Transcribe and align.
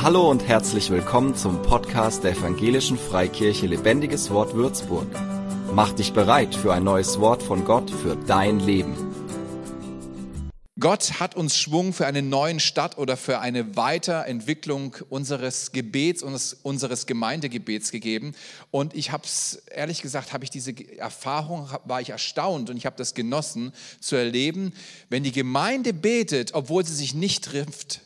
Hallo 0.00 0.30
und 0.30 0.46
herzlich 0.46 0.90
willkommen 0.90 1.34
zum 1.34 1.60
Podcast 1.60 2.22
der 2.22 2.30
Evangelischen 2.30 2.96
Freikirche 2.96 3.66
Lebendiges 3.66 4.30
Wort 4.30 4.54
Würzburg. 4.54 5.08
Mach 5.74 5.92
dich 5.92 6.12
bereit 6.12 6.54
für 6.54 6.72
ein 6.72 6.84
neues 6.84 7.18
Wort 7.18 7.42
von 7.42 7.64
Gott 7.64 7.90
für 7.90 8.14
dein 8.14 8.60
Leben. 8.60 8.94
Gott 10.78 11.18
hat 11.18 11.34
uns 11.34 11.56
Schwung 11.56 11.92
für 11.92 12.06
einen 12.06 12.28
neuen 12.28 12.60
Start 12.60 12.96
oder 12.96 13.16
für 13.16 13.40
eine 13.40 13.74
Weiterentwicklung 13.74 14.94
unseres 15.08 15.72
Gebets, 15.72 16.22
unseres, 16.22 16.54
unseres 16.62 17.06
Gemeindegebets 17.06 17.90
gegeben. 17.90 18.36
Und 18.70 18.94
ich 18.94 19.10
habe 19.10 19.24
es, 19.24 19.64
ehrlich 19.66 20.00
gesagt, 20.00 20.32
habe 20.32 20.44
ich 20.44 20.50
diese 20.50 20.74
Erfahrung, 20.96 21.68
war 21.86 22.00
ich 22.00 22.10
erstaunt 22.10 22.70
und 22.70 22.76
ich 22.76 22.86
habe 22.86 22.96
das 22.96 23.14
genossen 23.14 23.72
zu 24.00 24.14
erleben, 24.14 24.72
wenn 25.08 25.24
die 25.24 25.32
Gemeinde 25.32 25.92
betet, 25.92 26.54
obwohl 26.54 26.86
sie 26.86 26.94
sich 26.94 27.14
nicht 27.14 27.46
trifft, 27.46 28.02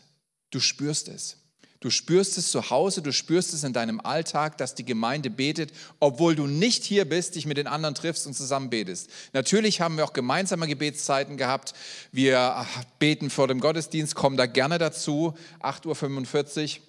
du 0.50 0.58
spürst 0.58 1.08
es. 1.08 1.41
Du 1.82 1.90
spürst 1.90 2.38
es 2.38 2.52
zu 2.52 2.70
Hause, 2.70 3.02
du 3.02 3.12
spürst 3.12 3.52
es 3.52 3.64
in 3.64 3.72
deinem 3.72 4.00
Alltag, 4.00 4.56
dass 4.56 4.76
die 4.76 4.84
Gemeinde 4.84 5.30
betet, 5.30 5.72
obwohl 5.98 6.36
du 6.36 6.46
nicht 6.46 6.84
hier 6.84 7.04
bist, 7.04 7.34
dich 7.34 7.44
mit 7.44 7.56
den 7.56 7.66
anderen 7.66 7.96
triffst 7.96 8.24
und 8.28 8.34
zusammen 8.34 8.70
betest. 8.70 9.10
Natürlich 9.32 9.80
haben 9.80 9.96
wir 9.96 10.04
auch 10.04 10.12
gemeinsame 10.12 10.68
Gebetszeiten 10.68 11.36
gehabt. 11.36 11.74
Wir 12.12 12.64
beten 13.00 13.30
vor 13.30 13.48
dem 13.48 13.58
Gottesdienst, 13.58 14.14
kommen 14.14 14.36
da 14.36 14.46
gerne 14.46 14.78
dazu. 14.78 15.34
8.45 15.60 16.76
Uhr 16.76 16.82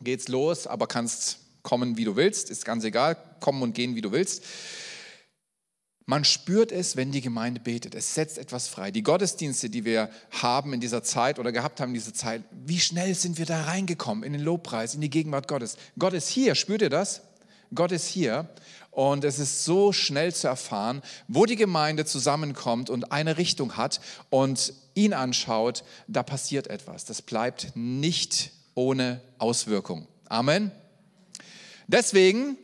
geht's 0.00 0.28
los, 0.28 0.66
aber 0.66 0.86
kannst 0.86 1.40
kommen, 1.62 1.98
wie 1.98 2.04
du 2.04 2.16
willst, 2.16 2.48
ist 2.48 2.64
ganz 2.64 2.84
egal, 2.84 3.18
kommen 3.40 3.62
und 3.62 3.74
gehen, 3.74 3.94
wie 3.94 4.00
du 4.00 4.10
willst. 4.10 4.42
Man 6.10 6.24
spürt 6.24 6.72
es, 6.72 6.96
wenn 6.96 7.12
die 7.12 7.20
Gemeinde 7.20 7.60
betet. 7.60 7.94
Es 7.94 8.16
setzt 8.16 8.36
etwas 8.36 8.66
frei. 8.66 8.90
Die 8.90 9.04
Gottesdienste, 9.04 9.70
die 9.70 9.84
wir 9.84 10.10
haben 10.32 10.72
in 10.72 10.80
dieser 10.80 11.04
Zeit 11.04 11.38
oder 11.38 11.52
gehabt 11.52 11.78
haben 11.78 11.90
in 11.90 11.94
dieser 11.94 12.12
Zeit, 12.12 12.42
wie 12.50 12.80
schnell 12.80 13.14
sind 13.14 13.38
wir 13.38 13.46
da 13.46 13.62
reingekommen 13.62 14.24
in 14.24 14.32
den 14.32 14.42
Lobpreis, 14.42 14.96
in 14.96 15.02
die 15.02 15.08
Gegenwart 15.08 15.46
Gottes. 15.46 15.76
Gott 16.00 16.12
ist 16.12 16.26
hier, 16.26 16.56
spürt 16.56 16.82
ihr 16.82 16.90
das? 16.90 17.20
Gott 17.72 17.92
ist 17.92 18.08
hier 18.08 18.48
und 18.90 19.22
es 19.22 19.38
ist 19.38 19.64
so 19.64 19.92
schnell 19.92 20.34
zu 20.34 20.48
erfahren, 20.48 21.00
wo 21.28 21.46
die 21.46 21.54
Gemeinde 21.54 22.04
zusammenkommt 22.04 22.90
und 22.90 23.12
eine 23.12 23.38
Richtung 23.38 23.76
hat 23.76 24.00
und 24.30 24.72
ihn 24.94 25.12
anschaut, 25.12 25.84
da 26.08 26.24
passiert 26.24 26.66
etwas. 26.66 27.04
Das 27.04 27.22
bleibt 27.22 27.70
nicht 27.76 28.50
ohne 28.74 29.20
Auswirkung. 29.38 30.08
Amen. 30.28 30.72
Deswegen 31.86 32.58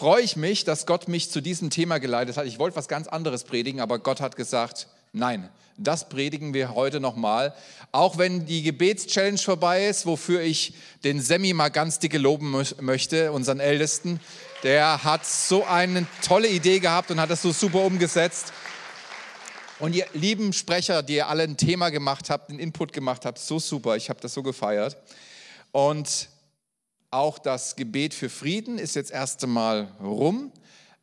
freue 0.00 0.22
ich 0.22 0.34
mich, 0.34 0.64
dass 0.64 0.86
Gott 0.86 1.08
mich 1.08 1.30
zu 1.30 1.42
diesem 1.42 1.68
Thema 1.68 1.98
geleitet 1.98 2.38
hat. 2.38 2.46
Ich 2.46 2.58
wollte 2.58 2.74
was 2.74 2.88
ganz 2.88 3.06
anderes 3.06 3.44
predigen, 3.44 3.82
aber 3.82 3.98
Gott 3.98 4.22
hat 4.22 4.34
gesagt, 4.34 4.86
nein, 5.12 5.50
das 5.76 6.08
predigen 6.08 6.54
wir 6.54 6.74
heute 6.74 7.00
nochmal. 7.00 7.54
Auch 7.92 8.16
wenn 8.16 8.46
die 8.46 8.62
Gebetschallenge 8.62 9.36
vorbei 9.36 9.88
ist, 9.88 10.06
wofür 10.06 10.40
ich 10.40 10.72
den 11.04 11.20
Semi 11.20 11.52
mal 11.52 11.68
ganz 11.68 11.98
dicke 11.98 12.16
loben 12.16 12.50
möchte, 12.80 13.30
unseren 13.30 13.60
Ältesten. 13.60 14.20
Der 14.62 15.04
hat 15.04 15.26
so 15.26 15.66
eine 15.66 16.06
tolle 16.26 16.48
Idee 16.48 16.78
gehabt 16.78 17.10
und 17.10 17.20
hat 17.20 17.28
das 17.28 17.42
so 17.42 17.52
super 17.52 17.84
umgesetzt. 17.84 18.54
Und 19.80 19.94
ihr 19.94 20.06
lieben 20.14 20.54
Sprecher, 20.54 21.02
die 21.02 21.16
ihr 21.16 21.28
alle 21.28 21.42
ein 21.42 21.58
Thema 21.58 21.90
gemacht 21.90 22.30
habt, 22.30 22.48
einen 22.48 22.58
Input 22.58 22.94
gemacht 22.94 23.26
habt, 23.26 23.38
so 23.38 23.58
super, 23.58 23.96
ich 23.96 24.08
habe 24.08 24.22
das 24.22 24.32
so 24.32 24.42
gefeiert. 24.42 24.96
Und 25.72 26.29
auch 27.10 27.38
das 27.38 27.76
Gebet 27.76 28.14
für 28.14 28.28
Frieden 28.28 28.78
ist 28.78 28.94
jetzt 28.94 29.10
erst 29.10 29.42
einmal 29.42 29.88
rum, 30.00 30.52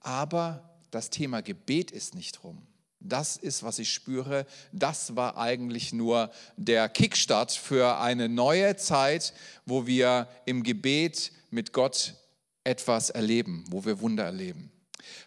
aber 0.01 0.63
das 0.91 1.09
Thema 1.09 1.41
Gebet 1.41 1.91
ist 1.91 2.15
nicht 2.15 2.43
rum. 2.43 2.65
Das 2.99 3.37
ist, 3.37 3.63
was 3.63 3.79
ich 3.79 3.93
spüre. 3.93 4.45
Das 4.71 5.15
war 5.15 5.37
eigentlich 5.37 5.93
nur 5.93 6.31
der 6.55 6.89
Kickstart 6.89 7.51
für 7.51 7.99
eine 7.99 8.27
neue 8.27 8.75
Zeit, 8.75 9.33
wo 9.65 9.85
wir 9.85 10.27
im 10.45 10.63
Gebet 10.63 11.31
mit 11.51 11.73
Gott 11.73 12.15
etwas 12.63 13.09
erleben, 13.09 13.65
wo 13.69 13.85
wir 13.85 13.99
Wunder 14.01 14.25
erleben. 14.25 14.71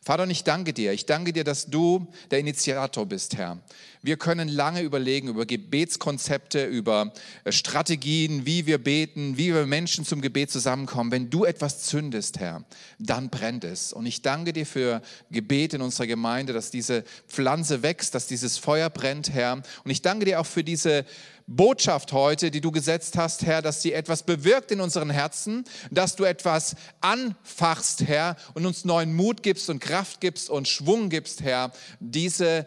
Vater, 0.02 0.24
und 0.24 0.30
ich 0.30 0.44
danke 0.44 0.72
dir. 0.72 0.92
Ich 0.92 1.06
danke 1.06 1.32
dir, 1.32 1.44
dass 1.44 1.66
du 1.66 2.06
der 2.30 2.38
Initiator 2.38 3.06
bist, 3.06 3.36
Herr. 3.36 3.58
Wir 4.02 4.16
können 4.16 4.48
lange 4.48 4.80
überlegen 4.80 5.28
über 5.28 5.44
Gebetskonzepte, 5.44 6.64
über 6.64 7.12
äh, 7.44 7.52
Strategien, 7.52 8.46
wie 8.46 8.64
wir 8.64 8.82
beten, 8.82 9.36
wie 9.36 9.52
wir 9.52 9.66
Menschen 9.66 10.06
zum 10.06 10.22
Gebet 10.22 10.50
zusammenkommen. 10.50 11.12
Wenn 11.12 11.28
du 11.28 11.44
etwas 11.44 11.82
zündest, 11.82 12.38
Herr, 12.38 12.64
dann 12.98 13.28
brennt 13.28 13.64
es. 13.64 13.92
Und 13.92 14.06
ich 14.06 14.22
danke 14.22 14.54
dir 14.54 14.64
für 14.64 15.02
Gebet 15.30 15.74
in 15.74 15.82
unserer 15.82 16.06
Gemeinde, 16.06 16.54
dass 16.54 16.70
diese 16.70 17.04
Pflanze 17.28 17.82
wächst, 17.82 18.14
dass 18.14 18.26
dieses 18.26 18.56
Feuer 18.56 18.88
brennt, 18.88 19.30
Herr. 19.34 19.62
Und 19.84 19.90
ich 19.90 20.00
danke 20.00 20.24
dir 20.24 20.40
auch 20.40 20.46
für 20.46 20.64
diese 20.64 21.04
Botschaft 21.52 22.12
heute, 22.12 22.52
die 22.52 22.60
du 22.60 22.70
gesetzt 22.70 23.18
hast, 23.18 23.44
Herr, 23.44 23.60
dass 23.60 23.82
sie 23.82 23.92
etwas 23.92 24.22
bewirkt 24.22 24.70
in 24.70 24.80
unseren 24.80 25.10
Herzen, 25.10 25.64
dass 25.90 26.14
du 26.14 26.22
etwas 26.22 26.76
anfachst, 27.00 28.06
Herr, 28.06 28.36
und 28.54 28.66
uns 28.66 28.84
neuen 28.84 29.12
Mut 29.12 29.42
gibst 29.42 29.68
und 29.68 29.80
Kraft 29.80 30.20
gibst 30.20 30.48
und 30.48 30.68
Schwung 30.68 31.08
gibst, 31.08 31.42
Herr, 31.42 31.72
diese 31.98 32.66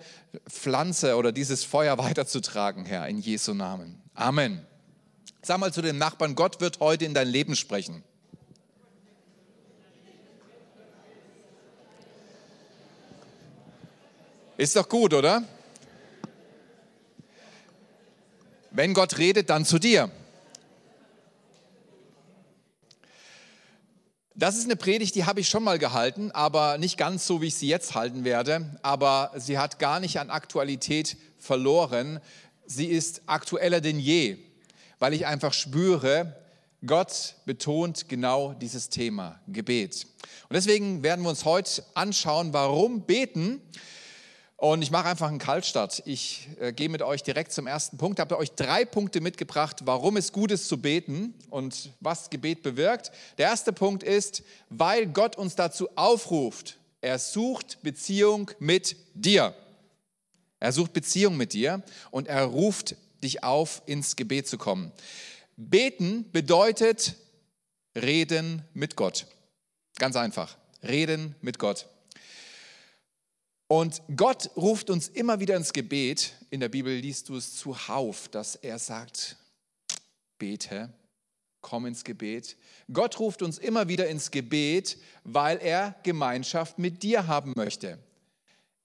Pflanze 0.49 1.15
oder 1.15 1.31
dieses 1.31 1.63
Feuer 1.63 1.97
weiterzutragen, 1.97 2.85
Herr, 2.85 3.07
in 3.07 3.19
Jesu 3.19 3.53
Namen. 3.53 4.01
Amen. 4.15 4.65
Sag 5.41 5.59
mal 5.59 5.71
zu 5.71 5.81
dem 5.81 5.97
Nachbarn, 5.97 6.35
Gott 6.35 6.59
wird 6.59 6.81
heute 6.81 7.05
in 7.05 7.13
dein 7.13 7.29
Leben 7.29 7.55
sprechen. 7.55 8.03
Ist 14.57 14.75
doch 14.75 14.89
gut, 14.89 15.13
oder? 15.13 15.43
Wenn 18.75 18.95
Gott 18.95 19.19
redet, 19.19 19.51
dann 19.51 19.65
zu 19.65 19.77
dir. 19.77 20.09
Das 24.33 24.57
ist 24.57 24.63
eine 24.63 24.75
Predigt, 24.75 25.13
die 25.13 25.25
habe 25.25 25.41
ich 25.41 25.47
schon 25.47 25.63
mal 25.63 25.77
gehalten, 25.77 26.31
aber 26.31 26.79
nicht 26.79 26.97
ganz 26.97 27.27
so, 27.27 27.39
wie 27.39 27.47
ich 27.47 27.55
sie 27.55 27.67
jetzt 27.67 27.93
halten 27.93 28.23
werde. 28.23 28.79
Aber 28.81 29.31
sie 29.37 29.59
hat 29.59 29.77
gar 29.77 29.99
nicht 29.99 30.19
an 30.19 30.31
Aktualität 30.31 31.17
verloren. 31.37 32.19
Sie 32.65 32.87
ist 32.87 33.21
aktueller 33.27 33.79
denn 33.79 33.99
je, 33.99 34.39
weil 34.97 35.13
ich 35.13 35.27
einfach 35.27 35.53
spüre, 35.53 36.35
Gott 36.83 37.35
betont 37.45 38.09
genau 38.09 38.53
dieses 38.53 38.89
Thema, 38.89 39.39
Gebet. 39.47 40.07
Und 40.49 40.55
deswegen 40.55 41.03
werden 41.03 41.23
wir 41.23 41.29
uns 41.29 41.45
heute 41.45 41.83
anschauen, 41.93 42.53
warum 42.53 43.03
beten 43.03 43.61
und 44.63 44.81
ich 44.81 44.91
mache 44.91 45.09
einfach 45.09 45.27
einen 45.27 45.39
Kaltstart. 45.39 46.03
Ich 46.05 46.47
äh, 46.57 46.71
gehe 46.71 46.87
mit 46.87 47.01
euch 47.01 47.21
direkt 47.21 47.51
zum 47.51 47.67
ersten 47.67 47.97
Punkt. 47.97 48.17
Ich 48.17 48.21
habe 48.21 48.37
euch 48.37 48.51
drei 48.51 48.85
Punkte 48.85 49.19
mitgebracht, 49.19 49.81
warum 49.83 50.15
es 50.15 50.31
gut 50.31 50.51
ist 50.51 50.69
zu 50.69 50.77
beten 50.77 51.33
und 51.49 51.89
was 51.99 52.29
Gebet 52.29 52.63
bewirkt. 52.63 53.11
Der 53.37 53.47
erste 53.47 53.73
Punkt 53.73 54.03
ist, 54.03 54.41
weil 54.69 55.07
Gott 55.07 55.35
uns 55.35 55.55
dazu 55.55 55.89
aufruft. 55.97 56.77
Er 57.01 57.19
sucht 57.19 57.79
Beziehung 57.81 58.51
mit 58.59 58.95
dir. 59.13 59.53
Er 60.61 60.71
sucht 60.71 60.93
Beziehung 60.93 61.35
mit 61.35 61.51
dir 61.51 61.83
und 62.09 62.29
er 62.29 62.45
ruft 62.45 62.95
dich 63.21 63.43
auf, 63.43 63.81
ins 63.85 64.15
Gebet 64.15 64.47
zu 64.47 64.57
kommen. 64.57 64.93
Beten 65.57 66.31
bedeutet 66.31 67.15
reden 67.97 68.61
mit 68.73 68.95
Gott. 68.95 69.25
Ganz 69.97 70.15
einfach. 70.15 70.55
Reden 70.81 71.35
mit 71.41 71.59
Gott. 71.59 71.85
Und 73.73 74.03
Gott 74.15 74.51
ruft 74.55 74.91
uns 74.91 75.07
immer 75.07 75.39
wieder 75.39 75.55
ins 75.55 75.73
Gebet. 75.73 76.33
In 76.51 76.59
der 76.59 76.69
Bibel 76.69 76.95
liest 76.95 77.29
du 77.29 77.37
es 77.37 77.55
zuhauf, 77.57 78.27
dass 78.27 78.53
er 78.53 78.77
sagt, 78.77 79.35
bete, 80.37 80.93
komm 81.59 81.87
ins 81.87 82.03
Gebet. 82.03 82.55
Gott 82.91 83.19
ruft 83.19 83.41
uns 83.41 83.57
immer 83.57 83.87
wieder 83.87 84.07
ins 84.07 84.29
Gebet, 84.29 84.99
weil 85.23 85.57
er 85.57 85.95
Gemeinschaft 86.03 86.77
mit 86.77 87.01
dir 87.01 87.25
haben 87.25 87.53
möchte. 87.55 87.97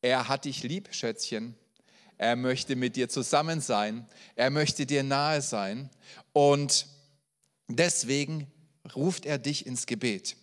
Er 0.00 0.26
hat 0.26 0.46
dich 0.46 0.62
lieb, 0.62 0.88
Schätzchen. 0.94 1.54
Er 2.16 2.34
möchte 2.34 2.74
mit 2.74 2.96
dir 2.96 3.10
zusammen 3.10 3.60
sein. 3.60 4.08
Er 4.36 4.48
möchte 4.48 4.86
dir 4.86 5.02
nahe 5.02 5.42
sein. 5.42 5.90
Und 6.32 6.86
deswegen 7.68 8.50
ruft 8.96 9.26
er 9.26 9.36
dich 9.36 9.66
ins 9.66 9.84
Gebet. 9.84 10.38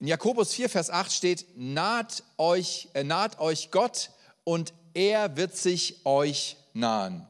In 0.00 0.08
Jakobus 0.08 0.52
4, 0.54 0.68
Vers 0.68 0.90
8 0.90 1.12
steht, 1.12 1.46
naht 1.56 2.22
euch, 2.36 2.88
äh, 2.94 3.04
naht 3.04 3.38
euch 3.38 3.70
Gott 3.70 4.10
und 4.42 4.74
er 4.92 5.36
wird 5.36 5.56
sich 5.56 6.04
euch 6.04 6.56
nahen. 6.72 7.26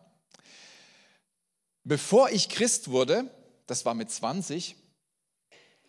Bevor 1.84 2.30
ich 2.30 2.48
Christ 2.48 2.88
wurde, 2.88 3.30
das 3.66 3.84
war 3.84 3.94
mit 3.94 4.10
20, 4.10 4.76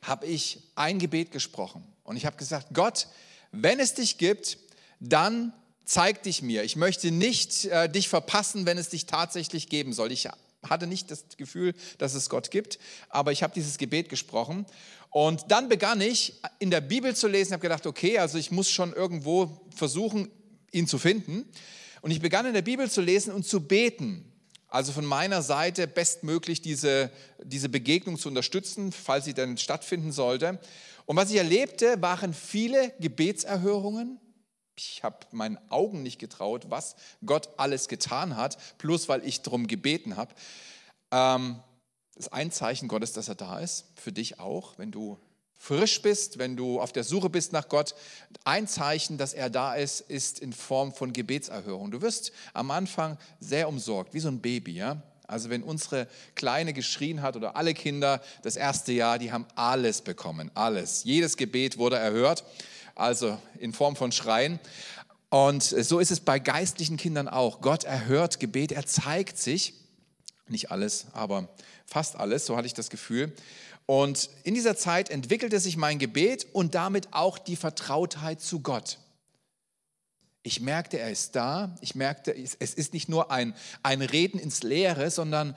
habe 0.01 0.25
ich 0.25 0.71
ein 0.75 0.99
Gebet 0.99 1.31
gesprochen. 1.31 1.85
Und 2.03 2.17
ich 2.17 2.25
habe 2.25 2.37
gesagt, 2.37 2.67
Gott, 2.73 3.07
wenn 3.51 3.79
es 3.79 3.93
dich 3.93 4.17
gibt, 4.17 4.57
dann 4.99 5.53
zeig 5.85 6.23
dich 6.23 6.41
mir. 6.41 6.63
Ich 6.63 6.75
möchte 6.75 7.11
nicht 7.11 7.65
äh, 7.65 7.89
dich 7.89 8.09
verpassen, 8.09 8.65
wenn 8.65 8.77
es 8.77 8.89
dich 8.89 9.05
tatsächlich 9.05 9.69
geben 9.69 9.93
soll. 9.93 10.11
Ich 10.11 10.27
hatte 10.69 10.87
nicht 10.87 11.11
das 11.11 11.25
Gefühl, 11.37 11.73
dass 11.97 12.13
es 12.13 12.29
Gott 12.29 12.51
gibt, 12.51 12.79
aber 13.09 13.31
ich 13.31 13.43
habe 13.43 13.53
dieses 13.53 13.77
Gebet 13.77 14.09
gesprochen. 14.09 14.65
Und 15.09 15.45
dann 15.49 15.69
begann 15.69 16.01
ich 16.01 16.41
in 16.59 16.71
der 16.71 16.81
Bibel 16.81 17.15
zu 17.15 17.27
lesen, 17.27 17.53
habe 17.53 17.61
gedacht, 17.61 17.87
okay, 17.87 18.17
also 18.17 18.37
ich 18.37 18.51
muss 18.51 18.69
schon 18.69 18.91
irgendwo 18.93 19.61
versuchen, 19.73 20.29
ihn 20.71 20.87
zu 20.87 20.97
finden. 20.97 21.45
Und 22.01 22.11
ich 22.11 22.21
begann 22.21 22.45
in 22.45 22.53
der 22.53 22.61
Bibel 22.61 22.89
zu 22.89 23.01
lesen 23.01 23.33
und 23.33 23.45
zu 23.45 23.61
beten. 23.61 24.31
Also 24.67 24.91
von 24.91 25.05
meiner 25.05 25.41
Seite 25.41 25.87
bestmöglich 25.87 26.61
diese, 26.61 27.09
diese 27.41 27.69
Begegnung 27.69 28.17
zu 28.17 28.27
unterstützen, 28.27 28.91
falls 28.91 29.23
sie 29.23 29.33
denn 29.33 29.57
stattfinden 29.57 30.11
sollte. 30.11 30.59
Und 31.05 31.15
was 31.15 31.29
ich 31.29 31.37
erlebte, 31.37 32.01
waren 32.01 32.33
viele 32.33 32.91
Gebetserhörungen. 32.99 34.19
Ich 34.77 35.03
habe 35.03 35.17
meinen 35.31 35.57
Augen 35.69 36.03
nicht 36.03 36.19
getraut, 36.19 36.65
was 36.69 36.95
Gott 37.25 37.49
alles 37.57 37.87
getan 37.87 38.35
hat, 38.35 38.57
bloß 38.77 39.07
weil 39.07 39.25
ich 39.25 39.41
darum 39.41 39.67
gebeten 39.67 40.17
habe. 40.17 40.33
Ähm, 41.11 41.61
das 42.15 42.27
ist 42.27 42.33
ein 42.33 42.51
Zeichen 42.51 42.87
Gottes, 42.87 43.13
dass 43.13 43.27
er 43.27 43.35
da 43.35 43.59
ist, 43.59 43.85
für 43.95 44.11
dich 44.11 44.39
auch, 44.39 44.77
wenn 44.77 44.91
du 44.91 45.17
frisch 45.57 46.01
bist, 46.01 46.37
wenn 46.37 46.55
du 46.55 46.79
auf 46.79 46.91
der 46.91 47.03
Suche 47.03 47.29
bist 47.29 47.53
nach 47.53 47.69
Gott, 47.69 47.95
ein 48.43 48.67
Zeichen, 48.67 49.17
dass 49.17 49.33
er 49.33 49.49
da 49.49 49.75
ist, 49.75 50.01
ist 50.01 50.39
in 50.39 50.53
Form 50.53 50.93
von 50.93 51.13
Gebetserhörung. 51.13 51.91
Du 51.91 52.01
wirst 52.01 52.31
am 52.53 52.71
Anfang 52.71 53.17
sehr 53.39 53.67
umsorgt, 53.67 54.13
wie 54.13 54.19
so 54.19 54.27
ein 54.27 54.41
Baby, 54.41 54.73
ja? 54.73 55.01
Also 55.27 55.49
wenn 55.49 55.63
unsere 55.63 56.07
Kleine 56.35 56.71
geschrien 56.71 57.23
hat 57.23 57.35
oder 57.35 57.55
alle 57.55 57.73
Kinder 57.73 58.21
das 58.43 58.57
erste 58.57 58.91
Jahr, 58.91 59.17
die 59.17 59.31
haben 59.31 59.47
alles 59.55 60.01
bekommen, 60.01 60.51
alles. 60.53 61.03
Jedes 61.03 61.35
Gebet 61.35 61.79
wurde 61.79 61.97
erhört, 61.97 62.43
also 62.95 63.37
in 63.59 63.73
Form 63.73 63.95
von 63.95 64.11
Schreien. 64.11 64.59
Und 65.29 65.63
so 65.63 65.99
ist 65.99 66.11
es 66.11 66.21
bei 66.21 66.39
geistlichen 66.39 66.97
Kindern 66.97 67.27
auch. 67.27 67.61
Gott 67.61 67.83
erhört 67.83 68.39
Gebet, 68.39 68.71
er 68.71 68.85
zeigt 68.85 69.37
sich, 69.37 69.73
nicht 70.47 70.71
alles, 70.71 71.07
aber 71.13 71.49
fast 71.85 72.15
alles, 72.15 72.45
so 72.45 72.55
hatte 72.55 72.67
ich 72.67 72.73
das 72.73 72.89
Gefühl. 72.89 73.33
Und 73.85 74.29
in 74.43 74.55
dieser 74.55 74.75
Zeit 74.75 75.09
entwickelte 75.09 75.59
sich 75.59 75.77
mein 75.77 75.99
Gebet 75.99 76.47
und 76.53 76.73
damit 76.73 77.09
auch 77.11 77.37
die 77.37 77.55
Vertrautheit 77.55 78.41
zu 78.41 78.61
Gott. 78.61 78.97
Ich 80.41 80.61
merkte, 80.61 80.99
er 80.99 81.09
ist 81.09 81.35
da. 81.35 81.75
Ich 81.81 81.95
merkte, 81.95 82.35
es 82.35 82.55
ist 82.55 82.93
nicht 82.93 83.09
nur 83.09 83.31
ein, 83.31 83.55
ein 83.81 84.01
Reden 84.01 84.39
ins 84.39 84.61
Leere, 84.61 85.09
sondern 85.09 85.55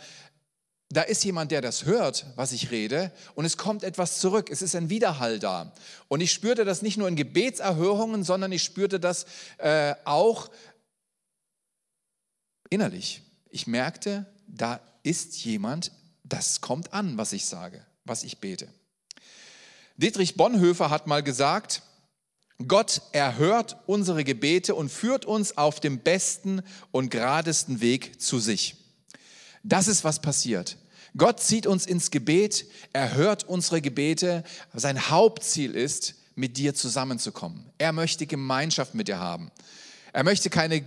da 0.90 1.02
ist 1.02 1.24
jemand, 1.24 1.50
der 1.50 1.60
das 1.60 1.84
hört, 1.84 2.26
was 2.36 2.52
ich 2.52 2.70
rede, 2.70 3.12
und 3.34 3.44
es 3.44 3.56
kommt 3.56 3.84
etwas 3.84 4.20
zurück. 4.20 4.50
Es 4.50 4.62
ist 4.62 4.74
ein 4.74 4.88
Widerhall 4.88 5.38
da. 5.38 5.72
Und 6.08 6.20
ich 6.20 6.32
spürte 6.32 6.64
das 6.64 6.82
nicht 6.82 6.96
nur 6.96 7.08
in 7.08 7.16
Gebetserhörungen, 7.16 8.24
sondern 8.24 8.52
ich 8.52 8.62
spürte 8.62 8.98
das 8.98 9.26
äh, 9.58 9.94
auch 10.04 10.50
innerlich. 12.70 13.22
Ich 13.50 13.66
merkte, 13.66 14.26
da 14.46 14.80
ist 15.02 15.44
jemand, 15.44 15.92
das 16.24 16.60
kommt 16.60 16.92
an, 16.92 17.18
was 17.18 17.32
ich 17.32 17.46
sage 17.46 17.84
was 18.08 18.24
ich 18.24 18.38
bete. 18.38 18.68
Dietrich 19.96 20.36
Bonhoeffer 20.36 20.90
hat 20.90 21.06
mal 21.06 21.22
gesagt, 21.22 21.82
Gott 22.66 23.02
erhört 23.12 23.76
unsere 23.86 24.24
Gebete 24.24 24.74
und 24.74 24.88
führt 24.88 25.24
uns 25.24 25.56
auf 25.56 25.78
dem 25.78 26.00
besten 26.00 26.62
und 26.90 27.10
geradesten 27.10 27.80
Weg 27.80 28.20
zu 28.20 28.40
sich. 28.40 28.76
Das 29.62 29.88
ist, 29.88 30.04
was 30.04 30.20
passiert. 30.20 30.76
Gott 31.16 31.40
zieht 31.40 31.66
uns 31.66 31.86
ins 31.86 32.10
Gebet, 32.10 32.66
er 32.92 33.14
hört 33.14 33.44
unsere 33.44 33.80
Gebete. 33.80 34.44
Sein 34.74 35.10
Hauptziel 35.10 35.74
ist, 35.74 36.14
mit 36.34 36.56
dir 36.56 36.74
zusammenzukommen. 36.74 37.64
Er 37.78 37.92
möchte 37.92 38.26
Gemeinschaft 38.26 38.94
mit 38.94 39.08
dir 39.08 39.18
haben. 39.18 39.50
Er 40.12 40.22
möchte 40.22 40.50
keine 40.50 40.84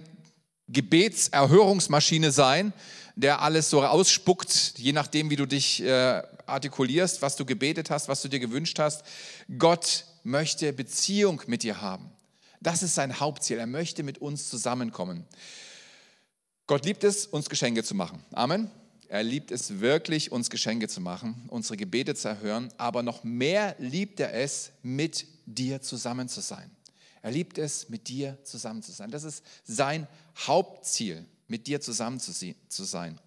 Gebetserhörungsmaschine 0.70 2.32
sein, 2.32 2.72
der 3.18 3.42
alles 3.42 3.70
so 3.70 3.84
ausspuckt, 3.84 4.76
je 4.78 4.94
nachdem, 4.94 5.30
wie 5.30 5.36
du 5.36 5.46
dich 5.46 5.84
äh, 5.84 6.22
artikulierst, 6.46 7.22
was 7.22 7.36
du 7.36 7.46
gebetet 7.46 7.90
hast, 7.90 8.08
was 8.08 8.22
du 8.22 8.30
dir 8.30 8.40
gewünscht 8.40 8.80
hast. 8.80 9.04
Gott 9.58 10.06
möchte 10.24 10.72
Beziehung 10.72 11.42
mit 11.48 11.64
dir 11.64 11.82
haben. 11.82 12.10
Das 12.62 12.84
ist 12.84 12.96
sein 12.96 13.20
Hauptziel. 13.20 13.58
Er 13.58 13.68
möchte 13.68 14.04
mit 14.04 14.20
uns 14.20 14.50
zusammenkommen. 14.50 15.26
Gott 16.72 16.86
liebt 16.86 17.04
es, 17.04 17.26
uns 17.26 17.50
Geschenke 17.50 17.84
zu 17.84 17.94
machen. 17.96 18.24
Amen. 18.32 18.72
Er 19.10 19.24
liebt 19.24 19.52
es 19.52 19.82
wirklich, 19.82 20.32
uns 20.32 20.50
Geschenke 20.50 20.88
zu 20.88 21.02
machen, 21.02 21.44
unsere 21.50 21.76
Gebete 21.76 22.16
zu 22.16 22.30
erhören, 22.30 22.70
aber 22.78 23.04
noch 23.04 23.26
mehr 23.26 23.76
liebt 23.78 24.22
er 24.22 24.34
es, 24.34 24.72
mit 24.82 25.26
dir 25.46 25.82
zusammen 25.82 26.30
zu 26.30 26.40
sein. 26.40 26.72
Er 27.22 27.32
liebt 27.32 27.58
es, 27.58 27.90
mit 27.90 28.08
dir 28.08 28.38
zusammen 28.46 28.82
zu 28.84 28.94
sein. 28.94 29.12
Das 29.12 29.26
ist 29.26 29.44
sein 29.66 30.08
Hauptziel, 30.38 31.26
mit 31.50 31.68
dir 31.68 31.82
zusammen 31.82 32.22
zu 32.22 32.32
sein. 32.86 33.20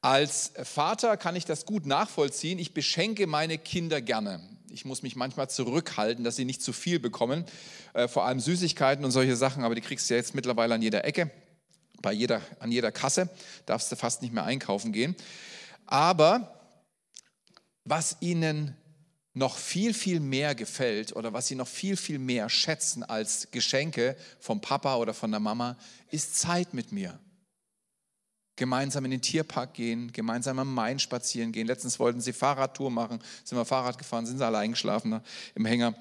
Als 0.00 0.52
Vater 0.62 1.16
kann 1.16 1.34
ich 1.34 1.46
das 1.46 1.66
gut 1.66 1.86
nachvollziehen. 1.86 2.60
Ich 2.60 2.72
beschenke 2.72 3.26
meine 3.26 3.58
Kinder 3.58 4.00
gerne. 4.00 4.40
Ich 4.70 4.84
muss 4.84 5.02
mich 5.02 5.16
manchmal 5.16 5.50
zurückhalten, 5.50 6.22
dass 6.22 6.36
sie 6.36 6.44
nicht 6.44 6.62
zu 6.62 6.72
viel 6.72 7.00
bekommen, 7.00 7.46
äh, 7.94 8.06
vor 8.06 8.26
allem 8.26 8.38
Süßigkeiten 8.38 9.04
und 9.04 9.10
solche 9.10 9.34
Sachen, 9.34 9.64
aber 9.64 9.74
die 9.74 9.80
kriegst 9.80 10.08
du 10.08 10.14
ja 10.14 10.18
jetzt 10.18 10.36
mittlerweile 10.36 10.76
an 10.76 10.82
jeder 10.82 11.04
Ecke, 11.04 11.32
bei 12.04 12.12
jeder, 12.12 12.42
an 12.60 12.70
jeder 12.70 12.92
Kasse, 12.92 13.30
darfst 13.66 13.90
du 13.90 13.96
fast 13.96 14.20
nicht 14.20 14.34
mehr 14.34 14.44
einkaufen 14.44 14.92
gehen. 14.92 15.16
Aber 15.86 16.60
was 17.84 18.18
ihnen 18.20 18.76
noch 19.32 19.56
viel, 19.56 19.94
viel 19.94 20.20
mehr 20.20 20.54
gefällt 20.54 21.16
oder 21.16 21.32
was 21.32 21.48
sie 21.48 21.54
noch 21.54 21.66
viel, 21.66 21.96
viel 21.96 22.18
mehr 22.18 22.50
schätzen 22.50 23.02
als 23.02 23.48
Geschenke 23.50 24.16
vom 24.38 24.60
Papa 24.60 24.96
oder 24.96 25.14
von 25.14 25.30
der 25.30 25.40
Mama, 25.40 25.76
ist 26.10 26.36
Zeit 26.36 26.74
mit 26.74 26.92
mir 26.92 27.18
gemeinsam 28.56 29.04
in 29.04 29.10
den 29.10 29.22
Tierpark 29.22 29.74
gehen, 29.74 30.12
gemeinsam 30.12 30.58
am 30.58 30.72
Main 30.72 30.98
spazieren 30.98 31.50
gehen. 31.52 31.66
Letztens 31.66 31.98
wollten 31.98 32.20
sie 32.20 32.32
Fahrradtour 32.32 32.90
machen, 32.90 33.18
sind 33.42 33.58
wir 33.58 33.64
Fahrrad 33.64 33.98
gefahren, 33.98 34.26
sind 34.26 34.38
sie 34.38 34.46
allein 34.46 34.72
geschlafen 34.72 35.20
im 35.54 35.66
Hänger. 35.66 35.94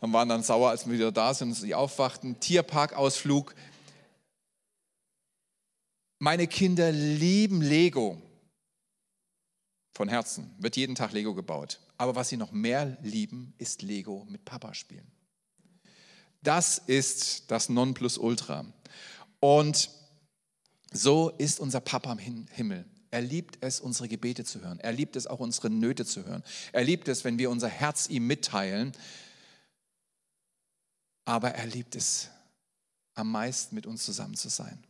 Und 0.00 0.12
waren 0.12 0.28
dann 0.28 0.44
sauer, 0.44 0.70
als 0.70 0.86
wir 0.86 0.92
wieder 0.92 1.10
da 1.10 1.34
sind 1.34 1.48
und 1.48 1.54
sie 1.54 1.74
aufwachten. 1.74 2.38
Tierparkausflug. 2.38 3.54
Meine 6.18 6.46
Kinder 6.46 6.90
lieben 6.90 7.62
Lego. 7.62 8.20
Von 9.92 10.08
Herzen. 10.08 10.54
Wird 10.58 10.76
jeden 10.76 10.94
Tag 10.94 11.12
Lego 11.12 11.34
gebaut. 11.34 11.80
Aber 11.96 12.14
was 12.14 12.28
sie 12.28 12.36
noch 12.36 12.52
mehr 12.52 12.96
lieben, 13.02 13.54
ist 13.58 13.82
Lego 13.82 14.26
mit 14.28 14.44
Papa 14.44 14.74
spielen. 14.74 15.10
Das 16.42 16.78
ist 16.78 17.50
das 17.50 17.68
Nonplusultra. 17.68 18.64
Und 19.40 19.90
so 20.92 21.30
ist 21.30 21.60
unser 21.60 21.80
Papa 21.80 22.12
im 22.12 22.46
Himmel. 22.48 22.84
Er 23.10 23.22
liebt 23.22 23.58
es, 23.60 23.80
unsere 23.80 24.08
Gebete 24.08 24.44
zu 24.44 24.60
hören. 24.60 24.80
Er 24.80 24.92
liebt 24.92 25.16
es 25.16 25.26
auch, 25.26 25.40
unsere 25.40 25.70
Nöte 25.70 26.04
zu 26.04 26.24
hören. 26.24 26.44
Er 26.72 26.84
liebt 26.84 27.08
es, 27.08 27.24
wenn 27.24 27.38
wir 27.38 27.50
unser 27.50 27.68
Herz 27.68 28.08
ihm 28.08 28.26
mitteilen. 28.26 28.92
Aber 31.24 31.50
er 31.50 31.66
liebt 31.66 31.96
es 31.96 32.28
am 33.14 33.30
meisten, 33.30 33.74
mit 33.74 33.86
uns 33.86 34.04
zusammen 34.04 34.34
zu 34.34 34.48
sein. 34.48 34.84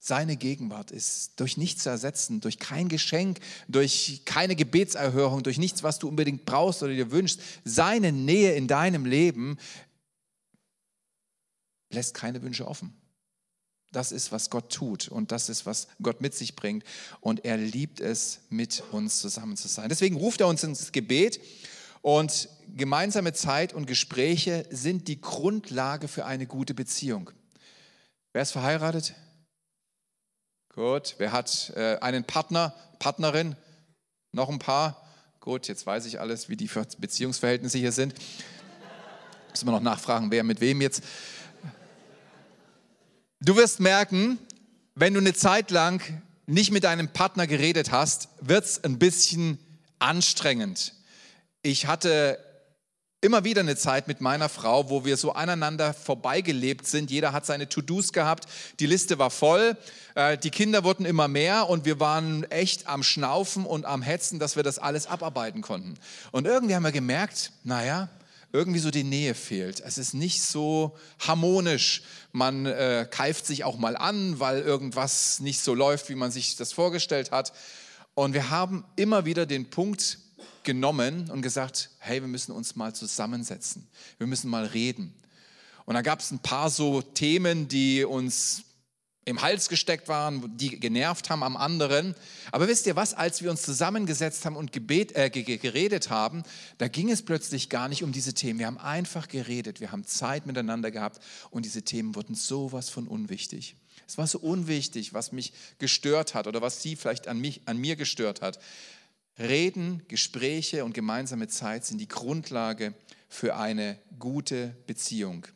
Seine 0.00 0.36
Gegenwart 0.36 0.90
ist 0.92 1.40
durch 1.40 1.56
nichts 1.56 1.82
zu 1.82 1.90
ersetzen, 1.90 2.40
durch 2.40 2.58
kein 2.58 2.88
Geschenk, 2.88 3.40
durch 3.66 4.22
keine 4.24 4.54
Gebetserhörung, 4.54 5.42
durch 5.42 5.58
nichts, 5.58 5.82
was 5.82 5.98
du 5.98 6.08
unbedingt 6.08 6.44
brauchst 6.44 6.82
oder 6.82 6.92
dir 6.94 7.10
wünschst. 7.10 7.40
Seine 7.64 8.12
Nähe 8.12 8.54
in 8.54 8.68
deinem 8.68 9.04
Leben 9.04 9.58
lässt 11.90 12.14
keine 12.14 12.42
Wünsche 12.42 12.68
offen. 12.68 12.94
Das 13.90 14.12
ist, 14.12 14.32
was 14.32 14.50
Gott 14.50 14.70
tut 14.70 15.08
und 15.08 15.32
das 15.32 15.48
ist, 15.48 15.64
was 15.66 15.88
Gott 16.02 16.20
mit 16.20 16.34
sich 16.34 16.54
bringt. 16.54 16.84
Und 17.20 17.44
er 17.44 17.56
liebt 17.56 18.00
es, 18.00 18.40
mit 18.50 18.84
uns 18.92 19.18
zusammen 19.20 19.56
zu 19.56 19.66
sein. 19.66 19.88
Deswegen 19.88 20.16
ruft 20.16 20.40
er 20.40 20.46
uns 20.46 20.62
ins 20.62 20.92
Gebet 20.92 21.40
und 22.02 22.48
gemeinsame 22.76 23.32
Zeit 23.32 23.72
und 23.72 23.86
Gespräche 23.86 24.66
sind 24.70 25.08
die 25.08 25.20
Grundlage 25.20 26.06
für 26.06 26.26
eine 26.26 26.46
gute 26.46 26.74
Beziehung. 26.74 27.30
Wer 28.32 28.42
ist 28.42 28.52
verheiratet? 28.52 29.14
Gut. 30.78 31.16
Wer 31.18 31.32
hat 31.32 31.72
äh, 31.74 31.96
einen 31.96 32.22
Partner, 32.22 32.72
Partnerin? 33.00 33.56
Noch 34.30 34.48
ein 34.48 34.60
paar? 34.60 35.04
Gut, 35.40 35.66
jetzt 35.66 35.84
weiß 35.84 36.06
ich 36.06 36.20
alles, 36.20 36.48
wie 36.48 36.56
die 36.56 36.70
Beziehungsverhältnisse 36.98 37.78
hier 37.78 37.90
sind. 37.90 38.14
Müssen 39.50 39.66
wir 39.66 39.72
noch 39.72 39.80
nachfragen, 39.80 40.30
wer 40.30 40.44
mit 40.44 40.60
wem 40.60 40.80
jetzt. 40.80 41.02
Du 43.40 43.56
wirst 43.56 43.80
merken, 43.80 44.38
wenn 44.94 45.14
du 45.14 45.18
eine 45.18 45.34
Zeit 45.34 45.72
lang 45.72 46.00
nicht 46.46 46.70
mit 46.70 46.84
deinem 46.84 47.08
Partner 47.08 47.48
geredet 47.48 47.90
hast, 47.90 48.28
wird 48.40 48.64
es 48.64 48.84
ein 48.84 49.00
bisschen 49.00 49.58
anstrengend. 49.98 50.94
Ich 51.62 51.88
hatte 51.88 52.38
immer 53.20 53.42
wieder 53.42 53.62
eine 53.62 53.76
Zeit 53.76 54.06
mit 54.06 54.20
meiner 54.20 54.48
Frau, 54.48 54.90
wo 54.90 55.04
wir 55.04 55.16
so 55.16 55.32
aneinander 55.32 55.92
vorbeigelebt 55.92 56.86
sind. 56.86 57.10
Jeder 57.10 57.32
hat 57.32 57.46
seine 57.46 57.68
To-Dos 57.68 58.12
gehabt, 58.12 58.46
die 58.78 58.86
Liste 58.86 59.18
war 59.18 59.30
voll, 59.30 59.76
äh, 60.14 60.38
die 60.38 60.50
Kinder 60.50 60.84
wurden 60.84 61.04
immer 61.04 61.26
mehr 61.26 61.68
und 61.68 61.84
wir 61.84 61.98
waren 61.98 62.44
echt 62.44 62.86
am 62.86 63.02
Schnaufen 63.02 63.66
und 63.66 63.86
am 63.86 64.02
Hetzen, 64.02 64.38
dass 64.38 64.54
wir 64.54 64.62
das 64.62 64.78
alles 64.78 65.08
abarbeiten 65.08 65.62
konnten. 65.62 65.94
Und 66.30 66.46
irgendwie 66.46 66.76
haben 66.76 66.84
wir 66.84 66.92
gemerkt, 66.92 67.50
naja, 67.64 68.08
irgendwie 68.52 68.78
so 68.78 68.90
die 68.90 69.04
Nähe 69.04 69.34
fehlt. 69.34 69.80
Es 69.80 69.98
ist 69.98 70.14
nicht 70.14 70.42
so 70.42 70.96
harmonisch. 71.18 72.02
Man 72.30 72.66
äh, 72.66 73.06
keift 73.10 73.46
sich 73.46 73.64
auch 73.64 73.78
mal 73.78 73.96
an, 73.96 74.38
weil 74.38 74.60
irgendwas 74.60 75.40
nicht 75.40 75.60
so 75.60 75.74
läuft, 75.74 76.08
wie 76.08 76.14
man 76.14 76.30
sich 76.30 76.54
das 76.56 76.72
vorgestellt 76.72 77.32
hat. 77.32 77.52
Und 78.14 78.32
wir 78.32 78.48
haben 78.48 78.84
immer 78.96 79.24
wieder 79.24 79.44
den 79.44 79.70
Punkt 79.70 80.18
genommen 80.68 81.30
und 81.30 81.40
gesagt, 81.40 81.88
hey, 81.98 82.20
wir 82.20 82.28
müssen 82.28 82.52
uns 82.52 82.76
mal 82.76 82.94
zusammensetzen. 82.94 83.88
Wir 84.18 84.26
müssen 84.26 84.50
mal 84.50 84.66
reden. 84.66 85.14
Und 85.86 85.94
da 85.94 86.02
gab 86.02 86.20
es 86.20 86.30
ein 86.30 86.40
paar 86.40 86.68
so 86.68 87.00
Themen, 87.00 87.68
die 87.68 88.04
uns 88.04 88.64
im 89.24 89.40
Hals 89.40 89.70
gesteckt 89.70 90.08
waren, 90.08 90.58
die 90.58 90.78
genervt 90.78 91.30
haben 91.30 91.42
am 91.42 91.56
anderen. 91.56 92.14
Aber 92.52 92.68
wisst 92.68 92.86
ihr 92.86 92.96
was, 92.96 93.14
als 93.14 93.42
wir 93.42 93.50
uns 93.50 93.62
zusammengesetzt 93.62 94.44
haben 94.44 94.56
und 94.56 94.70
gebet, 94.72 95.16
äh, 95.16 95.30
geredet 95.30 96.10
haben, 96.10 96.42
da 96.76 96.86
ging 96.86 97.10
es 97.10 97.22
plötzlich 97.22 97.70
gar 97.70 97.88
nicht 97.88 98.02
um 98.02 98.12
diese 98.12 98.34
Themen. 98.34 98.58
Wir 98.58 98.66
haben 98.66 98.76
einfach 98.76 99.26
geredet, 99.26 99.80
wir 99.80 99.90
haben 99.90 100.04
Zeit 100.04 100.44
miteinander 100.44 100.90
gehabt 100.90 101.22
und 101.48 101.64
diese 101.64 101.80
Themen 101.80 102.14
wurden 102.14 102.34
sowas 102.34 102.90
von 102.90 103.08
unwichtig. 103.08 103.74
Es 104.06 104.18
war 104.18 104.26
so 104.26 104.38
unwichtig, 104.38 105.14
was 105.14 105.32
mich 105.32 105.54
gestört 105.78 106.34
hat 106.34 106.46
oder 106.46 106.60
was 106.60 106.82
sie 106.82 106.94
vielleicht 106.94 107.26
an, 107.26 107.38
mich, 107.38 107.62
an 107.64 107.78
mir 107.78 107.96
gestört 107.96 108.42
hat. 108.42 108.58
Reden, 109.38 110.02
Gespräche 110.08 110.84
und 110.84 110.94
gemeinsame 110.94 111.48
Zeit 111.48 111.84
sind 111.84 111.98
die 111.98 112.08
Grundlage 112.08 112.94
für 113.28 113.56
eine 113.56 113.98
gute 114.18 114.76
Beziehung. 114.86 115.46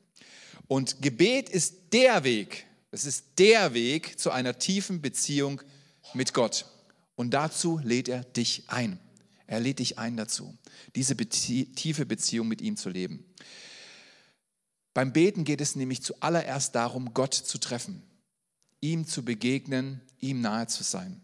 Und 0.69 1.03
Gebet 1.03 1.49
ist 1.49 1.93
der 1.93 2.25
Weg, 2.25 2.67
es 2.91 3.05
ist 3.05 3.39
der 3.39 3.75
Weg 3.75 4.19
zu 4.19 4.31
einer 4.31 4.59
tiefen 4.59 5.03
Beziehung 5.03 5.63
mit 6.15 6.35
Gott. 6.35 6.67
Und 7.17 7.33
dazu 7.33 7.81
lädt 7.83 8.09
er 8.09 8.25
dich 8.25 8.65
ein. 8.69 8.99
Er 9.47 9.61
lädt 9.61 9.81
dich 9.81 9.99
ein 9.99 10.17
dazu, 10.17 10.57
diese 10.95 11.15
Bezie 11.15 11.67
tiefe 11.75 12.07
Beziehung 12.07 12.49
mit 12.49 12.63
ihm 12.63 12.77
zu 12.77 12.89
leben. 12.89 13.25
Beim 14.95 15.13
Beten 15.13 15.45
geht 15.45 15.61
es 15.61 15.77
nämlich 15.77 16.03
zuallererst 16.03 16.75
darum, 16.75 17.13
Gott 17.15 17.35
zu 17.35 17.59
treffen, 17.59 18.03
ihm 18.81 19.07
zu 19.07 19.25
begegnen, 19.25 20.01
ihm 20.21 20.41
nahe 20.41 20.67
zu 20.69 20.83
sein. 20.83 21.23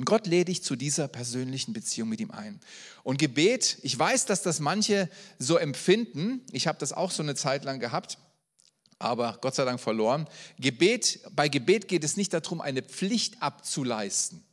Und 0.00 0.06
Gott 0.06 0.26
lädt 0.26 0.48
dich 0.48 0.62
zu 0.62 0.76
dieser 0.76 1.08
persönlichen 1.08 1.74
Beziehung 1.74 2.08
mit 2.08 2.20
ihm 2.20 2.30
ein. 2.30 2.58
Und 3.02 3.18
Gebet, 3.18 3.76
ich 3.82 3.98
weiß, 3.98 4.24
dass 4.24 4.40
das 4.40 4.58
manche 4.58 5.10
so 5.38 5.58
empfinden. 5.58 6.40
Ich 6.52 6.66
habe 6.66 6.78
das 6.78 6.94
auch 6.94 7.10
so 7.10 7.22
eine 7.22 7.34
Zeit 7.34 7.64
lang 7.64 7.80
gehabt 7.80 8.16
aber 9.02 9.38
Gott 9.40 9.54
sei 9.54 9.64
Dank 9.64 9.80
verloren. 9.80 10.28
Gebet, 10.58 11.20
bei 11.34 11.48
Gebet 11.48 11.88
geht 11.88 12.04
es 12.04 12.18
nicht 12.18 12.34
darum, 12.34 12.60
eine 12.60 12.82
Pflicht 12.82 13.42
abzuleisten. 13.42 14.44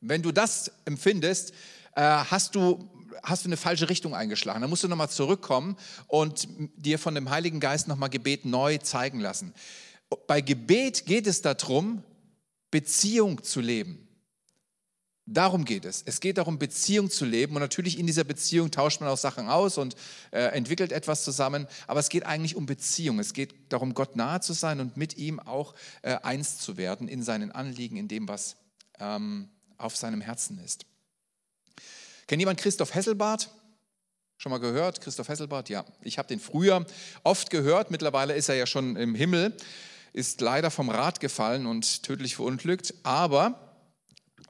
Wenn 0.00 0.22
du 0.22 0.32
das 0.32 0.72
empfindest, 0.84 1.52
äh, 1.94 2.02
hast 2.02 2.56
du, 2.56 2.90
hast 3.22 3.44
du 3.44 3.48
eine 3.48 3.56
falsche 3.56 3.88
Richtung 3.88 4.12
eingeschlagen. 4.12 4.60
Dann 4.60 4.70
musst 4.70 4.82
du 4.82 4.88
nochmal 4.88 5.08
zurückkommen 5.08 5.76
und 6.08 6.48
dir 6.76 6.98
von 6.98 7.14
dem 7.14 7.30
Heiligen 7.30 7.60
Geist 7.60 7.86
nochmal 7.86 8.10
Gebet 8.10 8.44
neu 8.44 8.78
zeigen 8.78 9.20
lassen. 9.20 9.54
Bei 10.26 10.40
Gebet 10.40 11.06
geht 11.06 11.28
es 11.28 11.40
darum, 11.42 12.02
Beziehung 12.72 13.44
zu 13.44 13.60
leben. 13.60 14.05
Darum 15.28 15.64
geht 15.64 15.84
es. 15.84 16.04
Es 16.06 16.20
geht 16.20 16.38
darum, 16.38 16.56
Beziehung 16.56 17.10
zu 17.10 17.24
leben. 17.24 17.56
Und 17.56 17.60
natürlich 17.60 17.98
in 17.98 18.06
dieser 18.06 18.22
Beziehung 18.22 18.70
tauscht 18.70 19.00
man 19.00 19.10
auch 19.10 19.18
Sachen 19.18 19.48
aus 19.48 19.76
und 19.76 19.96
äh, 20.30 20.38
entwickelt 20.38 20.92
etwas 20.92 21.24
zusammen. 21.24 21.66
Aber 21.88 21.98
es 21.98 22.08
geht 22.08 22.24
eigentlich 22.24 22.54
um 22.54 22.66
Beziehung. 22.66 23.18
Es 23.18 23.32
geht 23.32 23.72
darum, 23.72 23.94
Gott 23.94 24.14
nahe 24.14 24.40
zu 24.40 24.52
sein 24.52 24.78
und 24.78 24.96
mit 24.96 25.16
ihm 25.16 25.40
auch 25.40 25.74
äh, 26.02 26.16
eins 26.22 26.58
zu 26.58 26.76
werden 26.76 27.08
in 27.08 27.24
seinen 27.24 27.50
Anliegen, 27.50 27.96
in 27.96 28.06
dem, 28.06 28.28
was 28.28 28.56
ähm, 29.00 29.48
auf 29.78 29.96
seinem 29.96 30.20
Herzen 30.20 30.60
ist. 30.60 30.86
Kennt 32.28 32.40
jemand 32.40 32.60
Christoph 32.60 32.94
Hesselbart? 32.94 33.50
Schon 34.38 34.50
mal 34.50 34.58
gehört? 34.58 35.00
Christoph 35.00 35.28
Hesselbart? 35.28 35.68
Ja, 35.70 35.84
ich 36.02 36.18
habe 36.18 36.28
den 36.28 36.38
früher 36.38 36.86
oft 37.24 37.50
gehört. 37.50 37.90
Mittlerweile 37.90 38.34
ist 38.34 38.48
er 38.48 38.54
ja 38.54 38.66
schon 38.66 38.94
im 38.94 39.16
Himmel, 39.16 39.56
ist 40.12 40.40
leider 40.40 40.70
vom 40.70 40.88
Rad 40.88 41.18
gefallen 41.18 41.66
und 41.66 42.04
tödlich 42.04 42.36
verunglückt. 42.36 42.94
Aber 43.02 43.80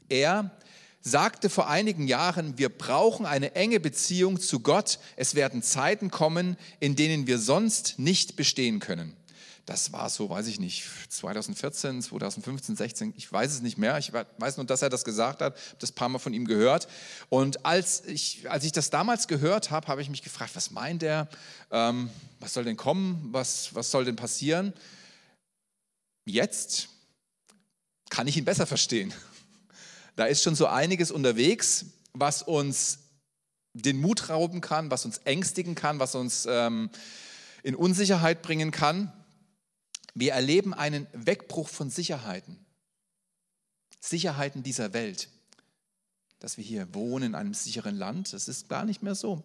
er 0.09 0.51
sagte 1.07 1.49
vor 1.51 1.69
einigen 1.69 2.09
Jahren, 2.09 2.59
wir 2.59 2.69
brauchen 2.69 3.27
eine 3.27 3.55
enge 3.55 3.79
Beziehung 3.79 4.41
zu 4.41 4.59
Gott. 4.59 4.99
Es 5.15 5.37
werden 5.37 5.63
Zeiten 5.63 6.11
kommen, 6.11 6.57
in 6.81 6.97
denen 6.97 7.29
wir 7.29 7.39
sonst 7.39 8.01
nicht 8.01 8.35
bestehen 8.35 8.81
können. 8.81 9.17
Das 9.67 9.93
war 9.93 10.11
so, 10.11 10.29
weiß 10.29 10.49
ich 10.49 10.59
nicht, 10.59 10.85
2014, 11.09 12.03
2015, 12.03 12.75
16, 12.75 13.15
ich 13.17 13.33
weiß 13.33 13.53
es 13.53 13.63
nicht 13.63 13.79
mehr. 13.79 13.99
Ich 13.99 14.13
weiß 14.13 14.57
nur, 14.57 14.67
dass 14.67 14.83
er 14.83 14.91
das 14.91 15.05
gesagt 15.05 15.43
hat, 15.43 15.55
habe 15.55 15.77
das 15.79 15.93
paar 15.93 16.09
Mal 16.09 16.19
von 16.19 16.35
ihm 16.35 16.45
gehört. 16.45 16.89
Und 17.29 17.65
als 17.65 18.05
ich, 18.05 18.51
als 18.51 18.65
ich 18.65 18.73
das 18.73 18.91
damals 18.91 19.29
gehört 19.29 19.71
habe, 19.71 19.87
habe 19.87 20.03
ich 20.03 20.11
mich 20.11 20.23
gefragt, 20.23 20.53
was 20.55 20.73
meint 20.73 21.05
er? 21.05 21.29
Ähm, 21.71 22.11
was 22.41 22.53
soll 22.53 22.65
denn 22.65 22.77
kommen? 22.77 23.29
Was, 23.31 23.73
was 23.77 23.93
soll 23.93 24.05
denn 24.05 24.17
passieren? 24.17 24.73
Jetzt 26.25 26.89
kann 28.11 28.27
ich 28.27 28.37
ihn 28.37 28.45
besser 28.45 28.67
verstehen. 28.67 29.15
Da 30.17 30.25
ist 30.25 30.43
schon 30.43 30.55
so 30.55 30.67
einiges 30.67 31.11
unterwegs, 31.11 31.87
was 32.15 32.43
uns 32.43 32.99
den 33.75 34.01
Mut 34.01 34.31
rauben 34.31 34.63
kann, 34.63 34.91
was 34.91 35.05
uns 35.05 35.19
ängstigen 35.19 35.75
kann, 35.75 35.99
was 35.99 36.15
uns 36.15 36.47
ähm, 36.51 36.91
in 37.63 37.75
Unsicherheit 37.75 38.41
bringen 38.43 38.71
kann. 38.71 39.13
Wir 40.15 40.33
erleben 40.33 40.73
einen 40.73 41.07
Wegbruch 41.13 41.69
von 41.69 41.91
Sicherheiten. 41.91 42.65
Sicherheiten 44.01 44.63
dieser 44.63 44.95
Welt. 44.95 45.29
Dass 46.39 46.57
wir 46.57 46.65
hier 46.65 46.95
wohnen 46.95 47.27
in 47.27 47.35
einem 47.35 47.53
sicheren 47.53 47.97
Land, 47.97 48.33
das 48.33 48.49
ist 48.49 48.71
gar 48.71 48.87
nicht 48.87 49.03
mehr 49.03 49.15
so. 49.15 49.43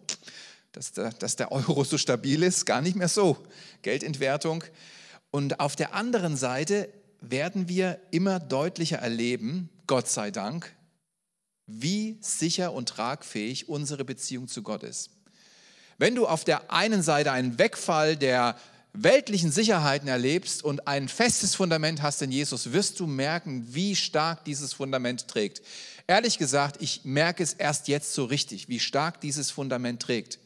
Dass 0.72 0.92
der, 0.92 1.10
dass 1.10 1.36
der 1.36 1.52
Euro 1.52 1.84
so 1.84 1.98
stabil 1.98 2.42
ist, 2.42 2.64
gar 2.64 2.80
nicht 2.80 2.96
mehr 2.96 3.08
so. 3.08 3.46
Geldentwertung. 3.82 4.64
Und 5.30 5.60
auf 5.60 5.76
der 5.76 5.94
anderen 5.94 6.36
Seite 6.36 6.88
werden 7.20 7.68
wir 7.68 8.00
immer 8.10 8.40
deutlicher 8.40 8.98
erleben, 8.98 9.68
Gott 9.86 10.08
sei 10.08 10.30
Dank, 10.30 10.74
wie 11.66 12.18
sicher 12.20 12.72
und 12.72 12.88
tragfähig 12.88 13.68
unsere 13.68 14.04
Beziehung 14.04 14.48
zu 14.48 14.62
Gott 14.62 14.82
ist. 14.82 15.10
Wenn 15.98 16.14
du 16.14 16.26
auf 16.26 16.44
der 16.44 16.72
einen 16.72 17.02
Seite 17.02 17.32
einen 17.32 17.58
Wegfall 17.58 18.16
der 18.16 18.56
weltlichen 18.92 19.50
Sicherheiten 19.50 20.08
erlebst 20.08 20.62
und 20.64 20.86
ein 20.86 21.08
festes 21.08 21.54
Fundament 21.54 22.02
hast 22.02 22.20
in 22.22 22.30
Jesus, 22.30 22.72
wirst 22.72 23.00
du 23.00 23.06
merken, 23.06 23.66
wie 23.70 23.96
stark 23.96 24.44
dieses 24.44 24.72
Fundament 24.74 25.28
trägt. 25.28 25.62
Ehrlich 26.06 26.38
gesagt, 26.38 26.82
ich 26.82 27.04
merke 27.04 27.42
es 27.42 27.54
erst 27.54 27.88
jetzt 27.88 28.12
so 28.12 28.24
richtig, 28.24 28.68
wie 28.68 28.80
stark 28.80 29.20
dieses 29.20 29.50
Fundament 29.50 30.02
trägt. 30.02 30.38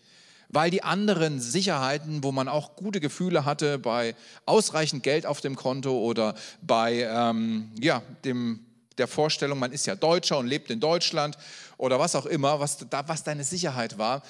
Weil 0.48 0.70
die 0.70 0.84
anderen 0.84 1.40
Sicherheiten, 1.40 2.22
wo 2.22 2.30
man 2.30 2.46
auch 2.46 2.76
gute 2.76 3.00
Gefühle 3.00 3.44
hatte 3.44 3.78
bei 3.78 4.14
ausreichend 4.44 5.02
Geld 5.02 5.26
auf 5.26 5.40
dem 5.40 5.56
Konto 5.56 5.98
oder 5.98 6.36
bei 6.62 7.00
ähm, 7.10 7.72
ja, 7.80 8.02
dem 8.24 8.64
der 8.98 9.08
Vorstellung, 9.08 9.58
man 9.58 9.72
ist 9.72 9.86
ja 9.86 9.94
Deutscher 9.94 10.38
und 10.38 10.46
lebt 10.46 10.70
in 10.70 10.80
Deutschland 10.80 11.36
oder 11.76 11.98
was 11.98 12.14
auch 12.14 12.26
immer, 12.26 12.60
was, 12.60 12.78
was 12.90 13.24
deine 13.24 13.44
Sicherheit 13.44 13.98
war, 13.98 14.22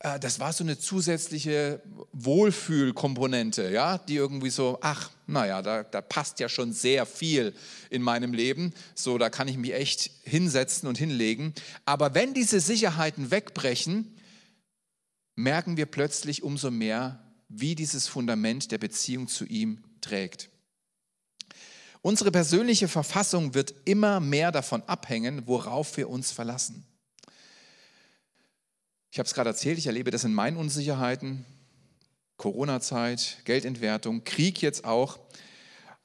äh, 0.00 0.18
das 0.18 0.40
war 0.40 0.52
so 0.52 0.64
eine 0.64 0.78
zusätzliche 0.78 1.82
Wohlfühlkomponente, 2.12 3.70
ja, 3.70 3.98
die 3.98 4.16
irgendwie 4.16 4.50
so, 4.50 4.78
ach, 4.80 5.10
naja, 5.26 5.62
da, 5.62 5.82
da 5.82 6.00
passt 6.00 6.40
ja 6.40 6.48
schon 6.48 6.72
sehr 6.72 7.06
viel 7.06 7.54
in 7.90 8.02
meinem 8.02 8.32
Leben, 8.32 8.72
so, 8.94 9.18
da 9.18 9.30
kann 9.30 9.48
ich 9.48 9.56
mich 9.56 9.74
echt 9.74 10.10
hinsetzen 10.24 10.88
und 10.88 10.98
hinlegen. 10.98 11.54
Aber 11.84 12.14
wenn 12.14 12.34
diese 12.34 12.60
Sicherheiten 12.60 13.30
wegbrechen, 13.30 14.14
merken 15.34 15.76
wir 15.76 15.86
plötzlich 15.86 16.42
umso 16.42 16.70
mehr, 16.70 17.22
wie 17.48 17.74
dieses 17.74 18.08
Fundament 18.08 18.72
der 18.72 18.78
Beziehung 18.78 19.28
zu 19.28 19.44
ihm 19.44 19.84
trägt. 20.00 20.50
Unsere 22.06 22.30
persönliche 22.30 22.86
Verfassung 22.86 23.54
wird 23.54 23.74
immer 23.84 24.20
mehr 24.20 24.52
davon 24.52 24.80
abhängen, 24.84 25.44
worauf 25.48 25.96
wir 25.96 26.08
uns 26.08 26.30
verlassen. 26.30 26.86
Ich 29.10 29.18
habe 29.18 29.26
es 29.26 29.34
gerade 29.34 29.50
erzählt, 29.50 29.76
ich 29.76 29.88
erlebe 29.88 30.12
das 30.12 30.22
in 30.22 30.32
meinen 30.32 30.56
Unsicherheiten, 30.56 31.44
Corona-Zeit, 32.36 33.38
Geldentwertung, 33.44 34.22
Krieg 34.22 34.62
jetzt 34.62 34.84
auch. 34.84 35.18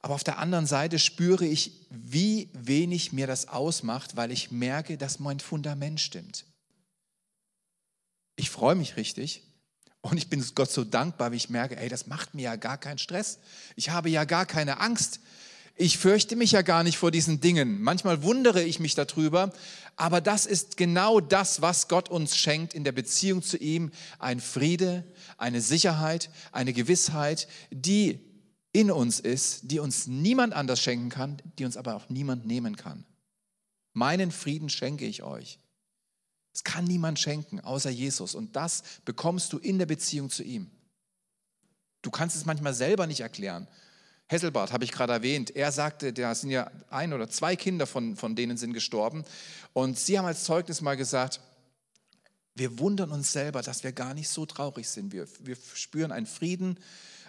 Aber 0.00 0.14
auf 0.14 0.24
der 0.24 0.38
anderen 0.38 0.66
Seite 0.66 0.98
spüre 0.98 1.44
ich, 1.44 1.86
wie 1.88 2.50
wenig 2.52 3.12
mir 3.12 3.28
das 3.28 3.46
ausmacht, 3.46 4.16
weil 4.16 4.32
ich 4.32 4.50
merke, 4.50 4.98
dass 4.98 5.20
mein 5.20 5.38
Fundament 5.38 6.00
stimmt. 6.00 6.46
Ich 8.34 8.50
freue 8.50 8.74
mich 8.74 8.96
richtig 8.96 9.44
und 10.00 10.16
ich 10.16 10.28
bin 10.28 10.44
Gott 10.56 10.72
so 10.72 10.82
dankbar, 10.82 11.30
wie 11.30 11.36
ich 11.36 11.48
merke, 11.48 11.76
ey, 11.76 11.88
das 11.88 12.08
macht 12.08 12.34
mir 12.34 12.42
ja 12.42 12.56
gar 12.56 12.78
keinen 12.78 12.98
Stress. 12.98 13.38
Ich 13.76 13.90
habe 13.90 14.10
ja 14.10 14.24
gar 14.24 14.46
keine 14.46 14.80
Angst 14.80 15.20
ich 15.74 15.98
fürchte 15.98 16.36
mich 16.36 16.52
ja 16.52 16.62
gar 16.62 16.82
nicht 16.82 16.98
vor 16.98 17.10
diesen 17.10 17.40
Dingen. 17.40 17.80
Manchmal 17.82 18.22
wundere 18.22 18.62
ich 18.62 18.78
mich 18.78 18.94
darüber, 18.94 19.52
aber 19.96 20.20
das 20.20 20.46
ist 20.46 20.76
genau 20.76 21.20
das, 21.20 21.62
was 21.62 21.88
Gott 21.88 22.08
uns 22.08 22.36
schenkt 22.36 22.74
in 22.74 22.84
der 22.84 22.92
Beziehung 22.92 23.42
zu 23.42 23.56
ihm. 23.56 23.90
Ein 24.18 24.40
Friede, 24.40 25.04
eine 25.38 25.60
Sicherheit, 25.60 26.30
eine 26.52 26.72
Gewissheit, 26.72 27.48
die 27.70 28.20
in 28.72 28.90
uns 28.90 29.20
ist, 29.20 29.70
die 29.70 29.78
uns 29.78 30.06
niemand 30.06 30.54
anders 30.54 30.80
schenken 30.80 31.10
kann, 31.10 31.40
die 31.58 31.64
uns 31.64 31.76
aber 31.76 31.94
auch 31.94 32.08
niemand 32.08 32.46
nehmen 32.46 32.76
kann. 32.76 33.04
Meinen 33.92 34.30
Frieden 34.30 34.68
schenke 34.68 35.04
ich 35.04 35.22
euch. 35.22 35.58
Es 36.54 36.64
kann 36.64 36.84
niemand 36.84 37.18
schenken, 37.18 37.60
außer 37.60 37.90
Jesus. 37.90 38.34
Und 38.34 38.56
das 38.56 38.82
bekommst 39.04 39.52
du 39.52 39.58
in 39.58 39.78
der 39.78 39.86
Beziehung 39.86 40.30
zu 40.30 40.42
ihm. 40.42 40.70
Du 42.02 42.10
kannst 42.10 42.36
es 42.36 42.44
manchmal 42.44 42.74
selber 42.74 43.06
nicht 43.06 43.20
erklären. 43.20 43.68
Hesselbart 44.32 44.72
habe 44.72 44.84
ich 44.84 44.92
gerade 44.92 45.12
erwähnt. 45.12 45.54
Er 45.54 45.70
sagte, 45.70 46.12
da 46.12 46.34
sind 46.34 46.50
ja 46.50 46.70
ein 46.90 47.12
oder 47.12 47.28
zwei 47.28 47.54
Kinder 47.54 47.86
von, 47.86 48.16
von 48.16 48.34
denen 48.34 48.56
sind 48.56 48.72
gestorben. 48.72 49.24
Und 49.72 49.98
sie 49.98 50.18
haben 50.18 50.26
als 50.26 50.44
Zeugnis 50.44 50.80
mal 50.80 50.96
gesagt, 50.96 51.40
wir 52.54 52.78
wundern 52.78 53.10
uns 53.10 53.32
selber, 53.32 53.62
dass 53.62 53.84
wir 53.84 53.92
gar 53.92 54.14
nicht 54.14 54.28
so 54.28 54.44
traurig 54.44 54.88
sind. 54.88 55.12
Wir, 55.12 55.26
wir 55.40 55.56
spüren 55.74 56.12
einen 56.12 56.26
Frieden, 56.26 56.78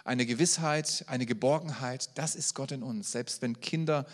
eine 0.04 0.26
Gewissheit, 0.26 1.04
eine 1.06 1.26
Geborgenheit. 1.26 2.10
Das 2.16 2.34
ist 2.34 2.54
Gott 2.54 2.72
in 2.72 2.82
uns. 2.82 3.12
Selbst 3.12 3.40
wenn 3.40 3.60
Kinder, 3.60 4.06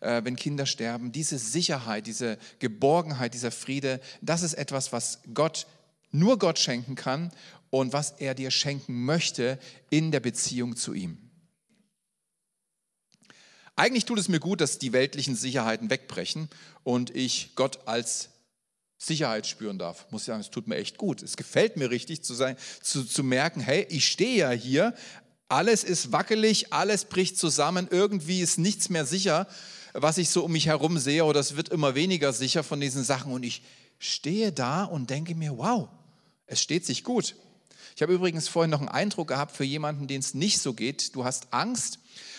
äh, 0.00 0.22
wenn 0.24 0.36
Kinder 0.36 0.66
sterben, 0.66 1.12
diese 1.12 1.38
Sicherheit, 1.38 2.06
diese 2.06 2.38
Geborgenheit, 2.58 3.34
dieser 3.34 3.52
Friede, 3.52 4.00
das 4.22 4.42
ist 4.42 4.54
etwas, 4.54 4.92
was 4.92 5.20
Gott 5.34 5.66
nur 6.10 6.38
Gott 6.38 6.58
schenken 6.58 6.94
kann 6.94 7.30
und 7.70 7.92
was 7.92 8.12
er 8.12 8.34
dir 8.34 8.50
schenken 8.50 9.04
möchte 9.04 9.58
in 9.90 10.10
der 10.10 10.20
Beziehung 10.20 10.76
zu 10.76 10.94
ihm. 10.94 11.25
Eigentlich 13.76 14.06
tut 14.06 14.18
es 14.18 14.28
mir 14.28 14.40
gut, 14.40 14.62
dass 14.62 14.78
die 14.78 14.94
weltlichen 14.94 15.36
Sicherheiten 15.36 15.90
wegbrechen 15.90 16.48
und 16.82 17.14
ich 17.14 17.50
Gott 17.56 17.86
als 17.86 18.30
Sicherheit 18.96 19.46
spüren 19.46 19.78
darf. 19.78 20.06
Muss 20.10 20.22
ich 20.22 20.26
sagen, 20.28 20.40
es 20.40 20.50
tut 20.50 20.66
mir 20.66 20.76
echt 20.76 20.96
gut. 20.96 21.22
Es 21.22 21.36
gefällt 21.36 21.76
mir 21.76 21.90
richtig 21.90 22.22
zu, 22.24 22.32
sein, 22.32 22.56
zu, 22.82 23.04
zu 23.04 23.22
merken, 23.22 23.60
hey, 23.60 23.86
ich 23.90 24.08
stehe 24.08 24.38
ja 24.38 24.50
hier, 24.50 24.94
alles 25.48 25.84
ist 25.84 26.10
wackelig, 26.10 26.72
alles 26.72 27.04
bricht 27.04 27.38
zusammen, 27.38 27.86
irgendwie 27.90 28.40
ist 28.40 28.58
nichts 28.58 28.88
mehr 28.88 29.04
sicher, 29.04 29.46
was 29.92 30.16
ich 30.16 30.30
so 30.30 30.44
um 30.44 30.52
mich 30.52 30.66
herum 30.66 30.98
sehe 30.98 31.24
oder 31.24 31.38
es 31.40 31.56
wird 31.56 31.68
immer 31.68 31.94
weniger 31.94 32.32
sicher 32.32 32.64
von 32.64 32.80
diesen 32.80 33.04
Sachen 33.04 33.30
und 33.30 33.44
ich 33.44 33.62
stehe 33.98 34.52
da 34.52 34.84
und 34.84 35.10
denke 35.10 35.34
mir, 35.34 35.58
wow, 35.58 35.88
es 36.46 36.62
steht 36.62 36.86
sich 36.86 37.04
gut. 37.04 37.36
Ich 37.94 38.02
habe 38.02 38.12
übrigens 38.12 38.48
vorhin 38.48 38.70
noch 38.70 38.80
einen 38.80 38.88
Eindruck 38.88 39.28
gehabt 39.28 39.56
für 39.56 39.64
jemanden, 39.64 40.06
den 40.06 40.20
es 40.20 40.34
nicht 40.34 40.60
so 40.60 40.74
geht. 40.74 41.14
Du 41.14 41.24
hast 41.24 41.52
Angst 41.52 41.98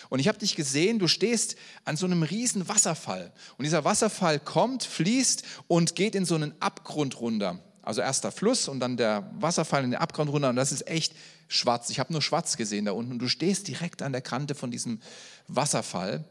und 0.09 0.19
ich 0.19 0.27
habe 0.27 0.37
dich 0.37 0.55
gesehen, 0.55 0.99
du 0.99 1.07
stehst 1.07 1.55
an 1.85 1.97
so 1.97 2.05
einem 2.05 2.23
riesen 2.23 2.67
Wasserfall. 2.67 3.31
Und 3.57 3.63
dieser 3.63 3.83
Wasserfall 3.83 4.39
kommt, 4.39 4.83
fließt 4.83 5.43
und 5.67 5.95
geht 5.95 6.15
in 6.15 6.25
so 6.25 6.35
einen 6.35 6.53
Abgrund 6.61 7.19
runter. 7.19 7.59
Also 7.81 8.01
erst 8.01 8.23
der 8.23 8.31
Fluss 8.31 8.67
und 8.67 8.79
dann 8.79 8.97
der 8.97 9.29
Wasserfall 9.39 9.83
in 9.83 9.91
den 9.91 9.99
Abgrund 9.99 10.29
runter. 10.29 10.49
Und 10.49 10.55
das 10.55 10.71
ist 10.71 10.87
echt 10.87 11.13
schwarz. 11.47 11.89
Ich 11.89 11.99
habe 11.99 12.11
nur 12.11 12.21
schwarz 12.21 12.57
gesehen 12.57 12.85
da 12.85 12.91
unten. 12.91 13.13
Und 13.13 13.19
du 13.19 13.27
stehst 13.27 13.67
direkt 13.67 14.01
an 14.01 14.11
der 14.11 14.21
Kante 14.21 14.55
von 14.55 14.71
diesem 14.71 15.01
Wasserfall. 15.47 16.25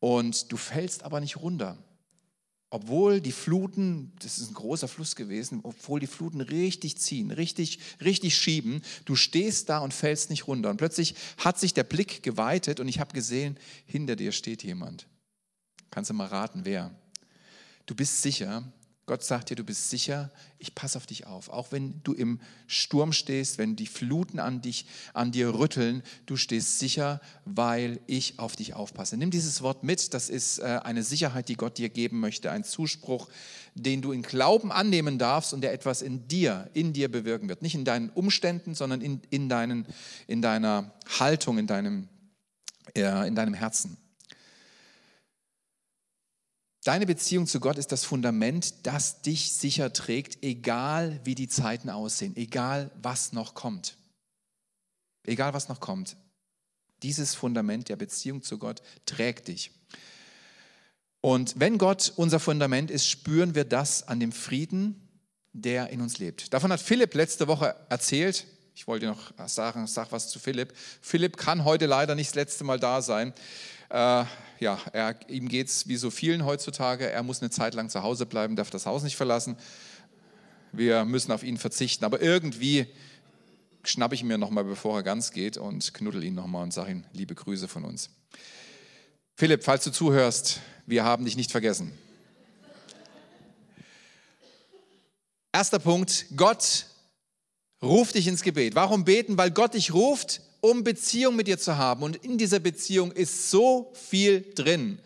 Und 0.00 0.50
du 0.52 0.56
fällst 0.56 1.04
aber 1.04 1.20
nicht 1.20 1.36
runter 1.36 1.78
obwohl 2.72 3.20
die 3.20 3.32
Fluten, 3.32 4.12
das 4.22 4.38
ist 4.38 4.50
ein 4.50 4.54
großer 4.54 4.88
Fluss 4.88 5.14
gewesen, 5.14 5.60
obwohl 5.62 6.00
die 6.00 6.06
Fluten 6.06 6.40
richtig 6.40 6.96
ziehen, 6.96 7.30
richtig, 7.30 7.80
richtig 8.00 8.34
schieben, 8.34 8.80
du 9.04 9.14
stehst 9.14 9.68
da 9.68 9.80
und 9.80 9.92
fällst 9.92 10.30
nicht 10.30 10.46
runter. 10.46 10.70
Und 10.70 10.78
plötzlich 10.78 11.14
hat 11.36 11.60
sich 11.60 11.74
der 11.74 11.84
Blick 11.84 12.22
geweitet 12.22 12.80
und 12.80 12.88
ich 12.88 12.98
habe 12.98 13.12
gesehen, 13.12 13.58
hinter 13.84 14.16
dir 14.16 14.32
steht 14.32 14.62
jemand. 14.62 15.06
Kannst 15.90 16.08
du 16.08 16.14
mal 16.14 16.28
raten, 16.28 16.62
wer? 16.64 16.90
Du 17.84 17.94
bist 17.94 18.22
sicher, 18.22 18.64
Gott 19.12 19.24
sagt 19.24 19.50
dir, 19.50 19.56
du 19.56 19.62
bist 19.62 19.90
sicher, 19.90 20.30
ich 20.58 20.74
passe 20.74 20.96
auf 20.96 21.04
dich 21.04 21.26
auf. 21.26 21.50
Auch 21.50 21.70
wenn 21.70 22.00
du 22.02 22.14
im 22.14 22.40
Sturm 22.66 23.12
stehst, 23.12 23.58
wenn 23.58 23.76
die 23.76 23.86
Fluten 23.86 24.38
an 24.38 24.62
dich, 24.62 24.86
an 25.12 25.32
dir 25.32 25.52
rütteln, 25.52 26.02
du 26.24 26.38
stehst 26.38 26.78
sicher, 26.78 27.20
weil 27.44 28.00
ich 28.06 28.38
auf 28.38 28.56
dich 28.56 28.72
aufpasse. 28.72 29.18
Nimm 29.18 29.30
dieses 29.30 29.60
Wort 29.60 29.84
mit, 29.84 30.14
das 30.14 30.30
ist 30.30 30.60
äh, 30.60 30.80
eine 30.82 31.02
Sicherheit, 31.02 31.50
die 31.50 31.56
Gott 31.56 31.76
dir 31.76 31.90
geben 31.90 32.20
möchte, 32.20 32.50
ein 32.50 32.64
Zuspruch, 32.64 33.28
den 33.74 34.00
du 34.00 34.12
in 34.12 34.22
Glauben 34.22 34.72
annehmen 34.72 35.18
darfst 35.18 35.52
und 35.52 35.60
der 35.60 35.74
etwas 35.74 36.00
in 36.00 36.26
dir, 36.26 36.70
in 36.72 36.94
dir 36.94 37.12
bewirken 37.12 37.50
wird. 37.50 37.60
Nicht 37.60 37.74
in 37.74 37.84
deinen 37.84 38.08
Umständen, 38.08 38.74
sondern 38.74 39.02
in, 39.02 39.20
in, 39.28 39.50
deinen, 39.50 39.86
in 40.26 40.40
deiner 40.40 40.90
Haltung, 41.20 41.58
in 41.58 41.66
deinem, 41.66 42.08
äh, 42.96 43.28
in 43.28 43.34
deinem 43.34 43.52
Herzen. 43.52 43.98
Deine 46.84 47.06
Beziehung 47.06 47.46
zu 47.46 47.60
Gott 47.60 47.78
ist 47.78 47.92
das 47.92 48.04
Fundament, 48.04 48.86
das 48.86 49.22
dich 49.22 49.52
sicher 49.52 49.92
trägt, 49.92 50.42
egal 50.42 51.20
wie 51.22 51.36
die 51.36 51.46
Zeiten 51.46 51.88
aussehen, 51.88 52.36
egal 52.36 52.90
was 53.00 53.32
noch 53.32 53.54
kommt. 53.54 53.96
Egal 55.24 55.54
was 55.54 55.68
noch 55.68 55.78
kommt. 55.78 56.16
Dieses 57.04 57.36
Fundament 57.36 57.88
der 57.88 57.94
Beziehung 57.94 58.42
zu 58.42 58.58
Gott 58.58 58.82
trägt 59.06 59.46
dich. 59.46 59.70
Und 61.20 61.54
wenn 61.56 61.78
Gott 61.78 62.12
unser 62.16 62.40
Fundament 62.40 62.90
ist, 62.90 63.08
spüren 63.08 63.54
wir 63.54 63.64
das 63.64 64.08
an 64.08 64.18
dem 64.18 64.32
Frieden, 64.32 65.08
der 65.52 65.90
in 65.90 66.00
uns 66.00 66.18
lebt. 66.18 66.52
Davon 66.52 66.72
hat 66.72 66.80
Philipp 66.80 67.14
letzte 67.14 67.46
Woche 67.46 67.76
erzählt. 67.90 68.44
Ich 68.74 68.88
wollte 68.88 69.06
noch 69.06 69.32
sagen, 69.46 69.86
sag 69.86 70.10
was 70.10 70.30
zu 70.30 70.40
Philipp. 70.40 70.72
Philipp 71.00 71.36
kann 71.36 71.64
heute 71.64 71.86
leider 71.86 72.16
nicht 72.16 72.30
das 72.30 72.34
letzte 72.34 72.64
Mal 72.64 72.80
da 72.80 73.02
sein. 73.02 73.32
Äh, 73.90 74.24
ja, 74.62 74.78
er, 74.92 75.16
ihm 75.28 75.48
geht 75.48 75.66
es 75.66 75.88
wie 75.88 75.96
so 75.96 76.10
vielen 76.10 76.44
heutzutage. 76.44 77.10
Er 77.10 77.22
muss 77.22 77.42
eine 77.42 77.50
Zeit 77.50 77.74
lang 77.74 77.90
zu 77.90 78.02
Hause 78.02 78.26
bleiben, 78.26 78.56
darf 78.56 78.70
das 78.70 78.86
Haus 78.86 79.02
nicht 79.02 79.16
verlassen. 79.16 79.56
Wir 80.70 81.04
müssen 81.04 81.32
auf 81.32 81.42
ihn 81.42 81.58
verzichten. 81.58 82.04
Aber 82.04 82.22
irgendwie 82.22 82.86
schnappe 83.82 84.14
ich 84.14 84.22
mir 84.22 84.38
nochmal, 84.38 84.64
bevor 84.64 84.98
er 84.98 85.02
ganz 85.02 85.32
geht 85.32 85.56
und 85.56 85.92
knuddel 85.92 86.22
ihn 86.22 86.36
nochmal 86.36 86.62
und 86.62 86.72
sage 86.72 86.92
ihm 86.92 87.04
liebe 87.12 87.34
Grüße 87.34 87.66
von 87.66 87.84
uns. 87.84 88.10
Philipp, 89.34 89.64
falls 89.64 89.82
du 89.82 89.90
zuhörst, 89.90 90.60
wir 90.86 91.04
haben 91.04 91.24
dich 91.24 91.36
nicht 91.36 91.50
vergessen. 91.50 91.92
Erster 95.52 95.80
Punkt, 95.80 96.26
Gott 96.36 96.86
ruft 97.82 98.14
dich 98.14 98.28
ins 98.28 98.42
Gebet. 98.42 98.76
Warum 98.76 99.04
beten? 99.04 99.36
Weil 99.36 99.50
Gott 99.50 99.74
dich 99.74 99.92
ruft 99.92 100.40
um 100.62 100.84
Beziehung 100.84 101.36
mit 101.36 101.48
dir 101.48 101.58
zu 101.58 101.76
haben. 101.76 102.02
Und 102.02 102.16
in 102.16 102.38
dieser 102.38 102.60
Beziehung 102.60 103.12
ist 103.12 103.50
so 103.50 103.92
viel 103.94 104.46
drin. 104.54 104.98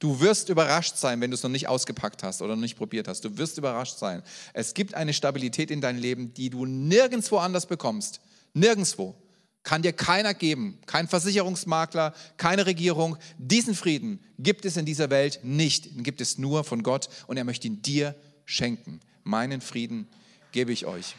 Du 0.00 0.20
wirst 0.20 0.50
überrascht 0.50 0.96
sein, 0.96 1.20
wenn 1.20 1.30
du 1.30 1.36
es 1.36 1.42
noch 1.42 1.50
nicht 1.50 1.68
ausgepackt 1.68 2.22
hast 2.22 2.42
oder 2.42 2.56
noch 2.56 2.60
nicht 2.60 2.76
probiert 2.76 3.08
hast. 3.08 3.24
Du 3.24 3.38
wirst 3.38 3.56
überrascht 3.56 3.96
sein. 3.96 4.22
Es 4.52 4.74
gibt 4.74 4.92
eine 4.94 5.14
Stabilität 5.14 5.70
in 5.70 5.80
deinem 5.80 5.98
Leben, 5.98 6.34
die 6.34 6.50
du 6.50 6.66
nirgendwo 6.66 7.38
anders 7.38 7.64
bekommst. 7.64 8.20
Nirgendwo. 8.52 9.14
Kann 9.62 9.80
dir 9.80 9.94
keiner 9.94 10.34
geben. 10.34 10.78
Kein 10.84 11.08
Versicherungsmakler, 11.08 12.12
keine 12.36 12.66
Regierung. 12.66 13.16
Diesen 13.38 13.74
Frieden 13.74 14.20
gibt 14.38 14.66
es 14.66 14.76
in 14.76 14.84
dieser 14.84 15.08
Welt 15.08 15.40
nicht. 15.42 15.94
Den 15.96 16.02
gibt 16.02 16.20
es 16.20 16.36
nur 16.36 16.64
von 16.64 16.82
Gott 16.82 17.08
und 17.28 17.38
er 17.38 17.44
möchte 17.44 17.68
ihn 17.68 17.80
dir 17.80 18.14
schenken. 18.44 19.00
Meinen 19.22 19.62
Frieden 19.62 20.06
gebe 20.52 20.72
ich 20.72 20.84
euch. 20.84 21.14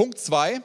Punkt 0.00 0.18
2. 0.18 0.62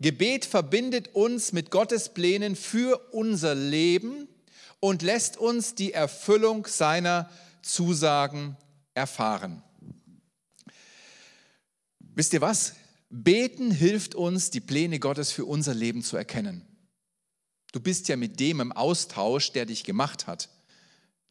Gebet 0.00 0.44
verbindet 0.44 1.14
uns 1.14 1.52
mit 1.52 1.70
Gottes 1.70 2.08
Plänen 2.08 2.56
für 2.56 2.98
unser 3.12 3.54
Leben 3.54 4.26
und 4.80 5.02
lässt 5.02 5.36
uns 5.36 5.76
die 5.76 5.92
Erfüllung 5.92 6.66
seiner 6.66 7.30
Zusagen 7.62 8.56
erfahren. 8.92 9.62
Wisst 12.00 12.32
ihr 12.32 12.40
was? 12.40 12.74
Beten 13.08 13.70
hilft 13.70 14.16
uns, 14.16 14.50
die 14.50 14.58
Pläne 14.58 14.98
Gottes 14.98 15.30
für 15.30 15.44
unser 15.44 15.74
Leben 15.74 16.02
zu 16.02 16.16
erkennen. 16.16 16.66
Du 17.70 17.78
bist 17.78 18.08
ja 18.08 18.16
mit 18.16 18.40
dem 18.40 18.58
im 18.58 18.72
Austausch, 18.72 19.52
der 19.52 19.64
dich 19.64 19.84
gemacht 19.84 20.26
hat. 20.26 20.48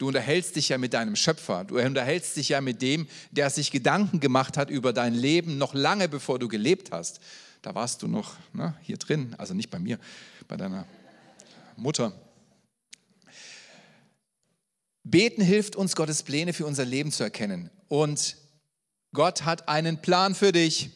Du 0.02 0.08
unterhältst 0.08 0.56
dich 0.56 0.70
ja 0.70 0.80
mit 0.80 0.96
deinem 0.96 1.16
Schöpfer. 1.16 1.64
Du 1.64 1.78
unterhältst 1.80 2.36
dich 2.36 2.50
ja 2.50 2.60
mit 2.60 2.82
dem, 2.82 3.08
der 3.30 3.52
sich 3.52 3.70
Gedanken 3.70 4.20
gemacht 4.20 4.58
hat 4.58 4.72
über 4.72 4.94
dein 4.94 5.14
Leben 5.14 5.60
noch 5.60 5.76
lange 5.76 6.10
bevor 6.10 6.40
du 6.40 6.48
gelebt 6.48 6.92
hast. 6.92 7.20
Da 7.62 7.76
warst 7.76 8.02
du 8.02 8.08
noch 8.08 8.34
ne, 8.52 8.76
hier 8.82 8.98
drin, 8.98 9.36
also 9.38 9.54
nicht 9.54 9.70
bei 9.70 9.78
mir, 9.78 10.00
bei 10.48 10.58
deiner 10.58 10.88
Mutter. 11.76 12.20
Beten 15.04 15.44
hilft 15.44 15.76
uns, 15.76 15.96
Gottes 15.96 16.24
Pläne 16.24 16.54
für 16.54 16.66
unser 16.66 16.84
Leben 16.84 17.12
zu 17.12 17.22
erkennen. 17.22 17.70
Und 17.88 18.38
Gott 19.14 19.46
hat 19.46 19.70
einen 19.70 20.02
Plan 20.02 20.34
für 20.34 20.52
dich. 20.52 20.90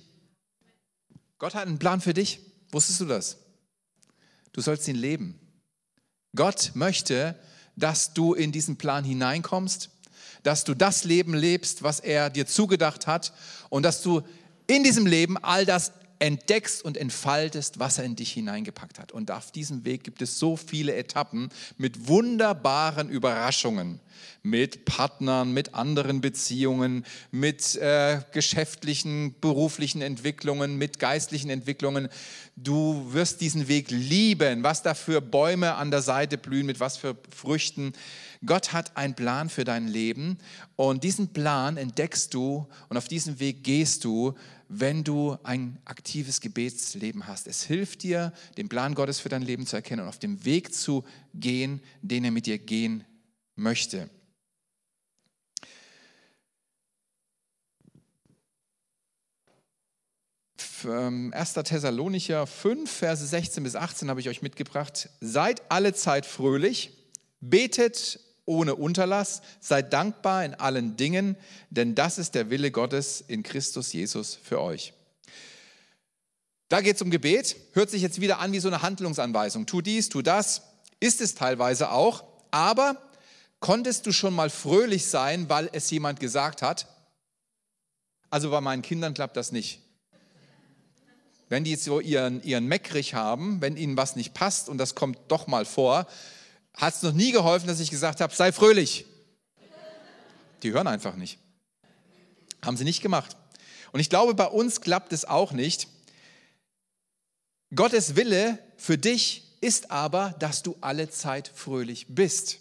Gott 1.37 1.53
hat 1.53 1.67
einen 1.67 1.77
Plan 1.77 2.01
für 2.01 2.15
dich. 2.15 2.39
Wusstest 2.71 3.01
du 3.01 3.05
das? 3.05 3.37
Du 4.51 4.61
sollst 4.61 4.87
ihn 4.87 4.95
leben. 4.95 5.39
Gott 6.35 6.71
möchte, 6.73 7.39
dass 7.75 8.13
du 8.13 8.33
in 8.33 8.51
diesen 8.51 8.77
Plan 8.77 9.03
hineinkommst, 9.03 9.89
dass 10.43 10.63
du 10.63 10.73
das 10.73 11.03
Leben 11.03 11.33
lebst, 11.33 11.83
was 11.83 11.99
er 11.99 12.29
dir 12.29 12.45
zugedacht 12.45 13.07
hat 13.07 13.33
und 13.69 13.83
dass 13.83 14.01
du 14.01 14.21
in 14.67 14.83
diesem 14.83 15.05
Leben 15.05 15.37
all 15.37 15.65
das 15.65 15.91
entdeckst 16.25 16.83
und 16.83 16.97
entfaltest, 16.97 17.77
was 17.77 17.99
er 17.99 18.03
in 18.03 18.15
dich 18.15 18.31
hineingepackt 18.31 18.97
hat. 18.97 19.11
Und 19.11 19.29
auf 19.29 19.51
diesem 19.51 19.85
Weg 19.85 20.03
gibt 20.03 20.23
es 20.23 20.39
so 20.39 20.57
viele 20.57 20.95
Etappen 20.95 21.49
mit 21.77 22.07
wunderbaren 22.07 23.09
Überraschungen, 23.09 23.99
mit 24.41 24.85
Partnern, 24.85 25.53
mit 25.53 25.75
anderen 25.75 26.21
Beziehungen, 26.21 27.05
mit 27.29 27.75
äh, 27.75 28.21
geschäftlichen, 28.31 29.35
beruflichen 29.39 30.01
Entwicklungen, 30.01 30.79
mit 30.79 30.97
geistlichen 30.97 31.51
Entwicklungen. 31.51 32.09
Du 32.55 33.13
wirst 33.13 33.39
diesen 33.41 33.67
Weg 33.67 33.91
lieben, 33.91 34.63
was 34.63 34.81
da 34.81 34.95
für 34.95 35.21
Bäume 35.21 35.75
an 35.75 35.91
der 35.91 36.01
Seite 36.01 36.39
blühen, 36.39 36.65
mit 36.65 36.79
was 36.79 36.97
für 36.97 37.15
Früchten. 37.29 37.93
Gott 38.43 38.73
hat 38.73 38.97
einen 38.97 39.13
Plan 39.13 39.49
für 39.49 39.63
dein 39.63 39.87
Leben 39.87 40.39
und 40.75 41.03
diesen 41.03 41.33
Plan 41.33 41.77
entdeckst 41.77 42.33
du 42.33 42.67
und 42.89 42.97
auf 42.97 43.07
diesem 43.07 43.39
Weg 43.39 43.63
gehst 43.63 44.03
du 44.03 44.33
wenn 44.67 45.03
du 45.03 45.37
ein 45.43 45.79
aktives 45.85 46.41
Gebetsleben 46.41 47.27
hast. 47.27 47.47
Es 47.47 47.63
hilft 47.63 48.03
dir, 48.03 48.33
den 48.57 48.69
Plan 48.69 48.95
Gottes 48.95 49.19
für 49.19 49.29
dein 49.29 49.41
Leben 49.41 49.65
zu 49.65 49.75
erkennen 49.75 50.03
und 50.03 50.07
auf 50.07 50.19
dem 50.19 50.43
Weg 50.45 50.73
zu 50.73 51.03
gehen, 51.33 51.81
den 52.01 52.25
er 52.25 52.31
mit 52.31 52.45
dir 52.45 52.57
gehen 52.57 53.03
möchte. 53.55 54.09
1. 60.85 61.57
Ähm, 61.57 61.63
Thessalonicher 61.63 62.45
5, 62.45 62.89
Verse 62.89 63.25
16 63.25 63.63
bis 63.63 63.75
18 63.75 64.09
habe 64.09 64.19
ich 64.19 64.29
euch 64.29 64.41
mitgebracht. 64.41 65.09
Seid 65.19 65.63
alle 65.69 65.93
Zeit 65.93 66.25
fröhlich, 66.25 66.91
betet 67.39 68.19
ohne 68.45 68.75
Unterlass, 68.75 69.41
seid 69.59 69.91
dankbar 69.93 70.45
in 70.45 70.53
allen 70.53 70.97
Dingen, 70.97 71.35
denn 71.69 71.95
das 71.95 72.17
ist 72.17 72.35
der 72.35 72.49
Wille 72.49 72.71
Gottes 72.71 73.23
in 73.27 73.43
Christus 73.43 73.91
Jesus 73.93 74.37
für 74.41 74.61
euch. 74.61 74.93
Da 76.69 76.81
geht 76.81 76.95
es 76.95 77.01
um 77.01 77.11
Gebet, 77.11 77.55
hört 77.73 77.89
sich 77.89 78.01
jetzt 78.01 78.21
wieder 78.21 78.39
an 78.39 78.51
wie 78.51 78.59
so 78.59 78.67
eine 78.67 78.81
Handlungsanweisung. 78.81 79.65
Tu 79.65 79.81
dies, 79.81 80.09
tu 80.09 80.21
das, 80.21 80.63
ist 80.99 81.21
es 81.21 81.35
teilweise 81.35 81.91
auch, 81.91 82.23
aber 82.51 83.01
konntest 83.59 84.05
du 84.05 84.11
schon 84.11 84.33
mal 84.33 84.49
fröhlich 84.49 85.05
sein, 85.05 85.49
weil 85.49 85.69
es 85.73 85.89
jemand 85.91 86.19
gesagt 86.19 86.61
hat? 86.61 86.87
Also 88.29 88.49
bei 88.49 88.61
meinen 88.61 88.81
Kindern 88.81 89.13
klappt 89.13 89.37
das 89.37 89.51
nicht. 89.51 89.81
Wenn 91.47 91.63
die 91.63 91.75
so 91.75 91.99
ihren, 91.99 92.41
ihren 92.41 92.65
Meckrich 92.65 93.13
haben, 93.13 93.61
wenn 93.61 93.77
ihnen 93.77 93.97
was 93.97 94.15
nicht 94.15 94.33
passt 94.33 94.67
und 94.67 94.79
das 94.79 94.95
kommt 94.95 95.19
doch 95.27 95.45
mal 95.45 95.65
vor, 95.65 96.07
hat 96.77 96.95
es 96.95 97.01
noch 97.01 97.13
nie 97.13 97.31
geholfen, 97.31 97.67
dass 97.67 97.79
ich 97.79 97.89
gesagt 97.89 98.21
habe, 98.21 98.33
sei 98.33 98.51
fröhlich. 98.51 99.05
Die 100.63 100.71
hören 100.71 100.87
einfach 100.87 101.15
nicht. 101.15 101.39
Haben 102.63 102.77
sie 102.77 102.83
nicht 102.83 103.01
gemacht. 103.01 103.35
Und 103.91 103.99
ich 103.99 104.09
glaube, 104.09 104.33
bei 104.33 104.47
uns 104.47 104.81
klappt 104.81 105.13
es 105.13 105.25
auch 105.25 105.51
nicht. 105.51 105.87
Gottes 107.73 108.15
Wille 108.15 108.59
für 108.77 108.97
dich 108.97 109.57
ist 109.61 109.91
aber, 109.91 110.35
dass 110.39 110.63
du 110.63 110.75
alle 110.81 111.09
Zeit 111.09 111.51
fröhlich 111.53 112.07
bist. 112.09 112.59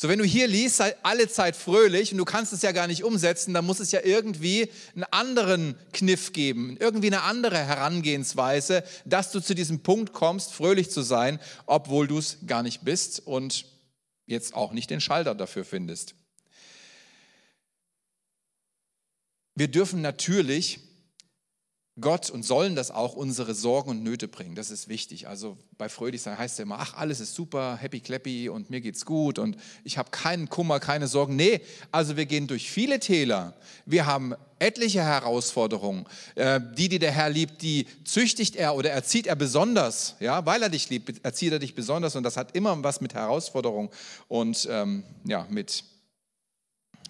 So, 0.00 0.08
wenn 0.08 0.18
du 0.18 0.24
hier 0.24 0.48
liest, 0.48 0.76
sei 0.76 0.96
alle 1.02 1.28
Zeit 1.28 1.54
fröhlich 1.54 2.10
und 2.10 2.16
du 2.16 2.24
kannst 2.24 2.54
es 2.54 2.62
ja 2.62 2.72
gar 2.72 2.86
nicht 2.86 3.04
umsetzen, 3.04 3.52
dann 3.52 3.66
muss 3.66 3.80
es 3.80 3.92
ja 3.92 4.00
irgendwie 4.02 4.70
einen 4.94 5.04
anderen 5.10 5.74
Kniff 5.92 6.32
geben, 6.32 6.78
irgendwie 6.80 7.08
eine 7.08 7.20
andere 7.20 7.58
Herangehensweise, 7.58 8.82
dass 9.04 9.30
du 9.30 9.40
zu 9.40 9.54
diesem 9.54 9.80
Punkt 9.80 10.14
kommst, 10.14 10.54
fröhlich 10.54 10.90
zu 10.90 11.02
sein, 11.02 11.38
obwohl 11.66 12.06
du 12.06 12.16
es 12.16 12.38
gar 12.46 12.62
nicht 12.62 12.82
bist 12.82 13.26
und 13.26 13.66
jetzt 14.24 14.54
auch 14.54 14.72
nicht 14.72 14.88
den 14.88 15.02
Schalter 15.02 15.34
dafür 15.34 15.66
findest. 15.66 16.14
Wir 19.54 19.68
dürfen 19.68 20.00
natürlich 20.00 20.80
Gott 22.00 22.30
und 22.30 22.42
sollen 22.42 22.74
das 22.74 22.90
auch 22.90 23.14
unsere 23.14 23.54
Sorgen 23.54 23.90
und 23.90 24.02
Nöte 24.02 24.28
bringen. 24.28 24.54
Das 24.54 24.70
ist 24.70 24.88
wichtig. 24.88 25.28
Also 25.28 25.56
bei 25.78 25.88
fröhlich 25.88 26.22
sein 26.22 26.38
heißt 26.38 26.58
ja 26.58 26.62
immer, 26.62 26.78
ach, 26.78 26.94
alles 26.94 27.20
ist 27.20 27.34
super, 27.34 27.76
happy 27.76 28.00
clappy 28.00 28.48
und 28.48 28.70
mir 28.70 28.80
geht's 28.80 29.04
gut 29.04 29.38
und 29.38 29.56
ich 29.84 29.98
habe 29.98 30.10
keinen 30.10 30.48
Kummer, 30.48 30.80
keine 30.80 31.06
Sorgen. 31.06 31.36
Nee, 31.36 31.60
also 31.92 32.16
wir 32.16 32.26
gehen 32.26 32.46
durch 32.46 32.70
viele 32.70 33.00
Täler. 33.00 33.54
Wir 33.86 34.06
haben 34.06 34.34
etliche 34.58 35.02
Herausforderungen. 35.02 36.06
Äh, 36.34 36.60
die, 36.76 36.88
die 36.88 36.98
der 36.98 37.12
Herr 37.12 37.30
liebt, 37.30 37.62
die 37.62 37.86
züchtigt 38.04 38.56
er 38.56 38.74
oder 38.74 38.90
erzieht 38.90 39.26
er 39.26 39.36
besonders. 39.36 40.16
Ja, 40.20 40.44
weil 40.46 40.62
er 40.62 40.68
dich 40.68 40.90
liebt, 40.90 41.24
erzieht 41.24 41.52
er 41.52 41.58
dich 41.58 41.74
besonders 41.74 42.16
und 42.16 42.22
das 42.22 42.36
hat 42.36 42.54
immer 42.54 42.82
was 42.82 43.00
mit 43.00 43.14
Herausforderungen 43.14 43.90
und 44.28 44.68
ähm, 44.70 45.04
ja, 45.24 45.46
mit 45.50 45.84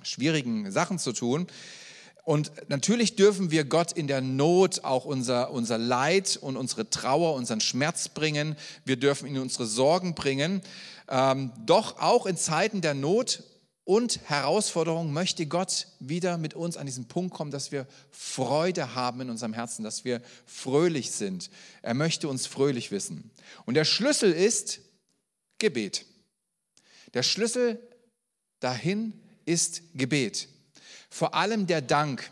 schwierigen 0.02 0.70
Sachen 0.70 0.98
zu 0.98 1.12
tun. 1.12 1.46
Und 2.24 2.52
natürlich 2.68 3.16
dürfen 3.16 3.50
wir 3.50 3.64
Gott 3.64 3.92
in 3.92 4.06
der 4.06 4.20
Not 4.20 4.84
auch 4.84 5.04
unser, 5.04 5.50
unser 5.50 5.78
Leid 5.78 6.38
und 6.40 6.56
unsere 6.56 6.90
Trauer, 6.90 7.34
unseren 7.34 7.60
Schmerz 7.60 8.08
bringen. 8.08 8.56
Wir 8.84 8.96
dürfen 8.96 9.26
ihn 9.28 9.38
unsere 9.38 9.66
Sorgen 9.66 10.14
bringen. 10.14 10.62
Ähm, 11.08 11.52
doch 11.64 11.98
auch 11.98 12.26
in 12.26 12.36
Zeiten 12.36 12.80
der 12.80 12.94
Not 12.94 13.42
und 13.84 14.20
Herausforderung 14.28 15.12
möchte 15.12 15.46
Gott 15.46 15.88
wieder 15.98 16.38
mit 16.38 16.54
uns 16.54 16.76
an 16.76 16.86
diesen 16.86 17.08
Punkt 17.08 17.34
kommen, 17.34 17.50
dass 17.50 17.72
wir 17.72 17.86
Freude 18.10 18.94
haben 18.94 19.22
in 19.22 19.30
unserem 19.30 19.52
Herzen, 19.52 19.82
dass 19.82 20.04
wir 20.04 20.20
fröhlich 20.46 21.10
sind. 21.10 21.50
Er 21.82 21.94
möchte 21.94 22.28
uns 22.28 22.46
fröhlich 22.46 22.92
wissen. 22.92 23.30
Und 23.64 23.74
der 23.74 23.84
Schlüssel 23.84 24.32
ist 24.32 24.80
Gebet. 25.58 26.06
Der 27.14 27.22
Schlüssel 27.22 27.80
dahin 28.60 29.14
ist 29.46 29.82
Gebet 29.94 30.48
vor 31.10 31.34
allem 31.34 31.66
der 31.66 31.82
Dank. 31.82 32.30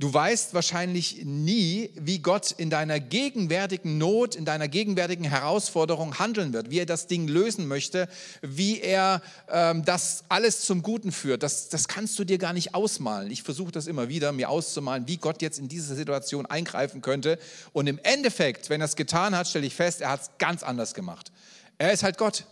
Du 0.00 0.14
weißt 0.14 0.54
wahrscheinlich 0.54 1.26
nie, 1.26 1.90
wie 1.94 2.20
Gott 2.20 2.52
in 2.52 2.70
deiner 2.70 3.00
gegenwärtigen 3.00 3.98
Not, 3.98 4.34
in 4.34 4.46
deiner 4.46 4.66
gegenwärtigen 4.66 5.24
Herausforderung 5.24 6.18
handeln 6.18 6.54
wird, 6.54 6.70
wie 6.70 6.78
er 6.78 6.86
das 6.86 7.06
Ding 7.06 7.28
lösen 7.28 7.68
möchte, 7.68 8.08
wie 8.40 8.80
er 8.80 9.20
ähm, 9.50 9.84
das 9.84 10.24
alles 10.30 10.62
zum 10.62 10.82
Guten 10.82 11.12
führt. 11.12 11.42
Das, 11.42 11.68
das 11.68 11.86
kannst 11.86 12.18
du 12.18 12.24
dir 12.24 12.38
gar 12.38 12.54
nicht 12.54 12.74
ausmalen. 12.74 13.30
Ich 13.30 13.42
versuche 13.42 13.72
das 13.72 13.86
immer 13.86 14.08
wieder, 14.08 14.32
mir 14.32 14.48
auszumalen, 14.48 15.06
wie 15.06 15.18
Gott 15.18 15.42
jetzt 15.42 15.58
in 15.58 15.68
diese 15.68 15.94
Situation 15.94 16.46
eingreifen 16.46 17.02
könnte. 17.02 17.38
Und 17.74 17.86
im 17.86 17.98
Endeffekt, 18.02 18.70
wenn 18.70 18.80
er 18.80 18.86
es 18.86 18.96
getan 18.96 19.36
hat, 19.36 19.48
stelle 19.48 19.66
ich 19.66 19.74
fest, 19.74 20.00
er 20.00 20.12
hat 20.12 20.22
es 20.22 20.30
ganz 20.38 20.62
anders 20.62 20.94
gemacht. 20.94 21.30
Er 21.76 21.92
ist 21.92 22.02
halt 22.02 22.16
Gott. 22.16 22.46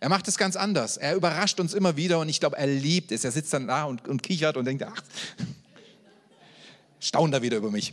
Er 0.00 0.08
macht 0.08 0.26
es 0.28 0.38
ganz 0.38 0.56
anders. 0.56 0.96
Er 0.96 1.14
überrascht 1.14 1.60
uns 1.60 1.74
immer 1.74 1.96
wieder 1.96 2.18
und 2.18 2.28
ich 2.30 2.40
glaube, 2.40 2.56
er 2.56 2.66
liebt 2.66 3.12
es. 3.12 3.24
Er 3.24 3.32
sitzt 3.32 3.52
dann 3.52 3.66
da 3.66 3.84
und, 3.84 4.08
und 4.08 4.22
kichert 4.22 4.56
und 4.56 4.64
denkt, 4.64 4.82
ach, 4.82 5.02
staunt 7.00 7.34
da 7.34 7.42
wieder 7.42 7.58
über 7.58 7.70
mich. 7.70 7.92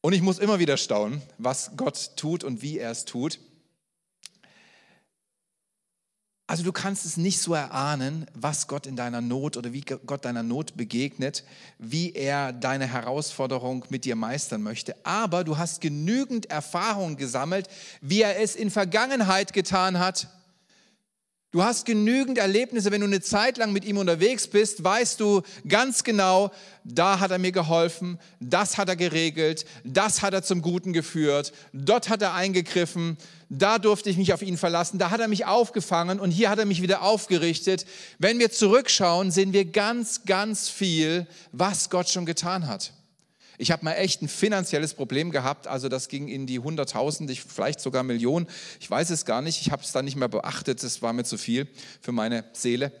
Und 0.00 0.14
ich 0.14 0.22
muss 0.22 0.38
immer 0.38 0.58
wieder 0.58 0.76
staunen, 0.76 1.22
was 1.38 1.72
Gott 1.76 2.12
tut 2.16 2.42
und 2.42 2.62
wie 2.62 2.78
er 2.78 2.90
es 2.90 3.04
tut. 3.04 3.38
Also 6.54 6.62
du 6.62 6.70
kannst 6.70 7.04
es 7.04 7.16
nicht 7.16 7.40
so 7.40 7.52
erahnen, 7.52 8.26
was 8.32 8.68
Gott 8.68 8.86
in 8.86 8.94
deiner 8.94 9.20
Not 9.20 9.56
oder 9.56 9.72
wie 9.72 9.80
Gott 9.80 10.24
deiner 10.24 10.44
Not 10.44 10.76
begegnet, 10.76 11.42
wie 11.80 12.12
er 12.12 12.52
deine 12.52 12.86
Herausforderung 12.86 13.84
mit 13.88 14.04
dir 14.04 14.14
meistern 14.14 14.62
möchte. 14.62 14.94
Aber 15.04 15.42
du 15.42 15.58
hast 15.58 15.80
genügend 15.80 16.46
Erfahrung 16.46 17.16
gesammelt, 17.16 17.66
wie 18.00 18.22
er 18.22 18.40
es 18.40 18.54
in 18.54 18.70
Vergangenheit 18.70 19.52
getan 19.52 19.98
hat 19.98 20.28
Du 21.54 21.62
hast 21.62 21.86
genügend 21.86 22.36
Erlebnisse, 22.36 22.90
wenn 22.90 23.00
du 23.00 23.06
eine 23.06 23.20
Zeit 23.20 23.58
lang 23.58 23.72
mit 23.72 23.84
ihm 23.84 23.96
unterwegs 23.96 24.48
bist, 24.48 24.82
weißt 24.82 25.20
du 25.20 25.42
ganz 25.68 26.02
genau, 26.02 26.50
da 26.82 27.20
hat 27.20 27.30
er 27.30 27.38
mir 27.38 27.52
geholfen, 27.52 28.18
das 28.40 28.76
hat 28.76 28.88
er 28.88 28.96
geregelt, 28.96 29.64
das 29.84 30.20
hat 30.20 30.34
er 30.34 30.42
zum 30.42 30.62
Guten 30.62 30.92
geführt, 30.92 31.52
dort 31.72 32.08
hat 32.08 32.22
er 32.22 32.34
eingegriffen, 32.34 33.18
da 33.48 33.78
durfte 33.78 34.10
ich 34.10 34.16
mich 34.16 34.32
auf 34.32 34.42
ihn 34.42 34.56
verlassen, 34.56 34.98
da 34.98 35.10
hat 35.10 35.20
er 35.20 35.28
mich 35.28 35.46
aufgefangen 35.46 36.18
und 36.18 36.32
hier 36.32 36.50
hat 36.50 36.58
er 36.58 36.66
mich 36.66 36.82
wieder 36.82 37.02
aufgerichtet. 37.02 37.86
Wenn 38.18 38.40
wir 38.40 38.50
zurückschauen, 38.50 39.30
sehen 39.30 39.52
wir 39.52 39.64
ganz, 39.64 40.24
ganz 40.24 40.68
viel, 40.68 41.28
was 41.52 41.88
Gott 41.88 42.08
schon 42.08 42.26
getan 42.26 42.66
hat. 42.66 42.92
Ich 43.58 43.70
habe 43.70 43.84
mal 43.84 43.92
echt 43.92 44.22
ein 44.22 44.28
finanzielles 44.28 44.94
Problem 44.94 45.30
gehabt, 45.30 45.66
also 45.66 45.88
das 45.88 46.08
ging 46.08 46.28
in 46.28 46.46
die 46.46 46.58
Hunderttausend, 46.58 47.30
vielleicht 47.30 47.80
sogar 47.80 48.02
Millionen. 48.02 48.46
Ich 48.80 48.90
weiß 48.90 49.10
es 49.10 49.24
gar 49.24 49.42
nicht, 49.42 49.60
ich 49.60 49.70
habe 49.70 49.82
es 49.82 49.92
dann 49.92 50.04
nicht 50.04 50.16
mehr 50.16 50.28
beachtet, 50.28 50.82
das 50.82 51.02
war 51.02 51.12
mir 51.12 51.24
zu 51.24 51.38
viel 51.38 51.68
für 52.00 52.12
meine 52.12 52.44
Seele. 52.52 52.92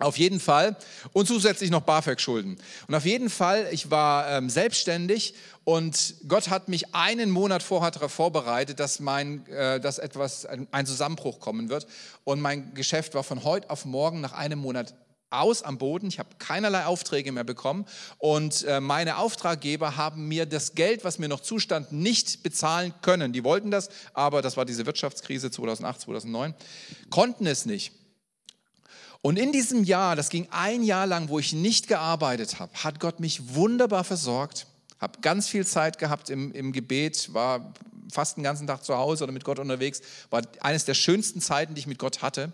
Auf 0.00 0.16
jeden 0.16 0.38
Fall. 0.38 0.76
Und 1.12 1.26
zusätzlich 1.26 1.70
noch 1.70 1.82
BAföG-Schulden. 1.82 2.56
Und 2.86 2.94
auf 2.94 3.04
jeden 3.04 3.30
Fall, 3.30 3.66
ich 3.72 3.90
war 3.90 4.30
ähm, 4.30 4.48
selbstständig 4.48 5.34
und 5.64 6.14
Gott 6.28 6.50
hat 6.50 6.68
mich 6.68 6.94
einen 6.94 7.30
Monat 7.30 7.62
vorher 7.62 7.92
vorbereitet, 8.08 8.78
dass, 8.78 9.00
mein, 9.00 9.46
äh, 9.48 9.80
dass 9.80 9.98
etwas, 9.98 10.46
ein, 10.46 10.68
ein 10.70 10.86
Zusammenbruch 10.86 11.40
kommen 11.40 11.68
wird. 11.68 11.86
Und 12.24 12.40
mein 12.40 12.74
Geschäft 12.74 13.14
war 13.14 13.24
von 13.24 13.42
heute 13.42 13.70
auf 13.70 13.84
morgen 13.84 14.20
nach 14.20 14.32
einem 14.32 14.60
Monat 14.60 14.94
aus 15.30 15.62
am 15.62 15.78
Boden. 15.78 16.08
Ich 16.08 16.18
habe 16.18 16.30
keinerlei 16.38 16.86
Aufträge 16.86 17.32
mehr 17.32 17.44
bekommen 17.44 17.86
und 18.18 18.64
äh, 18.64 18.80
meine 18.80 19.18
Auftraggeber 19.18 19.96
haben 19.96 20.28
mir 20.28 20.46
das 20.46 20.74
Geld, 20.74 21.04
was 21.04 21.18
mir 21.18 21.28
noch 21.28 21.40
zustand, 21.40 21.92
nicht 21.92 22.42
bezahlen 22.42 22.94
können. 23.02 23.32
Die 23.32 23.44
wollten 23.44 23.70
das, 23.70 23.88
aber 24.14 24.42
das 24.42 24.56
war 24.56 24.64
diese 24.64 24.86
Wirtschaftskrise 24.86 25.50
2008, 25.50 26.00
2009, 26.02 26.54
konnten 27.10 27.46
es 27.46 27.66
nicht. 27.66 27.92
Und 29.20 29.38
in 29.38 29.52
diesem 29.52 29.84
Jahr, 29.84 30.16
das 30.16 30.30
ging 30.30 30.46
ein 30.50 30.82
Jahr 30.82 31.06
lang, 31.06 31.28
wo 31.28 31.38
ich 31.38 31.52
nicht 31.52 31.88
gearbeitet 31.88 32.60
habe, 32.60 32.72
hat 32.84 33.00
Gott 33.00 33.20
mich 33.20 33.54
wunderbar 33.54 34.04
versorgt, 34.04 34.66
habe 35.00 35.20
ganz 35.20 35.48
viel 35.48 35.66
Zeit 35.66 35.98
gehabt 35.98 36.30
im, 36.30 36.52
im 36.52 36.72
Gebet, 36.72 37.32
war 37.34 37.72
fast 38.10 38.36
den 38.36 38.44
ganzen 38.44 38.66
Tag 38.66 38.84
zu 38.84 38.96
Hause 38.96 39.24
oder 39.24 39.32
mit 39.32 39.44
Gott 39.44 39.58
unterwegs, 39.58 40.00
war 40.30 40.42
eines 40.60 40.84
der 40.84 40.94
schönsten 40.94 41.40
Zeiten, 41.40 41.74
die 41.74 41.80
ich 41.80 41.86
mit 41.86 41.98
Gott 41.98 42.22
hatte. 42.22 42.52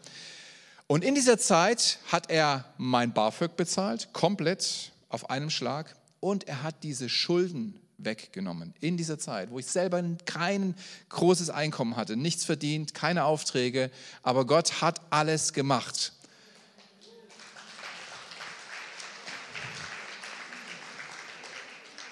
Und 0.86 1.02
in 1.02 1.14
dieser 1.14 1.38
Zeit 1.38 1.98
hat 2.12 2.30
er 2.30 2.66
mein 2.76 3.14
BAföG 3.14 3.56
bezahlt, 3.56 4.12
komplett 4.12 4.92
auf 5.08 5.30
einem 5.30 5.48
Schlag. 5.48 5.96
Und 6.20 6.46
er 6.46 6.62
hat 6.62 6.82
diese 6.82 7.08
Schulden 7.08 7.80
weggenommen 7.96 8.74
in 8.80 8.96
dieser 8.96 9.18
Zeit, 9.18 9.50
wo 9.50 9.58
ich 9.58 9.66
selber 9.66 10.02
kein 10.26 10.74
großes 11.08 11.48
Einkommen 11.48 11.96
hatte, 11.96 12.16
nichts 12.16 12.44
verdient, 12.44 12.92
keine 12.92 13.24
Aufträge, 13.24 13.90
aber 14.22 14.46
Gott 14.46 14.82
hat 14.82 15.00
alles 15.10 15.52
gemacht. 15.52 16.12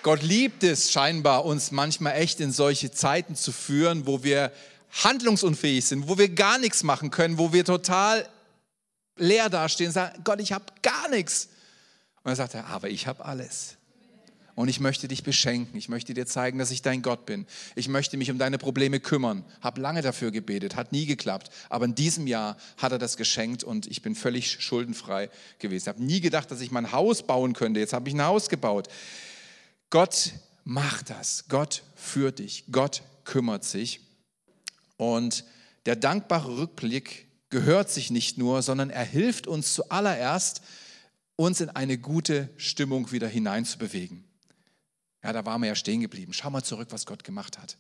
Gott 0.03 0.23
liebt 0.23 0.65
es 0.65 0.91
scheinbar, 0.91 1.45
uns 1.45 1.73
manchmal 1.73 2.15
echt 2.15 2.41
in 2.41 2.53
solche 2.53 2.91
Zeiten 2.91 3.37
zu 3.37 3.53
führen, 3.53 4.07
wo 4.07 4.23
wir 4.23 4.53
handlungsunfähig 5.05 5.85
sind, 5.85 6.09
wo 6.09 6.19
wir 6.19 6.29
gar 6.29 6.59
nichts 6.59 6.83
machen 6.83 7.11
können, 7.11 7.39
wo 7.39 7.53
wir 7.53 7.65
total 7.65 8.29
leer 9.17 9.49
dastehen 9.49 9.89
und 9.89 9.95
sagen, 9.95 10.23
Gott, 10.25 10.41
ich 10.41 10.53
habe 10.53 10.65
gar 10.83 11.09
nichts. 11.09 11.47
Und 12.17 12.29
dann 12.29 12.37
sagt 12.37 12.55
er, 12.55 12.67
aber 12.67 12.89
ich 12.89 13.07
habe 13.07 13.25
alles. 13.25 13.77
Und 14.55 14.69
ich 14.69 14.81
möchte 14.81 15.09
dich 15.09 15.23
beschenken. 15.23 15.79
Ich 15.79 15.89
möchte 15.89 16.13
dir 16.13 16.27
zeigen, 16.27 16.59
dass 16.59 16.71
ich 16.71 16.83
dein 16.83 17.01
Gott 17.01 17.25
bin. 17.25 17.47
Ich 17.75 17.89
möchte 17.89 18.19
mich 18.19 18.31
um 18.31 18.39
deine 18.39 18.59
Probleme 18.59 19.01
kümmern. 19.01 19.45
Hab 19.63 19.79
lange 19.79 20.03
dafür 20.03 20.31
gebetet, 20.31 20.77
hat 20.77 20.93
nie 20.93 21.07
geklappt. 21.07 21.51
Aber 21.71 21.87
in 21.87 21.95
diesem 21.95 22.27
Jahr 22.27 22.57
hat 22.77 22.93
er 22.93 22.99
das 22.99 23.17
geschenkt 23.17 23.65
und 23.65 23.87
ich 23.87 24.03
bin 24.03 24.15
völlig 24.15 24.63
schuldenfrei 24.63 25.31
gewesen. 25.59 25.85
Ich 25.85 25.89
habe 25.89 26.05
nie 26.05 26.21
gedacht, 26.21 26.51
dass 26.51 26.61
ich 26.61 26.71
mein 26.71 26.93
Haus 26.93 27.23
bauen 27.23 27.55
könnte. 27.55 27.81
Jetzt 27.81 27.95
habe 27.95 28.09
ich 28.09 28.15
ein 28.15 28.23
Haus 28.23 28.51
gebaut. 28.51 28.89
Gott 29.89 30.33
macht 30.65 31.09
das. 31.09 31.47
Gott 31.49 31.83
führt 31.97 32.39
dich. 32.39 32.65
Gott 32.71 33.03
kümmert 33.25 33.65
sich. 33.65 34.01
Und 34.99 35.45
der 35.87 35.97
dankbare 35.97 36.59
Rückblick 36.59 37.27
gehört 37.53 37.91
sich 37.91 38.11
nicht 38.11 38.39
nur, 38.39 38.63
sondern 38.63 38.91
er 38.91 39.05
hilft 39.05 39.47
uns 39.47 39.75
zuallererst, 39.75 40.63
uns 41.37 41.61
in 41.61 41.69
eine 41.69 41.99
gute 41.99 42.51
Stimmung 42.57 43.13
wieder 43.13 43.29
hineinzubewegen. 43.29 44.25
Ja, 45.23 45.33
da 45.33 45.47
waren 45.47 45.61
wir 45.61 45.69
ja 45.69 45.75
stehen 45.77 46.01
geblieben. 46.01 46.33
Schau 46.33 46.51
mal 46.51 46.65
zurück, 46.65 46.89
was 46.91 47.07
Gott 47.07 47.23
gemacht 47.23 47.59
hat. 47.59 47.77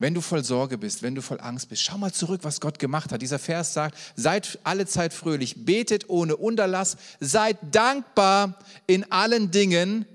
Wenn 0.00 0.14
du 0.14 0.20
voll 0.20 0.44
Sorge 0.44 0.78
bist, 0.78 1.02
wenn 1.02 1.14
du 1.14 1.22
voll 1.22 1.40
Angst 1.40 1.68
bist, 1.68 1.82
schau 1.82 1.98
mal 1.98 2.12
zurück, 2.12 2.40
was 2.44 2.60
Gott 2.60 2.78
gemacht 2.78 3.12
hat. 3.12 3.20
Dieser 3.20 3.38
Vers 3.38 3.74
sagt, 3.74 3.98
seid 4.16 4.58
alle 4.64 4.86
Zeit 4.86 5.12
fröhlich, 5.12 5.64
betet 5.64 6.08
ohne 6.08 6.36
Unterlass, 6.36 6.96
seid 7.20 7.58
dankbar 7.72 8.58
in 8.86 9.10
allen 9.10 9.50
Dingen, 9.50 10.06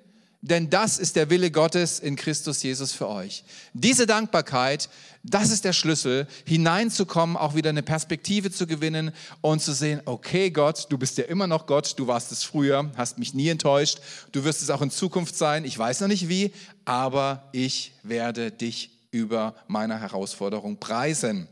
denn 0.43 0.69
das 0.69 0.99
ist 0.99 1.15
der 1.15 1.29
Wille 1.29 1.51
Gottes 1.51 1.99
in 1.99 2.17
Christus 2.17 2.62
Jesus 2.62 2.91
für 2.91 3.08
euch. 3.08 3.45
Diese 3.71 4.06
Dankbarkeit, 4.06 4.89
das 5.23 5.51
ist 5.51 5.63
der 5.63 5.71
Schlüssel, 5.71 6.27
hineinzukommen, 6.45 7.38
auch 7.38 7.56
wieder 7.56 7.69
eine 7.69 7.82
Perspektive 7.82 8.51
zu 8.51 8.67
gewinnen 8.67 9.13
und 9.39 9.62
zu 9.62 9.71
sehen, 9.71 10.01
okay 10.03 10.51
Gott, 10.51 10.88
du 10.89 10.97
bist 10.97 11.17
ja 11.17 11.23
immer 11.23 11.47
noch 11.47 11.65
Gott, 11.65 11.97
du 11.97 12.08
warst 12.08 12.34
es 12.34 12.43
früher, 12.43 12.91
hast 12.97 13.19
mich 13.19 13.34
nie 13.34 13.47
enttäuscht, 13.47 13.99
du 14.34 14.43
wirst 14.43 14.62
es 14.62 14.69
auch 14.69 14.82
in 14.82 14.91
Zukunft 14.91 15.38
sein, 15.38 15.63
ich 15.63 15.79
weiß 15.79 16.01
noch 16.01 16.10
nicht 16.10 16.27
wie, 16.27 16.51
aber 16.84 17.47
ich 17.53 17.93
werde 18.03 18.51
dich 18.51 18.91
über 19.12 19.56
meine 19.67 19.97
Herausforderung 19.97 20.77
preisen. 20.77 21.47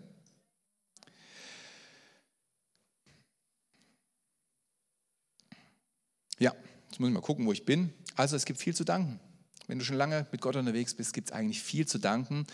Ja, 6.39 6.53
jetzt 6.89 6.99
muss 6.99 7.07
ich 7.07 7.13
mal 7.13 7.21
gucken, 7.21 7.45
wo 7.45 7.53
ich 7.53 7.63
bin. 7.63 7.93
Also 8.21 8.35
es 8.35 8.45
gibt 8.45 8.59
viel 8.59 8.75
zu 8.75 8.83
danken. 8.83 9.19
Wenn 9.65 9.79
du 9.79 9.85
schon 9.85 9.97
lange 9.97 10.27
mit 10.31 10.41
Gott 10.41 10.55
unterwegs 10.55 10.93
bist, 10.93 11.11
gibt 11.11 11.29
es 11.29 11.31
eigentlich 11.31 11.63
viel 11.63 11.87
zu 11.87 11.97
danken. 11.97 12.45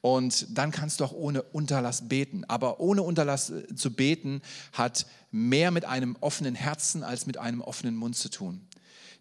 Und 0.00 0.56
dann 0.56 0.70
kannst 0.70 1.00
du 1.00 1.04
auch 1.04 1.10
ohne 1.10 1.42
Unterlass 1.42 2.06
beten. 2.06 2.44
Aber 2.44 2.78
ohne 2.78 3.02
Unterlass 3.02 3.50
äh, 3.50 3.74
zu 3.74 3.92
beten 3.92 4.40
hat 4.72 5.04
mehr 5.32 5.72
mit 5.72 5.84
einem 5.84 6.16
offenen 6.20 6.54
Herzen 6.54 7.02
als 7.02 7.26
mit 7.26 7.38
einem 7.38 7.60
offenen 7.60 7.96
Mund 7.96 8.14
zu 8.14 8.28
tun. 8.28 8.68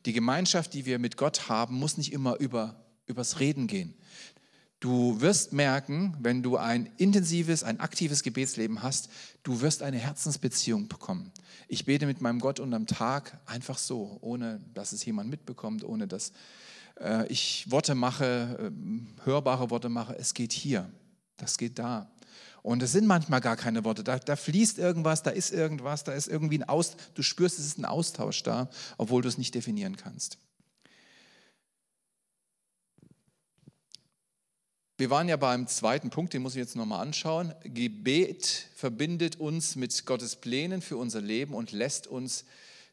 Die 0.06 0.14
Gemeinschaft, 0.14 0.76
die 0.76 0.86
wir 0.86 1.00
mit 1.00 1.18
Gott 1.18 1.50
haben, 1.50 1.74
muss 1.74 1.98
nicht 1.98 2.14
immer 2.14 2.36
über, 2.36 2.76
übers 3.08 3.40
Reden 3.40 3.66
gehen. 3.66 3.96
Du 4.80 5.22
wirst 5.22 5.54
merken, 5.54 6.16
wenn 6.20 6.44
du 6.44 6.58
ein 6.58 6.90
intensives, 6.98 7.64
ein 7.64 7.80
aktives 7.80 8.24
Gebetsleben 8.24 8.84
hast, 8.84 9.10
du 9.44 9.62
wirst 9.62 9.82
eine 9.82 9.98
Herzensbeziehung 9.98 10.88
bekommen. 10.88 11.32
Ich 11.68 11.86
bete 11.86 12.06
mit 12.06 12.22
meinem 12.22 12.40
Gott 12.40 12.60
unterm 12.60 12.86
Tag 12.86 13.40
einfach 13.46 13.78
so, 13.78 14.18
ohne 14.22 14.60
dass 14.74 14.92
es 14.92 15.06
jemand 15.06 15.30
mitbekommt, 15.30 15.84
ohne 15.84 16.08
dass 16.08 16.34
äh, 17.00 17.26
ich 17.28 17.70
Worte 17.72 17.96
mache, 17.96 18.72
äh, 18.72 19.26
hörbare 19.26 19.70
Worte 19.70 19.90
mache. 19.90 20.16
Es 20.18 20.34
geht 20.34 20.52
hier, 20.52 20.92
das 21.38 21.58
geht 21.58 21.80
da. 21.80 22.12
Und 22.62 22.82
es 22.82 22.92
sind 22.92 23.06
manchmal 23.06 23.42
gar 23.42 23.58
keine 23.58 23.84
Worte. 23.84 24.04
Da, 24.04 24.18
da, 24.18 24.36
fließt 24.36 24.80
irgendwas, 24.80 25.24
da 25.24 25.30
ist 25.30 25.54
irgendwas, 25.54 26.04
da 26.04 26.14
ist 26.14 26.28
irgendwie 26.28 26.58
ein 26.58 26.68
Austausch. 26.68 27.02
Du 27.14 27.22
spürst, 27.22 27.60
es 27.60 27.66
ist 27.66 27.78
ein 27.78 27.86
Austausch 27.86 28.44
da, 28.44 28.70
obwohl 28.98 29.22
du 29.22 29.30
es 29.30 29.38
nicht 29.38 29.54
definieren 29.54 29.98
kannst. 29.98 30.40
Wir 34.98 35.10
waren 35.10 35.28
ja 35.28 35.36
beim 35.36 35.68
zweiten 35.68 36.10
Punkt, 36.10 36.34
den 36.34 36.42
muss 36.42 36.54
ich 36.54 36.60
jetzt 36.60 36.78
nochmal 36.78 37.02
anschauen. 37.02 37.54
Gebet 37.66 38.70
verbindet 38.76 39.36
uns 39.42 39.76
mit 39.76 40.06
Gottes 40.06 40.38
Plänen 40.38 40.82
für 40.82 40.96
unser 40.96 41.20
Leben 41.20 41.54
und 41.54 41.74
lässt 41.74 42.08
uns 42.08 42.46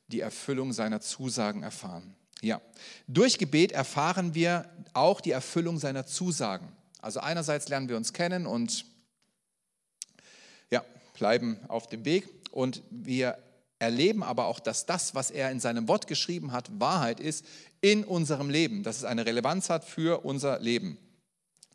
die 0.09 0.19
Erfüllung 0.19 0.73
seiner 0.73 1.01
Zusagen 1.01 1.63
erfahren. 1.63 2.17
Ja, 2.41 2.61
durch 3.07 3.39
Gebet 3.39 3.71
erfahren 3.71 4.35
wir 4.35 4.69
auch 4.95 5.21
die 5.21 5.31
Erfüllung 5.31 5.79
seiner 5.79 6.05
Zusagen. 6.05 6.73
Also 7.01 7.21
einerseits 7.21 7.69
lernen 7.69 7.89
wir 7.89 7.97
uns 7.97 8.13
kennen 8.13 8.47
und 8.47 8.85
ja, 10.73 10.85
bleiben 11.17 11.57
auf 11.69 11.87
dem 11.89 12.05
Weg 12.05 12.29
und 12.51 12.83
wir 12.91 13.39
erleben 13.79 14.25
aber 14.25 14.47
auch, 14.47 14.59
dass 14.59 14.87
das, 14.87 15.15
was 15.15 15.31
er 15.31 15.53
in 15.53 15.61
seinem 15.61 15.87
Wort 15.87 16.09
geschrieben 16.09 16.51
hat, 16.51 16.81
Wahrheit 16.81 17.21
ist 17.21 17.45
in 17.81 18.03
unserem 18.03 18.51
Leben, 18.51 18.83
dass 18.83 18.97
es 18.97 19.05
eine 19.05 19.25
Relevanz 19.25 19.71
hat 19.71 19.85
für 19.85 20.25
unser 20.25 20.59
Leben. 20.59 20.99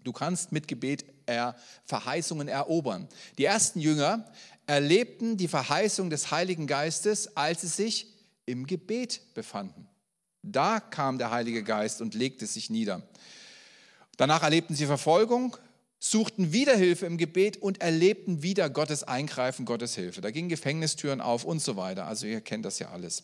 Du 0.07 0.13
kannst 0.13 0.53
mit 0.53 0.69
Gebet 0.69 1.03
er 1.25 1.57
Verheißungen 1.83 2.47
erobern. 2.47 3.09
Die 3.37 3.43
ersten 3.43 3.81
Jünger 3.81 4.23
erlebten 4.65 5.35
die 5.35 5.49
Verheißung 5.49 6.09
des 6.09 6.31
Heiligen 6.31 6.65
Geistes, 6.65 7.35
als 7.35 7.59
sie 7.59 7.67
sich 7.67 8.07
im 8.45 8.65
Gebet 8.65 9.19
befanden. 9.33 9.85
Da 10.43 10.79
kam 10.79 11.17
der 11.17 11.31
Heilige 11.31 11.61
Geist 11.61 12.01
und 12.01 12.13
legte 12.13 12.47
sich 12.47 12.69
nieder. 12.69 13.01
Danach 14.15 14.43
erlebten 14.43 14.75
sie 14.75 14.85
Verfolgung, 14.85 15.57
suchten 15.99 16.53
wieder 16.53 16.77
Hilfe 16.77 17.05
im 17.05 17.17
Gebet 17.17 17.57
und 17.57 17.81
erlebten 17.81 18.41
wieder 18.41 18.69
Gottes 18.69 19.03
Eingreifen, 19.03 19.65
Gottes 19.65 19.93
Hilfe. 19.95 20.21
Da 20.21 20.31
gingen 20.31 20.47
Gefängnistüren 20.47 21.19
auf 21.19 21.43
und 21.43 21.59
so 21.59 21.75
weiter. 21.75 22.07
Also 22.07 22.27
ihr 22.27 22.39
kennt 22.39 22.63
das 22.63 22.79
ja 22.79 22.91
alles. 22.91 23.23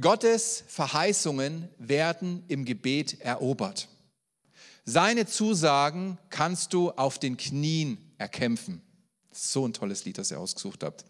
Gottes 0.00 0.64
Verheißungen 0.68 1.68
werden 1.76 2.44
im 2.48 2.64
Gebet 2.64 3.20
erobert. 3.20 3.88
Seine 4.84 5.26
Zusagen 5.26 6.18
kannst 6.30 6.72
du 6.72 6.90
auf 6.90 7.18
den 7.18 7.36
Knien 7.36 7.98
erkämpfen. 8.18 8.82
So 9.30 9.66
ein 9.66 9.72
tolles 9.72 10.04
Lied, 10.04 10.18
das 10.18 10.30
ihr 10.30 10.40
ausgesucht 10.40 10.82
habt. 10.82 11.04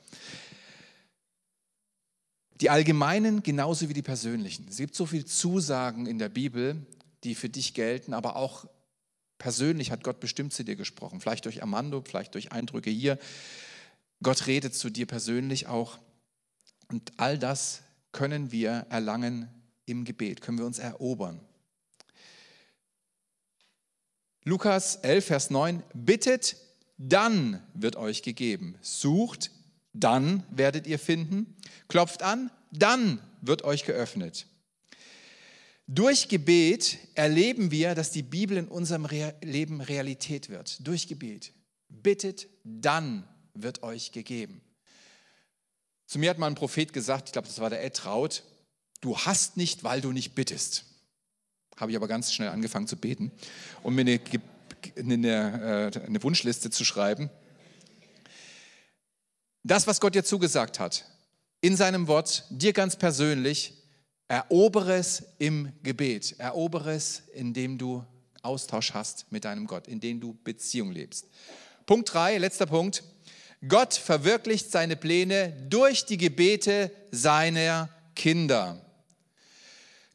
Die 2.60 2.70
allgemeinen 2.70 3.42
genauso 3.42 3.88
wie 3.88 3.94
die 3.94 4.02
persönlichen. 4.02 4.68
Es 4.68 4.76
gibt 4.76 4.94
so 4.94 5.06
viele 5.06 5.24
Zusagen 5.24 6.06
in 6.06 6.18
der 6.18 6.28
Bibel, 6.28 6.86
die 7.24 7.34
für 7.34 7.48
dich 7.48 7.74
gelten, 7.74 8.14
aber 8.14 8.36
auch 8.36 8.66
persönlich 9.38 9.90
hat 9.90 10.04
Gott 10.04 10.20
bestimmt 10.20 10.52
zu 10.52 10.62
dir 10.62 10.76
gesprochen. 10.76 11.20
Vielleicht 11.20 11.46
durch 11.46 11.62
Amando, 11.62 12.02
vielleicht 12.06 12.34
durch 12.34 12.52
Eindrücke 12.52 12.90
hier. 12.90 13.18
Gott 14.22 14.46
redet 14.46 14.74
zu 14.74 14.90
dir 14.90 15.06
persönlich 15.06 15.66
auch. 15.66 15.98
Und 16.88 17.12
all 17.16 17.38
das 17.38 17.82
können 18.12 18.52
wir 18.52 18.86
erlangen 18.90 19.48
im 19.86 20.04
Gebet, 20.04 20.42
können 20.42 20.58
wir 20.58 20.66
uns 20.66 20.78
erobern. 20.78 21.40
Lukas 24.44 24.96
11, 24.96 25.24
Vers 25.24 25.50
9, 25.50 25.82
bittet, 25.94 26.56
dann 26.98 27.62
wird 27.74 27.96
euch 27.96 28.22
gegeben. 28.22 28.76
Sucht, 28.80 29.50
dann 29.92 30.44
werdet 30.50 30.86
ihr 30.86 30.98
finden. 30.98 31.56
Klopft 31.88 32.22
an, 32.22 32.50
dann 32.70 33.20
wird 33.40 33.62
euch 33.62 33.84
geöffnet. 33.84 34.46
Durch 35.86 36.28
Gebet 36.28 36.98
erleben 37.14 37.70
wir, 37.70 37.94
dass 37.94 38.10
die 38.10 38.22
Bibel 38.22 38.56
in 38.56 38.68
unserem 38.68 39.06
Leben 39.42 39.80
Realität 39.80 40.48
wird. 40.48 40.86
Durch 40.86 41.06
Gebet. 41.06 41.52
Bittet, 41.88 42.48
dann 42.64 43.28
wird 43.54 43.82
euch 43.82 44.12
gegeben. 44.12 44.60
Zu 46.06 46.18
mir 46.18 46.30
hat 46.30 46.38
mal 46.38 46.46
ein 46.46 46.54
Prophet 46.54 46.92
gesagt, 46.92 47.28
ich 47.28 47.32
glaube, 47.32 47.48
das 47.48 47.60
war 47.60 47.70
der 47.70 47.84
Ed 47.84 47.96
Traut, 47.96 48.42
du 49.00 49.16
hast 49.18 49.56
nicht, 49.56 49.84
weil 49.84 50.00
du 50.00 50.12
nicht 50.12 50.34
bittest. 50.34 50.84
Habe 51.76 51.90
ich 51.90 51.96
aber 51.96 52.08
ganz 52.08 52.32
schnell 52.32 52.48
angefangen 52.48 52.86
zu 52.86 52.96
beten 52.96 53.30
und 53.82 53.94
mir 53.94 54.02
eine, 54.02 54.20
eine, 54.96 55.90
äh, 55.94 56.06
eine 56.06 56.22
Wunschliste 56.22 56.70
zu 56.70 56.84
schreiben. 56.84 57.30
Das, 59.62 59.86
was 59.86 60.00
Gott 60.00 60.14
dir 60.14 60.24
zugesagt 60.24 60.80
hat, 60.80 61.04
in 61.60 61.76
seinem 61.76 62.08
Wort, 62.08 62.44
dir 62.50 62.72
ganz 62.72 62.96
persönlich, 62.96 63.74
erobere 64.26 64.96
es 64.96 65.22
im 65.38 65.72
Gebet. 65.82 66.34
Erobere 66.38 66.94
es, 66.94 67.22
indem 67.34 67.78
du 67.78 68.04
Austausch 68.42 68.92
hast 68.92 69.30
mit 69.30 69.44
deinem 69.44 69.66
Gott, 69.66 69.86
indem 69.86 70.20
du 70.20 70.36
Beziehung 70.42 70.90
lebst. 70.90 71.28
Punkt 71.86 72.12
3, 72.12 72.38
letzter 72.38 72.66
Punkt. 72.66 73.04
Gott 73.68 73.94
verwirklicht 73.94 74.72
seine 74.72 74.96
Pläne 74.96 75.52
durch 75.68 76.04
die 76.04 76.16
Gebete 76.16 76.90
seiner 77.12 77.88
Kinder. 78.16 78.81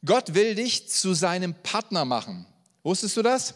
Gott 0.04 0.34
will 0.34 0.54
dich 0.54 0.88
zu 0.88 1.14
seinem 1.14 1.54
Partner 1.54 2.04
machen. 2.04 2.46
Wusstest 2.82 3.16
du 3.16 3.22
das? 3.22 3.54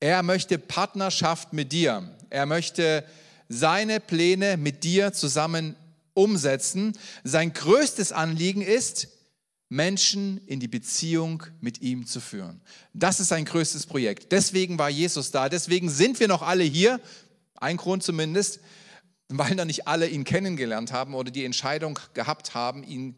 Er 0.00 0.22
möchte 0.22 0.58
Partnerschaft 0.58 1.52
mit 1.52 1.72
dir. 1.72 2.16
Er 2.28 2.46
möchte 2.46 3.04
seine 3.48 4.00
Pläne 4.00 4.56
mit 4.56 4.84
dir 4.84 5.12
zusammen 5.12 5.74
umsetzen. 6.12 6.92
Sein 7.24 7.52
größtes 7.52 8.12
Anliegen 8.12 8.62
ist, 8.62 9.08
Menschen 9.68 10.40
in 10.46 10.60
die 10.60 10.68
Beziehung 10.68 11.42
mit 11.60 11.80
ihm 11.80 12.06
zu 12.06 12.20
führen. 12.20 12.60
Das 12.92 13.18
ist 13.18 13.28
sein 13.28 13.44
größtes 13.44 13.86
Projekt. 13.86 14.30
Deswegen 14.32 14.78
war 14.78 14.90
Jesus 14.90 15.30
da. 15.30 15.48
Deswegen 15.48 15.88
sind 15.88 16.20
wir 16.20 16.28
noch 16.28 16.42
alle 16.42 16.62
hier. 16.62 17.00
Ein 17.56 17.76
Grund 17.76 18.02
zumindest, 18.02 18.60
weil 19.28 19.54
noch 19.54 19.64
nicht 19.64 19.88
alle 19.88 20.06
ihn 20.08 20.24
kennengelernt 20.24 20.92
haben 20.92 21.14
oder 21.14 21.30
die 21.30 21.44
Entscheidung 21.44 21.98
gehabt 22.14 22.54
haben, 22.54 22.84
ihn 22.84 23.16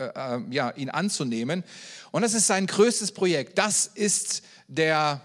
äh, 0.00 0.04
äh, 0.14 0.40
ja, 0.50 0.70
ihn 0.70 0.90
anzunehmen. 0.90 1.64
Und 2.12 2.22
das 2.22 2.32
ist 2.32 2.46
sein 2.46 2.68
größtes 2.68 3.10
Projekt. 3.10 3.58
Das 3.58 3.86
ist 3.86 4.42
der, 4.68 5.20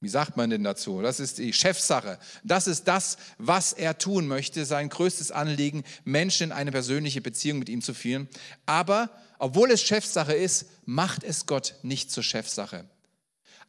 wie 0.00 0.08
sagt 0.08 0.36
man 0.36 0.50
denn 0.50 0.64
dazu? 0.64 1.02
Das 1.02 1.20
ist 1.20 1.38
die 1.38 1.52
Chefsache. 1.52 2.18
Das 2.42 2.66
ist 2.66 2.88
das, 2.88 3.16
was 3.38 3.72
er 3.72 3.96
tun 3.96 4.26
möchte, 4.26 4.64
sein 4.64 4.88
größtes 4.88 5.30
Anliegen, 5.30 5.84
Menschen 6.04 6.48
in 6.48 6.52
eine 6.52 6.72
persönliche 6.72 7.20
Beziehung 7.20 7.60
mit 7.60 7.68
ihm 7.68 7.80
zu 7.80 7.94
führen. 7.94 8.28
Aber 8.66 9.08
obwohl 9.38 9.70
es 9.70 9.82
Chefsache 9.82 10.34
ist, 10.34 10.66
macht 10.84 11.22
es 11.22 11.46
Gott 11.46 11.76
nicht 11.82 12.10
zur 12.10 12.24
Chefsache. 12.24 12.86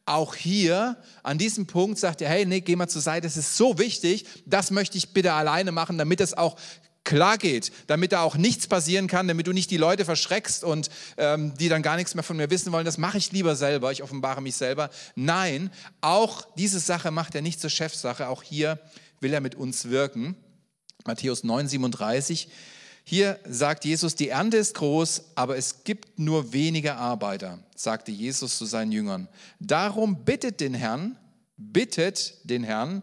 Auch 0.05 0.34
hier 0.34 0.97
an 1.21 1.38
diesem 1.38 1.67
Punkt 1.67 1.99
sagt 1.99 2.21
er, 2.21 2.29
hey, 2.29 2.43
nee, 2.47 2.62
geh 2.62 2.75
mal 2.75 2.88
zur 2.88 3.03
Seite, 3.03 3.27
das 3.27 3.38
ist 3.38 3.55
so 3.55 3.77
wichtig, 3.77 4.25
das 4.47 4.71
möchte 4.71 4.97
ich 4.97 5.13
bitte 5.13 5.34
alleine 5.34 5.71
machen, 5.71 5.99
damit 5.99 6.19
es 6.19 6.34
auch 6.34 6.58
klar 7.04 7.38
geht, 7.38 7.72
damit 7.88 8.12
da 8.12 8.22
auch 8.22 8.36
nichts 8.36 8.68
passieren 8.68 9.08
kann, 9.08 9.28
damit 9.28 9.48
du 9.48 9.54
nicht 9.54 9.72
die 9.72 9.78
Leute 9.78 10.06
verschreckst 10.06 10.64
und 10.64 10.90
ähm, 11.18 11.54
die 11.58 11.70
dann 11.70 11.82
gar 11.82 11.96
nichts 11.96 12.14
mehr 12.16 12.24
von 12.24 12.38
mir 12.38 12.50
wissen 12.50 12.72
wollen. 12.72 12.86
Das 12.86 12.98
mache 12.98 13.18
ich 13.18 13.32
lieber 13.32 13.56
selber, 13.56 13.92
ich 13.92 14.04
offenbare 14.04 14.42
mich 14.42 14.56
selber. 14.56 14.90
Nein, 15.16 15.72
auch 16.02 16.46
diese 16.56 16.80
Sache 16.80 17.12
macht 17.12 17.36
er 17.36 17.42
nicht 17.42 17.60
zur 17.60 17.70
Chefsache, 17.70 18.28
auch 18.28 18.44
hier 18.44 18.80
will 19.22 19.34
er 19.34 19.42
mit 19.42 19.56
uns 19.56 19.90
wirken. 19.90 20.36
Matthäus 21.06 21.44
9, 21.44 21.68
37. 21.68 22.50
Hier 23.04 23.40
sagt 23.44 23.86
Jesus, 23.86 24.14
die 24.16 24.30
Ernte 24.30 24.58
ist 24.58 24.76
groß, 24.76 25.32
aber 25.34 25.58
es 25.58 25.84
gibt 25.84 26.20
nur 26.20 26.54
wenige 26.54 26.96
Arbeiter, 26.96 27.58
sagte 27.76 28.12
Jesus 28.12 28.58
zu 28.58 28.66
seinen 28.66 28.92
Jüngern. 28.92 29.28
Darum 29.60 30.26
bittet 30.26 30.60
den 30.60 30.76
Herrn, 30.76 31.18
bittet 31.58 32.36
den 32.44 32.64
Herrn, 32.64 33.02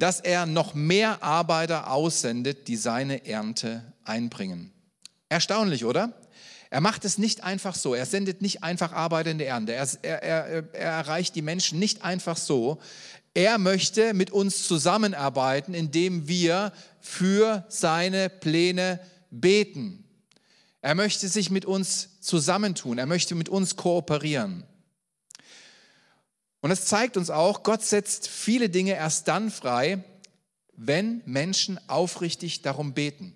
dass 0.00 0.20
er 0.20 0.46
noch 0.46 0.74
mehr 0.74 1.22
Arbeiter 1.22 1.90
aussendet, 1.90 2.68
die 2.68 2.76
seine 2.76 3.26
Ernte 3.26 3.92
einbringen. 4.04 4.72
Erstaunlich, 5.28 5.84
oder? 5.84 6.12
Er 6.70 6.80
macht 6.80 7.04
es 7.04 7.18
nicht 7.18 7.42
einfach 7.42 7.74
so. 7.74 7.94
Er 7.94 8.06
sendet 8.06 8.42
nicht 8.42 8.62
einfach 8.62 8.92
Arbeiter 8.92 9.30
in 9.30 9.38
die 9.38 9.44
Ernte. 9.44 9.72
Er, 9.72 9.88
er, 10.02 10.22
er, 10.22 10.74
er 10.74 10.90
erreicht 10.90 11.34
die 11.34 11.42
Menschen 11.42 11.78
nicht 11.78 12.04
einfach 12.04 12.36
so. 12.36 12.80
Er 13.34 13.58
möchte 13.58 14.14
mit 14.14 14.30
uns 14.30 14.66
zusammenarbeiten, 14.66 15.74
indem 15.74 16.28
wir 16.28 16.72
für 17.00 17.64
seine 17.68 18.28
Pläne 18.28 19.00
beten. 19.30 20.04
Er 20.80 20.94
möchte 20.94 21.28
sich 21.28 21.50
mit 21.50 21.64
uns 21.64 22.20
zusammentun. 22.20 22.98
Er 22.98 23.06
möchte 23.06 23.34
mit 23.34 23.48
uns 23.48 23.76
kooperieren. 23.76 24.64
Und 26.60 26.70
es 26.70 26.84
zeigt 26.84 27.16
uns 27.16 27.30
auch, 27.30 27.62
Gott 27.62 27.82
setzt 27.82 28.28
viele 28.28 28.68
Dinge 28.68 28.92
erst 28.94 29.28
dann 29.28 29.50
frei, 29.50 30.04
wenn 30.72 31.22
Menschen 31.26 31.78
aufrichtig 31.88 32.62
darum 32.62 32.94
beten. 32.94 33.34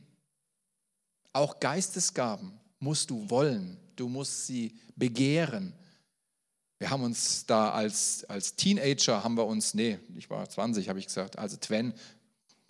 Auch 1.32 1.60
Geistesgaben 1.60 2.52
musst 2.78 3.10
du 3.10 3.28
wollen, 3.30 3.78
du 3.96 4.08
musst 4.08 4.46
sie 4.46 4.78
begehren. 4.96 5.74
Wir 6.78 6.90
haben 6.90 7.02
uns 7.02 7.46
da 7.46 7.70
als, 7.70 8.24
als 8.24 8.56
Teenager, 8.56 9.24
haben 9.24 9.36
wir 9.36 9.46
uns, 9.46 9.74
nee, 9.74 9.98
ich 10.16 10.28
war 10.28 10.48
20, 10.48 10.88
habe 10.88 10.98
ich 10.98 11.06
gesagt, 11.06 11.38
also 11.38 11.56
Twen, 11.56 11.94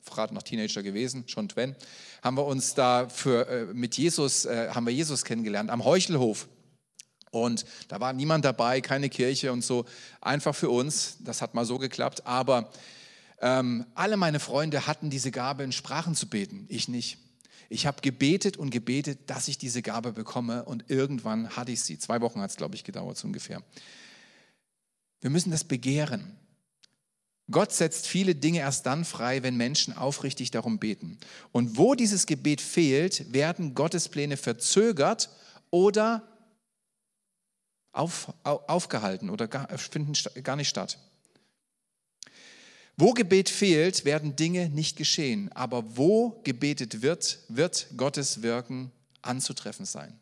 gerade 0.04 0.34
noch 0.34 0.42
Teenager 0.42 0.82
gewesen, 0.82 1.24
schon 1.26 1.48
Twen, 1.48 1.74
haben 2.22 2.36
wir 2.36 2.44
uns 2.44 2.74
da 2.74 3.08
für, 3.08 3.48
äh, 3.48 3.64
mit 3.74 3.96
Jesus, 3.96 4.44
äh, 4.44 4.68
haben 4.70 4.86
wir 4.86 4.92
Jesus 4.92 5.24
kennengelernt 5.24 5.70
am 5.70 5.84
Heuchelhof. 5.84 6.48
Und 7.34 7.64
da 7.88 8.00
war 8.00 8.12
niemand 8.12 8.44
dabei, 8.44 8.80
keine 8.80 9.08
Kirche 9.08 9.52
und 9.52 9.62
so. 9.62 9.84
Einfach 10.20 10.54
für 10.54 10.70
uns. 10.70 11.18
Das 11.20 11.42
hat 11.42 11.54
mal 11.54 11.64
so 11.64 11.78
geklappt. 11.78 12.26
Aber 12.26 12.70
ähm, 13.40 13.86
alle 13.94 14.16
meine 14.16 14.40
Freunde 14.40 14.86
hatten 14.86 15.10
diese 15.10 15.30
Gabe, 15.30 15.64
in 15.64 15.72
Sprachen 15.72 16.14
zu 16.14 16.28
beten. 16.28 16.66
Ich 16.68 16.88
nicht. 16.88 17.18
Ich 17.68 17.86
habe 17.86 18.00
gebetet 18.02 18.56
und 18.56 18.70
gebetet, 18.70 19.18
dass 19.26 19.48
ich 19.48 19.58
diese 19.58 19.82
Gabe 19.82 20.12
bekomme. 20.12 20.64
Und 20.64 20.84
irgendwann 20.88 21.50
hatte 21.56 21.72
ich 21.72 21.82
sie. 21.82 21.98
Zwei 21.98 22.20
Wochen 22.20 22.40
hat 22.40 22.50
es, 22.50 22.56
glaube 22.56 22.74
ich, 22.74 22.84
gedauert, 22.84 23.16
so 23.16 23.26
ungefähr. 23.26 23.62
Wir 25.20 25.30
müssen 25.30 25.50
das 25.50 25.64
begehren. 25.64 26.36
Gott 27.50 27.72
setzt 27.72 28.06
viele 28.06 28.34
Dinge 28.34 28.60
erst 28.60 28.86
dann 28.86 29.04
frei, 29.04 29.42
wenn 29.42 29.56
Menschen 29.56 29.96
aufrichtig 29.96 30.50
darum 30.50 30.78
beten. 30.78 31.18
Und 31.52 31.76
wo 31.76 31.94
dieses 31.94 32.26
Gebet 32.26 32.60
fehlt, 32.60 33.32
werden 33.32 33.74
Gottes 33.74 34.08
Pläne 34.08 34.36
verzögert 34.36 35.28
oder 35.70 36.22
auf, 37.94 38.32
aufgehalten 38.42 39.30
oder 39.30 39.48
gar, 39.48 39.68
finden 39.78 40.12
gar 40.42 40.56
nicht 40.56 40.68
statt. 40.68 40.98
Wo 42.96 43.12
Gebet 43.12 43.48
fehlt, 43.48 44.04
werden 44.04 44.36
Dinge 44.36 44.68
nicht 44.68 44.96
geschehen, 44.96 45.50
aber 45.52 45.96
wo 45.96 46.40
gebetet 46.44 47.02
wird, 47.02 47.38
wird 47.48 47.88
Gottes 47.96 48.42
Wirken 48.42 48.92
anzutreffen 49.22 49.84
sein. 49.84 50.20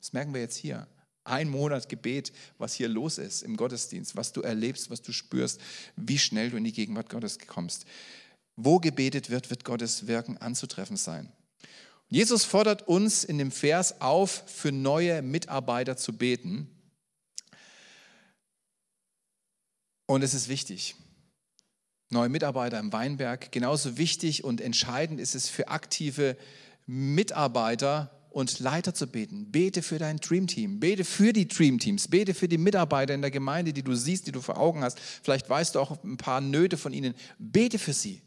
Das 0.00 0.12
merken 0.12 0.32
wir 0.32 0.40
jetzt 0.40 0.56
hier. 0.56 0.86
Ein 1.24 1.50
Monat 1.50 1.88
Gebet, 1.88 2.32
was 2.58 2.74
hier 2.74 2.88
los 2.88 3.18
ist 3.18 3.42
im 3.42 3.56
Gottesdienst, 3.56 4.16
was 4.16 4.32
du 4.32 4.40
erlebst, 4.40 4.90
was 4.90 5.02
du 5.02 5.12
spürst, 5.12 5.60
wie 5.96 6.18
schnell 6.18 6.50
du 6.50 6.56
in 6.56 6.64
die 6.64 6.72
Gegenwart 6.72 7.10
Gottes 7.10 7.38
kommst. 7.46 7.84
Wo 8.56 8.80
gebetet 8.80 9.30
wird, 9.30 9.50
wird 9.50 9.64
Gottes 9.64 10.06
Wirken 10.06 10.38
anzutreffen 10.38 10.96
sein. 10.96 11.30
Jesus 12.08 12.44
fordert 12.44 12.88
uns 12.88 13.24
in 13.24 13.38
dem 13.38 13.50
Vers 13.50 14.00
auf, 14.00 14.44
für 14.46 14.72
neue 14.72 15.22
Mitarbeiter 15.22 15.96
zu 15.96 16.12
beten. 16.12 16.68
Und 20.06 20.22
es 20.22 20.34
ist 20.34 20.48
wichtig. 20.48 20.94
Neue 22.10 22.28
Mitarbeiter 22.28 22.78
im 22.78 22.92
Weinberg, 22.92 23.52
genauso 23.52 23.96
wichtig 23.96 24.44
und 24.44 24.60
entscheidend 24.60 25.18
ist 25.18 25.34
es 25.34 25.48
für 25.48 25.68
aktive 25.68 26.36
Mitarbeiter 26.86 28.10
und 28.30 28.60
Leiter 28.60 28.94
zu 28.94 29.06
beten. 29.06 29.50
Bete 29.50 29.82
für 29.82 29.98
dein 29.98 30.18
Dreamteam, 30.18 30.80
bete 30.80 31.04
für 31.04 31.32
die 31.32 31.48
Dreamteams, 31.48 32.08
bete 32.08 32.34
für 32.34 32.48
die 32.48 32.58
Mitarbeiter 32.58 33.14
in 33.14 33.22
der 33.22 33.30
Gemeinde, 33.30 33.72
die 33.72 33.82
du 33.82 33.94
siehst, 33.94 34.26
die 34.26 34.32
du 34.32 34.40
vor 34.40 34.58
Augen 34.58 34.82
hast. 34.82 34.98
Vielleicht 35.00 35.48
weißt 35.48 35.74
du 35.74 35.80
auch 35.80 36.02
ein 36.04 36.16
paar 36.16 36.40
Nöte 36.40 36.76
von 36.76 36.92
ihnen. 36.92 37.14
Bete 37.38 37.78
für 37.78 37.92
sie. 37.92 38.20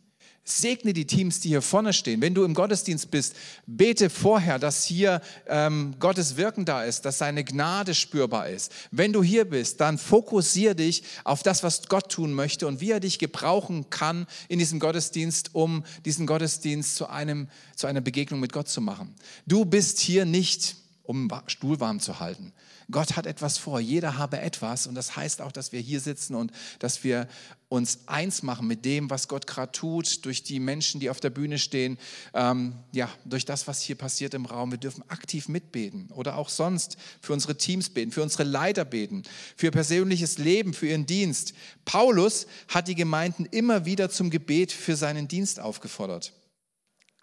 Segne 0.48 0.94
die 0.94 1.08
Teams, 1.08 1.40
die 1.40 1.50
hier 1.50 1.64
vorne 1.64 1.92
stehen. 1.92 2.22
Wenn 2.22 2.36
du 2.36 2.44
im 2.44 2.54
Gottesdienst 2.54 3.10
bist, 3.10 3.36
bete 3.66 4.12
vorher, 4.12 4.60
dass 4.60 4.86
hier 4.86 5.22
ähm, 5.48 5.96
Gottes 6.00 6.38
Wirken 6.38 6.66
da 6.66 6.84
ist, 6.84 7.04
dass 7.04 7.18
seine 7.18 7.44
Gnade 7.44 7.96
spürbar 7.96 8.48
ist. 8.50 8.72
Wenn 8.92 9.12
du 9.12 9.24
hier 9.24 9.46
bist, 9.46 9.82
dann 9.82 9.98
fokussiere 9.98 10.76
dich 10.76 11.02
auf 11.24 11.42
das, 11.42 11.64
was 11.64 11.88
Gott 11.88 12.12
tun 12.12 12.32
möchte 12.34 12.68
und 12.68 12.80
wie 12.80 12.92
er 12.92 13.00
dich 13.00 13.18
gebrauchen 13.18 13.90
kann 13.90 14.28
in 14.48 14.60
diesem 14.60 14.80
Gottesdienst, 14.80 15.56
um 15.56 15.84
diesen 16.06 16.28
Gottesdienst 16.28 16.96
zu, 16.96 17.10
einem, 17.10 17.50
zu 17.76 17.88
einer 17.88 18.02
Begegnung 18.02 18.40
mit 18.40 18.54
Gott 18.54 18.68
zu 18.68 18.82
machen. 18.82 19.16
Du 19.48 19.66
bist 19.66 20.00
hier 20.00 20.26
nicht, 20.26 20.76
um 21.02 21.28
Stuhl 21.48 21.80
warm 21.80 22.00
zu 22.00 22.20
halten. 22.20 22.54
Gott 22.92 23.16
hat 23.16 23.26
etwas 23.26 23.58
vor, 23.58 23.80
jeder 23.80 24.18
habe 24.18 24.40
etwas 24.40 24.86
und 24.88 24.96
das 24.96 25.16
heißt 25.16 25.42
auch, 25.42 25.52
dass 25.52 25.72
wir 25.72 25.80
hier 25.80 26.00
sitzen 26.00 26.36
und 26.36 26.52
dass 26.80 27.04
wir 27.04 27.28
uns 27.68 28.00
eins 28.06 28.44
machen 28.44 28.68
mit 28.68 28.86
dem, 28.86 29.10
was 29.10 29.28
Gott 29.28 29.48
gerade 29.48 29.72
tut, 29.72 30.24
durch 30.26 30.44
die 30.44 30.60
Menschen, 30.60 31.00
die 31.00 31.10
auf 31.10 31.20
der 31.20 31.32
Bühne 31.32 31.58
stehen, 31.58 31.98
ähm, 32.34 32.76
ja, 32.92 33.10
durch 33.26 33.46
das, 33.46 33.68
was 33.68 33.82
hier 33.82 33.96
passiert 33.96 34.34
im 34.34 34.46
Raum. 34.46 34.72
Wir 34.72 34.78
dürfen 34.78 35.04
aktiv 35.10 35.50
mitbeten 35.50 36.12
oder 36.12 36.38
auch 36.38 36.50
sonst 36.50 36.98
für 37.22 37.34
unsere 37.34 37.58
Teams 37.58 37.90
beten, 37.90 38.12
für 38.12 38.22
unsere 38.22 38.44
Leiter 38.44 38.86
beten, 38.86 39.24
für 39.56 39.68
ihr 39.68 39.72
persönliches 39.72 40.38
Leben, 40.38 40.74
für 40.74 40.88
ihren 40.88 41.06
Dienst. 41.06 41.54
Paulus 41.86 42.46
hat 42.68 42.88
die 42.88 42.96
Gemeinden 42.96 43.46
immer 43.46 43.86
wieder 43.86 44.10
zum 44.10 44.30
Gebet 44.30 44.72
für 44.72 44.96
seinen 44.96 45.28
Dienst 45.28 45.60
aufgefordert. 45.60 46.34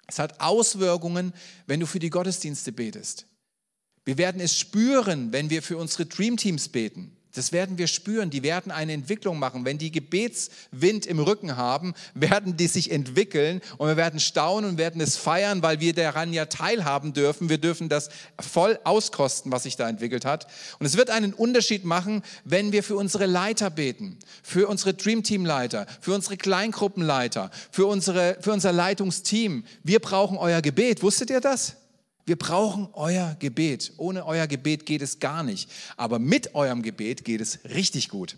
Es 0.08 0.18
hat 0.18 0.40
Auswirkungen, 0.40 1.32
wenn 1.66 1.80
du 1.80 1.86
für 1.86 2.00
die 2.00 2.10
Gottesdienste 2.10 2.72
betest. 2.72 3.26
Wir 4.04 4.18
werden 4.18 4.40
es 4.40 4.58
spüren, 4.58 5.32
wenn 5.32 5.50
wir 5.50 5.62
für 5.62 5.76
unsere 5.76 6.06
Dreamteams 6.06 6.68
beten. 6.68 7.16
Das 7.34 7.52
werden 7.52 7.78
wir 7.78 7.86
spüren. 7.86 8.28
Die 8.28 8.42
werden 8.42 8.70
eine 8.70 8.92
Entwicklung 8.92 9.38
machen. 9.38 9.64
Wenn 9.64 9.78
die 9.78 9.90
Gebetswind 9.90 11.06
im 11.06 11.18
Rücken 11.18 11.56
haben, 11.56 11.94
werden 12.14 12.56
die 12.58 12.66
sich 12.66 12.90
entwickeln 12.90 13.62
und 13.78 13.88
wir 13.88 13.96
werden 13.96 14.20
staunen 14.20 14.70
und 14.70 14.78
werden 14.78 15.00
es 15.00 15.16
feiern, 15.16 15.62
weil 15.62 15.80
wir 15.80 15.94
daran 15.94 16.32
ja 16.32 16.44
teilhaben 16.46 17.14
dürfen. 17.14 17.48
Wir 17.48 17.58
dürfen 17.58 17.88
das 17.88 18.10
voll 18.38 18.78
auskosten, 18.84 19.50
was 19.50 19.62
sich 19.62 19.76
da 19.76 19.88
entwickelt 19.88 20.26
hat. 20.26 20.46
Und 20.78 20.84
es 20.84 20.96
wird 20.96 21.08
einen 21.08 21.32
Unterschied 21.32 21.84
machen, 21.84 22.22
wenn 22.44 22.72
wir 22.72 22.82
für 22.82 22.96
unsere 22.96 23.26
Leiter 23.26 23.70
beten, 23.70 24.18
für 24.42 24.68
unsere 24.68 24.92
Dreamteam-Leiter, 24.92 25.86
für 26.00 26.12
unsere 26.12 26.36
Kleingruppenleiter, 26.36 27.50
für, 27.70 27.86
unsere, 27.86 28.36
für 28.40 28.52
unser 28.52 28.72
Leitungsteam. 28.72 29.64
Wir 29.82 30.00
brauchen 30.00 30.36
euer 30.36 30.60
Gebet. 30.60 31.02
Wusstet 31.02 31.30
ihr 31.30 31.40
das? 31.40 31.76
Wir 32.24 32.36
brauchen 32.36 32.88
euer 32.92 33.36
Gebet. 33.38 33.92
Ohne 33.96 34.24
euer 34.26 34.46
Gebet 34.46 34.86
geht 34.86 35.02
es 35.02 35.18
gar 35.18 35.42
nicht. 35.42 35.70
Aber 35.96 36.18
mit 36.18 36.54
eurem 36.54 36.82
Gebet 36.82 37.24
geht 37.24 37.40
es 37.40 37.64
richtig 37.64 38.08
gut. 38.08 38.36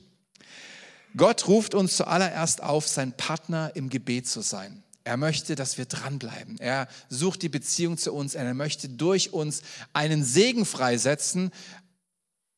Gott 1.16 1.46
ruft 1.46 1.74
uns 1.74 1.96
zuallererst 1.96 2.62
auf, 2.62 2.88
sein 2.88 3.16
Partner 3.16 3.72
im 3.74 3.88
Gebet 3.88 4.26
zu 4.26 4.40
sein. 4.40 4.82
Er 5.04 5.18
möchte, 5.18 5.54
dass 5.54 5.76
wir 5.76 5.84
dranbleiben. 5.84 6.58
Er 6.58 6.88
sucht 7.10 7.42
die 7.42 7.50
Beziehung 7.50 7.98
zu 7.98 8.12
uns. 8.12 8.34
Er 8.34 8.52
möchte 8.54 8.88
durch 8.88 9.32
uns 9.32 9.62
einen 9.92 10.24
Segen 10.24 10.64
freisetzen 10.64 11.50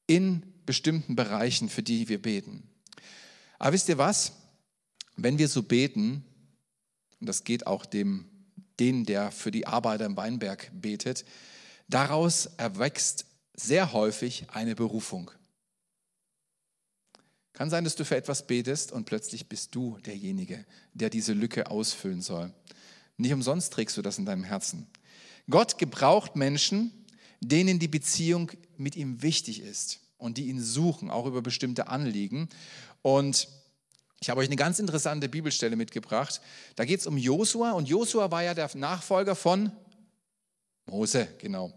in 0.07 0.43
bestimmten 0.65 1.17
Bereichen, 1.17 1.69
für 1.69 1.83
die 1.83 2.09
wir 2.09 2.23
beten. 2.23 2.63
Aber 3.59 3.73
wisst 3.73 3.89
ihr 3.89 3.99
was? 3.99 4.33
Wenn 5.17 5.39
wir 5.39 5.49
so 5.49 5.63
beten, 5.63 6.25
und 7.21 7.29
das 7.29 7.43
geht 7.45 7.67
auch 7.67 7.85
dem 7.85 8.27
den, 8.79 9.05
der 9.05 9.31
für 9.31 9.51
die 9.51 9.67
Arbeiter 9.67 10.07
im 10.07 10.17
Weinberg 10.17 10.71
betet, 10.73 11.25
Daraus 11.89 12.47
erwächst 12.57 13.27
sehr 13.55 13.93
häufig 13.93 14.47
eine 14.51 14.75
Berufung. 14.75 15.31
Kann 17.53 17.71
sein, 17.71 17.85
dass 17.85 17.97
du 17.97 18.05
für 18.05 18.17
etwas 18.17 18.47
betest 18.47 18.93
und 18.93 19.05
plötzlich 19.05 19.49
bist 19.49 19.75
du 19.75 19.99
derjenige, 20.05 20.67
der 20.93 21.11
diese 21.11 21.33
Lücke 21.33 21.71
ausfüllen 21.71 22.21
soll. 22.21 22.53
Nicht 23.17 23.33
umsonst 23.33 23.73
trägst 23.73 23.97
du 23.97 24.03
das 24.03 24.19
in 24.19 24.27
deinem 24.27 24.45
Herzen. 24.45 24.87
Gott 25.49 25.79
gebraucht 25.79 26.37
Menschen, 26.37 26.93
denen 27.41 27.79
die 27.79 27.89
Beziehung 27.89 28.51
mit 28.77 28.97
ihm 28.97 29.23
wichtig 29.23 29.63
ist 29.63 30.01
und 30.19 30.37
die 30.39 30.49
ihn 30.49 30.61
suchen, 30.61 31.09
auch 31.09 31.25
über 31.25 31.41
bestimmte 31.41 31.87
Anliegen. 31.87 32.49
Und 33.01 33.49
ich 34.21 34.31
habe 34.31 34.41
euch 34.41 34.49
eine 34.49 34.57
ganz 34.57 34.79
interessante 34.79 35.29
Bibelstelle 35.29 35.77
mitgebracht. 35.77 36.41
Da 36.75 36.85
geht 36.85 37.01
es 37.01 37.07
um 37.07 37.19
Josua 37.19 37.73
und 37.73 37.89
Josua 37.89 38.31
war 38.31 38.43
ja 38.43 38.55
der 38.55 38.71
Nachfolger 38.75 39.35
von 39.35 39.71
Mose, 40.87 41.29
genau. 41.39 41.73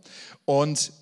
Und 0.45 0.93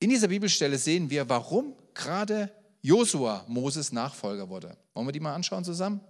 in 0.00 0.10
dieser 0.10 0.28
Bibelstelle 0.28 0.78
sehen 0.78 1.10
wir, 1.10 1.28
warum 1.28 1.74
gerade 1.94 2.50
Josua 2.82 3.44
Moses 3.48 3.92
Nachfolger 3.92 4.48
wurde. 4.48 4.76
Wollen 4.94 5.06
wir 5.06 5.12
die 5.12 5.20
mal 5.20 5.34
anschauen 5.34 5.64
zusammen? 5.64 6.00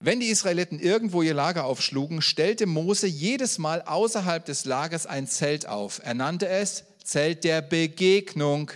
Wenn 0.00 0.20
die 0.20 0.28
Israeliten 0.28 0.78
irgendwo 0.78 1.22
ihr 1.22 1.34
Lager 1.34 1.64
aufschlugen, 1.64 2.22
stellte 2.22 2.66
Mose 2.66 3.08
jedes 3.08 3.58
Mal 3.58 3.82
außerhalb 3.82 4.44
des 4.44 4.64
Lagers 4.64 5.06
ein 5.06 5.26
Zelt 5.26 5.66
auf. 5.66 6.00
Er 6.04 6.14
nannte 6.14 6.48
es 6.48 6.84
Zelt 7.02 7.42
der 7.42 7.62
Begegnung. 7.62 8.70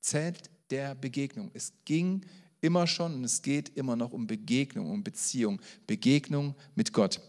Zelt 0.00 0.50
der 0.70 0.94
Begegnung. 0.94 1.50
Es 1.54 1.72
ging 1.84 2.22
immer 2.60 2.86
schon 2.86 3.14
und 3.14 3.24
es 3.24 3.42
geht 3.42 3.76
immer 3.76 3.96
noch 3.96 4.12
um 4.12 4.26
Begegnung, 4.26 4.90
um 4.90 5.04
Beziehung, 5.04 5.60
Begegnung 5.86 6.54
mit 6.74 6.92
Gott. 6.92 7.20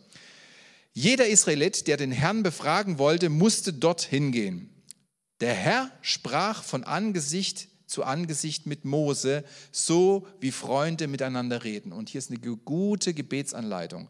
Jeder 0.94 1.28
Israelit, 1.28 1.88
der 1.88 1.98
den 1.98 2.12
Herrn 2.12 2.44
befragen 2.44 2.98
wollte, 2.98 3.30
musste 3.30 3.72
dorthin 3.72 4.32
gehen. 4.32 4.70
Der 5.42 5.54
Herr 5.54 5.92
sprach 6.02 6.64
von 6.64 6.84
Angesicht 6.84 7.68
zu 7.86 8.04
Angesicht 8.04 8.66
mit 8.66 8.84
Mose, 8.84 9.44
so 9.72 10.28
wie 10.40 10.52
Freunde 10.52 11.08
miteinander 11.08 11.64
reden. 11.64 11.94
Und 11.94 12.10
hier 12.10 12.20
ist 12.20 12.30
eine 12.32 12.40
gute 12.40 13.14
Gebetsanleitung. 13.14 14.10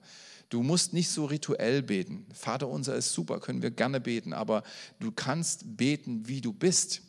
Du 0.49 0.63
musst 0.63 0.93
nicht 0.93 1.09
so 1.09 1.25
rituell 1.25 1.83
beten. 1.83 2.25
Vater 2.33 2.69
unser 2.69 2.95
ist 2.95 3.11
super, 3.11 3.39
können 3.39 3.61
wir 3.61 3.71
gerne 3.71 3.99
beten, 3.99 4.33
aber 4.33 4.63
du 4.99 5.11
kannst 5.11 5.77
beten, 5.77 6.27
wie 6.27 6.41
du 6.41 6.53
bist. 6.53 7.01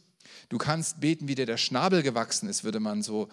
Du 0.49 0.59
kannst 0.59 1.01
beten, 1.01 1.29
wie 1.29 1.35
dir 1.35 1.47
der 1.47 1.57
Schnabel 1.57 2.03
gewachsen 2.03 2.49
ist, 2.49 2.65
würde 2.65 2.81
man 2.81 3.03
so 3.03 3.29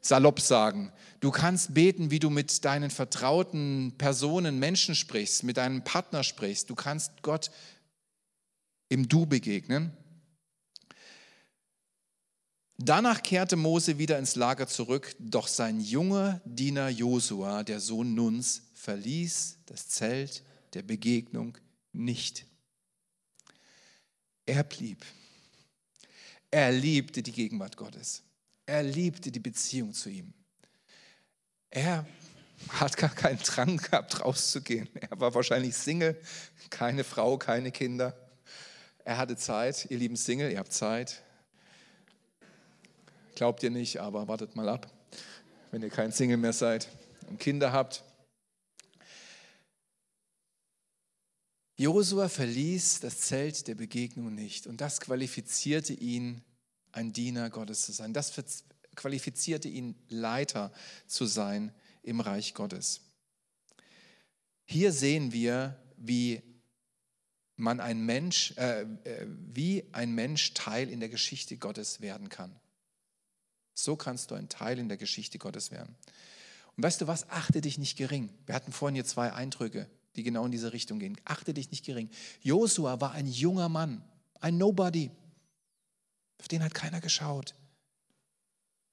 salopp 0.00 0.40
sagen. 0.40 0.92
Du 1.20 1.30
kannst 1.30 1.74
beten, 1.74 2.10
wie 2.10 2.18
du 2.18 2.30
mit 2.30 2.64
deinen 2.64 2.90
vertrauten 2.90 3.94
Personen, 3.98 4.58
Menschen 4.58 4.94
sprichst, 4.94 5.42
mit 5.42 5.56
deinem 5.56 5.82
Partner 5.84 6.22
sprichst. 6.22 6.70
Du 6.70 6.74
kannst 6.74 7.22
Gott 7.22 7.50
im 8.88 9.08
Du 9.08 9.26
begegnen. 9.26 9.92
Danach 12.78 13.22
kehrte 13.22 13.56
Mose 13.56 13.98
wieder 13.98 14.18
ins 14.18 14.36
Lager 14.36 14.66
zurück, 14.66 15.16
doch 15.18 15.48
sein 15.48 15.80
junger 15.80 16.42
Diener 16.44 16.90
Josua, 16.90 17.62
der 17.62 17.80
Sohn 17.80 18.14
Nuns, 18.14 18.62
verließ 18.74 19.58
das 19.64 19.88
Zelt 19.88 20.44
der 20.74 20.82
Begegnung 20.82 21.56
nicht. 21.92 22.44
Er 24.44 24.62
blieb. 24.62 25.04
Er 26.50 26.72
liebte 26.72 27.22
die 27.22 27.32
Gegenwart 27.32 27.76
Gottes. 27.76 28.22
Er 28.66 28.82
liebte 28.82 29.30
die 29.30 29.40
Beziehung 29.40 29.92
zu 29.92 30.08
ihm. 30.08 30.32
Er 31.70 32.06
hat 32.68 32.96
gar 32.96 33.14
keinen 33.14 33.38
Drang 33.38 33.76
gehabt, 33.76 34.20
rauszugehen. 34.20 34.88
Er 34.94 35.20
war 35.20 35.34
wahrscheinlich 35.34 35.76
Single, 35.76 36.20
keine 36.70 37.04
Frau, 37.04 37.38
keine 37.38 37.70
Kinder. 37.70 38.16
Er 39.04 39.18
hatte 39.18 39.36
Zeit, 39.36 39.86
ihr 39.90 39.98
lieben 39.98 40.16
Single, 40.16 40.50
ihr 40.50 40.58
habt 40.58 40.72
Zeit. 40.72 41.22
Glaubt 43.34 43.62
ihr 43.62 43.70
nicht, 43.70 44.00
aber 44.00 44.26
wartet 44.26 44.56
mal 44.56 44.68
ab, 44.68 44.90
wenn 45.70 45.82
ihr 45.82 45.90
kein 45.90 46.10
Single 46.10 46.38
mehr 46.38 46.54
seid 46.54 46.88
und 47.28 47.38
Kinder 47.38 47.72
habt. 47.72 48.02
Josua 51.76 52.28
verließ 52.28 53.00
das 53.00 53.20
Zelt 53.20 53.68
der 53.68 53.74
Begegnung 53.74 54.34
nicht 54.34 54.66
und 54.66 54.80
das 54.80 55.00
qualifizierte 55.00 55.92
ihn, 55.92 56.42
ein 56.92 57.12
Diener 57.12 57.50
Gottes 57.50 57.84
zu 57.84 57.92
sein. 57.92 58.14
Das 58.14 58.32
qualifizierte 58.94 59.68
ihn, 59.68 59.94
Leiter 60.08 60.72
zu 61.06 61.26
sein 61.26 61.74
im 62.02 62.20
Reich 62.20 62.54
Gottes. 62.54 63.02
Hier 64.64 64.90
sehen 64.92 65.32
wir, 65.32 65.78
wie 65.98 66.42
man 67.56 67.80
ein 67.80 68.00
Mensch, 68.00 68.54
äh, 68.56 68.82
äh 68.82 69.26
wie 69.28 69.84
ein 69.92 70.14
Mensch 70.14 70.54
Teil 70.54 70.88
in 70.88 71.00
der 71.00 71.10
Geschichte 71.10 71.58
Gottes 71.58 72.00
werden 72.00 72.30
kann. 72.30 72.58
So 73.74 73.96
kannst 73.96 74.30
du 74.30 74.34
ein 74.34 74.48
Teil 74.48 74.78
in 74.78 74.88
der 74.88 74.96
Geschichte 74.96 75.38
Gottes 75.38 75.70
werden. 75.70 75.94
Und 76.76 76.82
weißt 76.82 77.02
du 77.02 77.06
was? 77.06 77.28
Achte 77.28 77.60
dich 77.60 77.76
nicht 77.76 77.96
gering. 77.96 78.30
Wir 78.46 78.54
hatten 78.54 78.72
vorhin 78.72 78.94
hier 78.94 79.04
zwei 79.04 79.32
Eindrücke, 79.32 79.88
die 80.16 80.22
genau 80.22 80.44
in 80.44 80.52
diese 80.52 80.72
Richtung 80.72 80.98
gehen. 80.98 81.16
Achte 81.24 81.54
dich 81.54 81.70
nicht 81.70 81.84
gering. 81.84 82.10
Josua 82.42 83.00
war 83.00 83.12
ein 83.12 83.26
junger 83.26 83.68
Mann, 83.68 84.02
ein 84.40 84.58
Nobody. 84.58 85.10
Auf 86.38 86.48
den 86.48 86.62
hat 86.62 86.74
keiner 86.74 87.00
geschaut. 87.00 87.54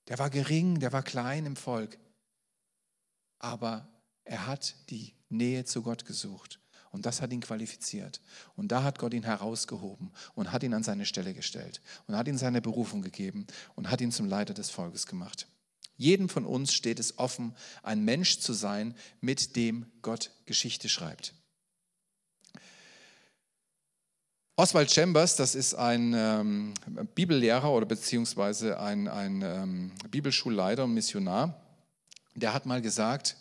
Der 0.08 0.20
war 0.20 0.30
gering, 0.30 0.80
der 0.80 0.92
war 0.92 1.04
klein 1.04 1.46
im 1.46 1.56
Volk. 1.56 1.98
Aber 3.40 3.88
er 4.26 4.48
hat 4.48 4.76
die 4.90 5.14
Nähe 5.30 5.66
zu 5.66 5.82
Gott 5.82 6.06
gesucht. 6.06 6.60
Und 6.92 7.08
das 7.08 7.22
hat 7.22 7.34
ihn 7.34 7.42
qualifiziert. 7.42 8.22
Und 8.56 8.72
da 8.72 8.84
hat 8.84 9.00
Gott 9.00 9.14
ihn 9.14 9.24
herausgehoben 9.24 10.12
und 10.36 10.52
hat 10.52 10.62
ihn 10.62 10.76
an 10.76 10.84
seine 10.84 11.08
Stelle 11.08 11.34
gestellt 11.34 11.82
und 12.08 12.16
hat 12.16 12.28
ihm 12.28 12.38
seine 12.38 12.62
Berufung 12.62 13.02
gegeben 13.02 13.48
und 13.76 13.90
hat 13.90 14.00
ihn 14.00 14.12
zum 14.12 14.28
Leiter 14.28 14.54
des 14.54 14.70
Volkes 14.70 15.08
gemacht. 15.08 15.48
Jedem 15.98 16.30
von 16.30 16.46
uns 16.46 16.74
steht 16.74 17.00
es 17.00 17.18
offen, 17.18 17.56
ein 17.84 18.04
Mensch 18.04 18.40
zu 18.40 18.54
sein, 18.54 18.96
mit 19.22 19.56
dem 19.56 19.86
Gott 20.02 20.32
Geschichte 20.46 20.90
schreibt. 20.90 21.34
Oswald 24.56 24.92
Chambers, 24.92 25.36
das 25.36 25.56
ist 25.56 25.74
ein 25.74 26.14
ähm, 26.16 26.74
Bibellehrer 27.16 27.72
oder 27.72 27.88
beziehungsweise 27.88 28.80
ein, 28.80 29.08
ein 29.08 29.42
ähm, 29.42 29.92
Bibelschulleiter 30.12 30.84
und 30.84 30.94
Missionar, 30.94 31.60
der 32.36 32.54
hat 32.54 32.68
mal 32.68 32.82
gesagt, 32.82 33.36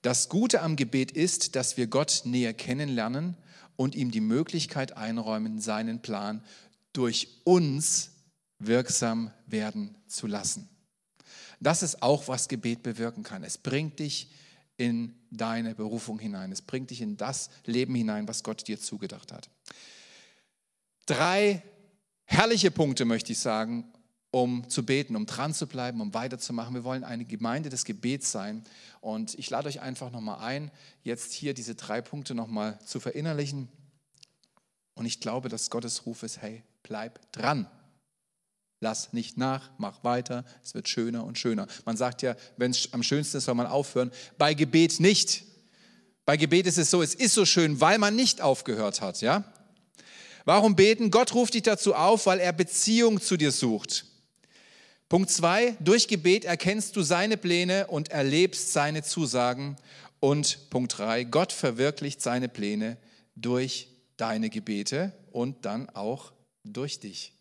das 0.00 0.28
Gute 0.28 0.62
am 0.62 0.76
Gebet 0.76 1.10
ist, 1.12 1.56
dass 1.56 1.76
wir 1.76 1.88
Gott 1.88 2.22
näher 2.24 2.54
kennenlernen 2.54 3.36
und 3.76 3.94
ihm 3.94 4.10
die 4.10 4.20
Möglichkeit 4.20 4.96
einräumen, 4.96 5.60
seinen 5.60 6.00
Plan 6.00 6.44
durch 6.92 7.28
uns 7.44 8.10
wirksam 8.58 9.32
werden 9.46 9.96
zu 10.06 10.26
lassen. 10.26 10.68
Das 11.62 11.82
ist 11.82 12.02
auch, 12.02 12.26
was 12.28 12.48
Gebet 12.48 12.82
bewirken 12.82 13.22
kann. 13.22 13.44
Es 13.44 13.56
bringt 13.56 13.98
dich 14.00 14.30
in 14.76 15.14
deine 15.30 15.74
Berufung 15.74 16.18
hinein. 16.18 16.50
Es 16.50 16.60
bringt 16.60 16.90
dich 16.90 17.00
in 17.00 17.16
das 17.16 17.50
Leben 17.64 17.94
hinein, 17.94 18.26
was 18.26 18.42
Gott 18.42 18.66
dir 18.66 18.80
zugedacht 18.80 19.32
hat. 19.32 19.48
Drei 21.06 21.62
herrliche 22.24 22.70
Punkte 22.70 23.04
möchte 23.04 23.32
ich 23.32 23.38
sagen, 23.38 23.84
um 24.32 24.68
zu 24.68 24.84
beten, 24.84 25.14
um 25.14 25.26
dran 25.26 25.54
zu 25.54 25.66
bleiben, 25.66 26.00
um 26.00 26.14
weiterzumachen. 26.14 26.74
Wir 26.74 26.84
wollen 26.84 27.04
eine 27.04 27.24
Gemeinde 27.24 27.68
des 27.68 27.84
Gebets 27.84 28.32
sein. 28.32 28.64
Und 29.00 29.38
ich 29.38 29.48
lade 29.50 29.68
euch 29.68 29.80
einfach 29.80 30.10
nochmal 30.10 30.40
ein, 30.40 30.70
jetzt 31.04 31.32
hier 31.32 31.54
diese 31.54 31.74
drei 31.74 32.00
Punkte 32.00 32.34
nochmal 32.34 32.78
zu 32.84 32.98
verinnerlichen. 32.98 33.68
Und 34.94 35.06
ich 35.06 35.20
glaube, 35.20 35.48
dass 35.48 35.70
Gottes 35.70 36.06
Ruf 36.06 36.22
ist, 36.22 36.40
hey, 36.40 36.64
bleib 36.82 37.30
dran. 37.32 37.68
Lass 38.82 39.12
nicht 39.12 39.38
nach, 39.38 39.70
mach 39.78 40.02
weiter, 40.02 40.44
es 40.64 40.74
wird 40.74 40.88
schöner 40.88 41.24
und 41.24 41.38
schöner. 41.38 41.68
Man 41.84 41.96
sagt 41.96 42.20
ja, 42.20 42.34
wenn 42.56 42.72
es 42.72 42.92
am 42.92 43.04
schönsten 43.04 43.36
ist, 43.36 43.44
soll 43.44 43.54
man 43.54 43.68
aufhören. 43.68 44.10
Bei 44.38 44.54
Gebet 44.54 44.98
nicht. 44.98 45.44
Bei 46.24 46.36
Gebet 46.36 46.66
ist 46.66 46.78
es 46.78 46.90
so, 46.90 47.00
es 47.00 47.14
ist 47.14 47.34
so 47.34 47.44
schön, 47.46 47.80
weil 47.80 47.98
man 47.98 48.16
nicht 48.16 48.40
aufgehört 48.40 49.00
hat, 49.00 49.20
ja? 49.20 49.44
Warum 50.44 50.74
beten? 50.74 51.12
Gott 51.12 51.32
ruft 51.32 51.54
dich 51.54 51.62
dazu 51.62 51.94
auf, 51.94 52.26
weil 52.26 52.40
er 52.40 52.52
Beziehung 52.52 53.20
zu 53.20 53.36
dir 53.36 53.52
sucht. 53.52 54.04
Punkt 55.08 55.30
zwei, 55.30 55.76
durch 55.78 56.08
Gebet 56.08 56.44
erkennst 56.44 56.96
du 56.96 57.02
seine 57.02 57.36
Pläne 57.36 57.86
und 57.86 58.10
erlebst 58.10 58.72
seine 58.72 59.04
Zusagen. 59.04 59.76
Und 60.18 60.70
Punkt 60.70 60.98
drei, 60.98 61.22
Gott 61.22 61.52
verwirklicht 61.52 62.20
seine 62.20 62.48
Pläne 62.48 62.96
durch 63.36 63.86
deine 64.16 64.50
Gebete 64.50 65.12
und 65.30 65.64
dann 65.64 65.88
auch 65.90 66.32
durch 66.64 66.98
dich. 66.98 67.32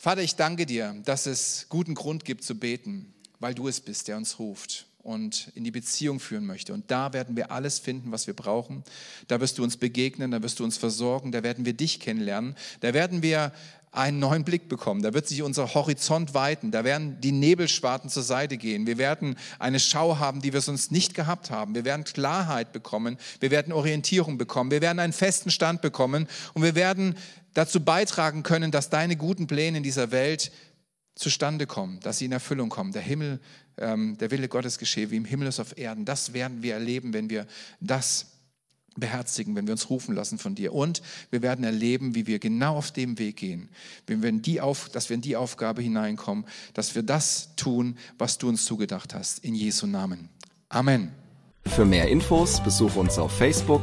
Vater, 0.00 0.22
ich 0.22 0.36
danke 0.36 0.64
dir, 0.64 0.94
dass 1.04 1.26
es 1.26 1.66
guten 1.68 1.96
Grund 1.96 2.24
gibt 2.24 2.44
zu 2.44 2.56
beten, 2.56 3.12
weil 3.40 3.52
du 3.52 3.66
es 3.66 3.80
bist, 3.80 4.06
der 4.06 4.16
uns 4.16 4.38
ruft. 4.38 4.84
und 5.00 5.52
in 5.54 5.64
die 5.64 5.70
Beziehung 5.70 6.20
führen 6.20 6.44
möchte. 6.44 6.74
Und 6.74 6.90
da 6.90 7.14
werden 7.14 7.34
wir 7.34 7.50
alles 7.50 7.78
finden, 7.78 8.12
was 8.12 8.26
wir 8.26 8.34
brauchen. 8.34 8.84
Da 9.26 9.40
wirst 9.40 9.56
du 9.56 9.62
uns 9.62 9.78
begegnen, 9.78 10.32
da 10.32 10.42
wirst 10.42 10.58
du 10.58 10.64
uns 10.64 10.76
versorgen, 10.76 11.32
da 11.32 11.42
werden 11.42 11.64
wir 11.64 11.72
dich 11.72 11.98
kennenlernen, 11.98 12.56
da 12.80 12.92
werden 12.92 13.22
wir 13.22 13.52
einen 13.90 14.18
neuen 14.18 14.44
Blick 14.44 14.68
bekommen. 14.68 15.02
Da 15.02 15.14
wird 15.14 15.26
sich 15.26 15.42
unser 15.42 15.72
Horizont 15.74 16.34
weiten. 16.34 16.70
Da 16.70 16.84
werden 16.84 17.20
die 17.20 17.32
Nebelschwarten 17.32 18.10
zur 18.10 18.22
Seite 18.22 18.58
gehen. 18.58 18.86
Wir 18.86 18.98
werden 18.98 19.36
eine 19.58 19.80
Schau 19.80 20.18
haben, 20.18 20.42
die 20.42 20.52
wir 20.52 20.60
sonst 20.60 20.92
nicht 20.92 21.14
gehabt 21.14 21.50
haben. 21.50 21.74
Wir 21.74 21.84
werden 21.86 22.04
Klarheit 22.04 22.72
bekommen. 22.72 23.16
Wir 23.40 23.50
werden 23.50 23.72
Orientierung 23.72 24.36
bekommen. 24.36 24.70
Wir 24.70 24.82
werden 24.82 24.98
einen 24.98 25.14
festen 25.14 25.50
Stand 25.50 25.80
bekommen. 25.80 26.28
Und 26.52 26.62
wir 26.62 26.74
werden 26.74 27.16
dazu 27.58 27.80
beitragen 27.80 28.44
können, 28.44 28.70
dass 28.70 28.88
deine 28.88 29.16
guten 29.16 29.48
Pläne 29.48 29.78
in 29.78 29.82
dieser 29.82 30.12
Welt 30.12 30.52
zustande 31.16 31.66
kommen, 31.66 31.98
dass 32.00 32.18
sie 32.18 32.26
in 32.26 32.32
Erfüllung 32.32 32.68
kommen. 32.68 32.92
Der 32.92 33.02
Himmel, 33.02 33.40
ähm, 33.76 34.16
der 34.18 34.30
Wille 34.30 34.48
Gottes 34.48 34.78
geschehe, 34.78 35.10
wie 35.10 35.16
im 35.16 35.24
Himmel 35.24 35.48
ist 35.48 35.58
auf 35.58 35.76
Erden. 35.76 36.04
Das 36.04 36.32
werden 36.32 36.62
wir 36.62 36.74
erleben, 36.74 37.12
wenn 37.12 37.28
wir 37.28 37.48
das 37.80 38.26
beherzigen, 38.94 39.56
wenn 39.56 39.66
wir 39.66 39.72
uns 39.72 39.90
rufen 39.90 40.14
lassen 40.14 40.38
von 40.38 40.54
dir. 40.54 40.72
Und 40.72 41.02
wir 41.30 41.42
werden 41.42 41.64
erleben, 41.64 42.14
wie 42.14 42.28
wir 42.28 42.38
genau 42.38 42.76
auf 42.76 42.92
dem 42.92 43.18
Weg 43.18 43.38
gehen, 43.38 43.68
wenn 44.06 44.22
wir 44.22 44.28
in 44.28 44.40
die 44.40 44.60
auf, 44.60 44.88
dass 44.88 45.08
wir 45.08 45.14
in 45.14 45.20
die 45.20 45.34
Aufgabe 45.34 45.82
hineinkommen, 45.82 46.44
dass 46.74 46.94
wir 46.94 47.02
das 47.02 47.56
tun, 47.56 47.98
was 48.18 48.38
du 48.38 48.48
uns 48.48 48.64
zugedacht 48.64 49.14
hast. 49.14 49.44
In 49.44 49.56
Jesu 49.56 49.88
Namen. 49.88 50.28
Amen. 50.68 51.10
Für 51.66 51.84
mehr 51.84 52.08
Infos 52.08 52.62
besuche 52.62 53.00
uns 53.00 53.18
auf 53.18 53.36
Facebook 53.36 53.82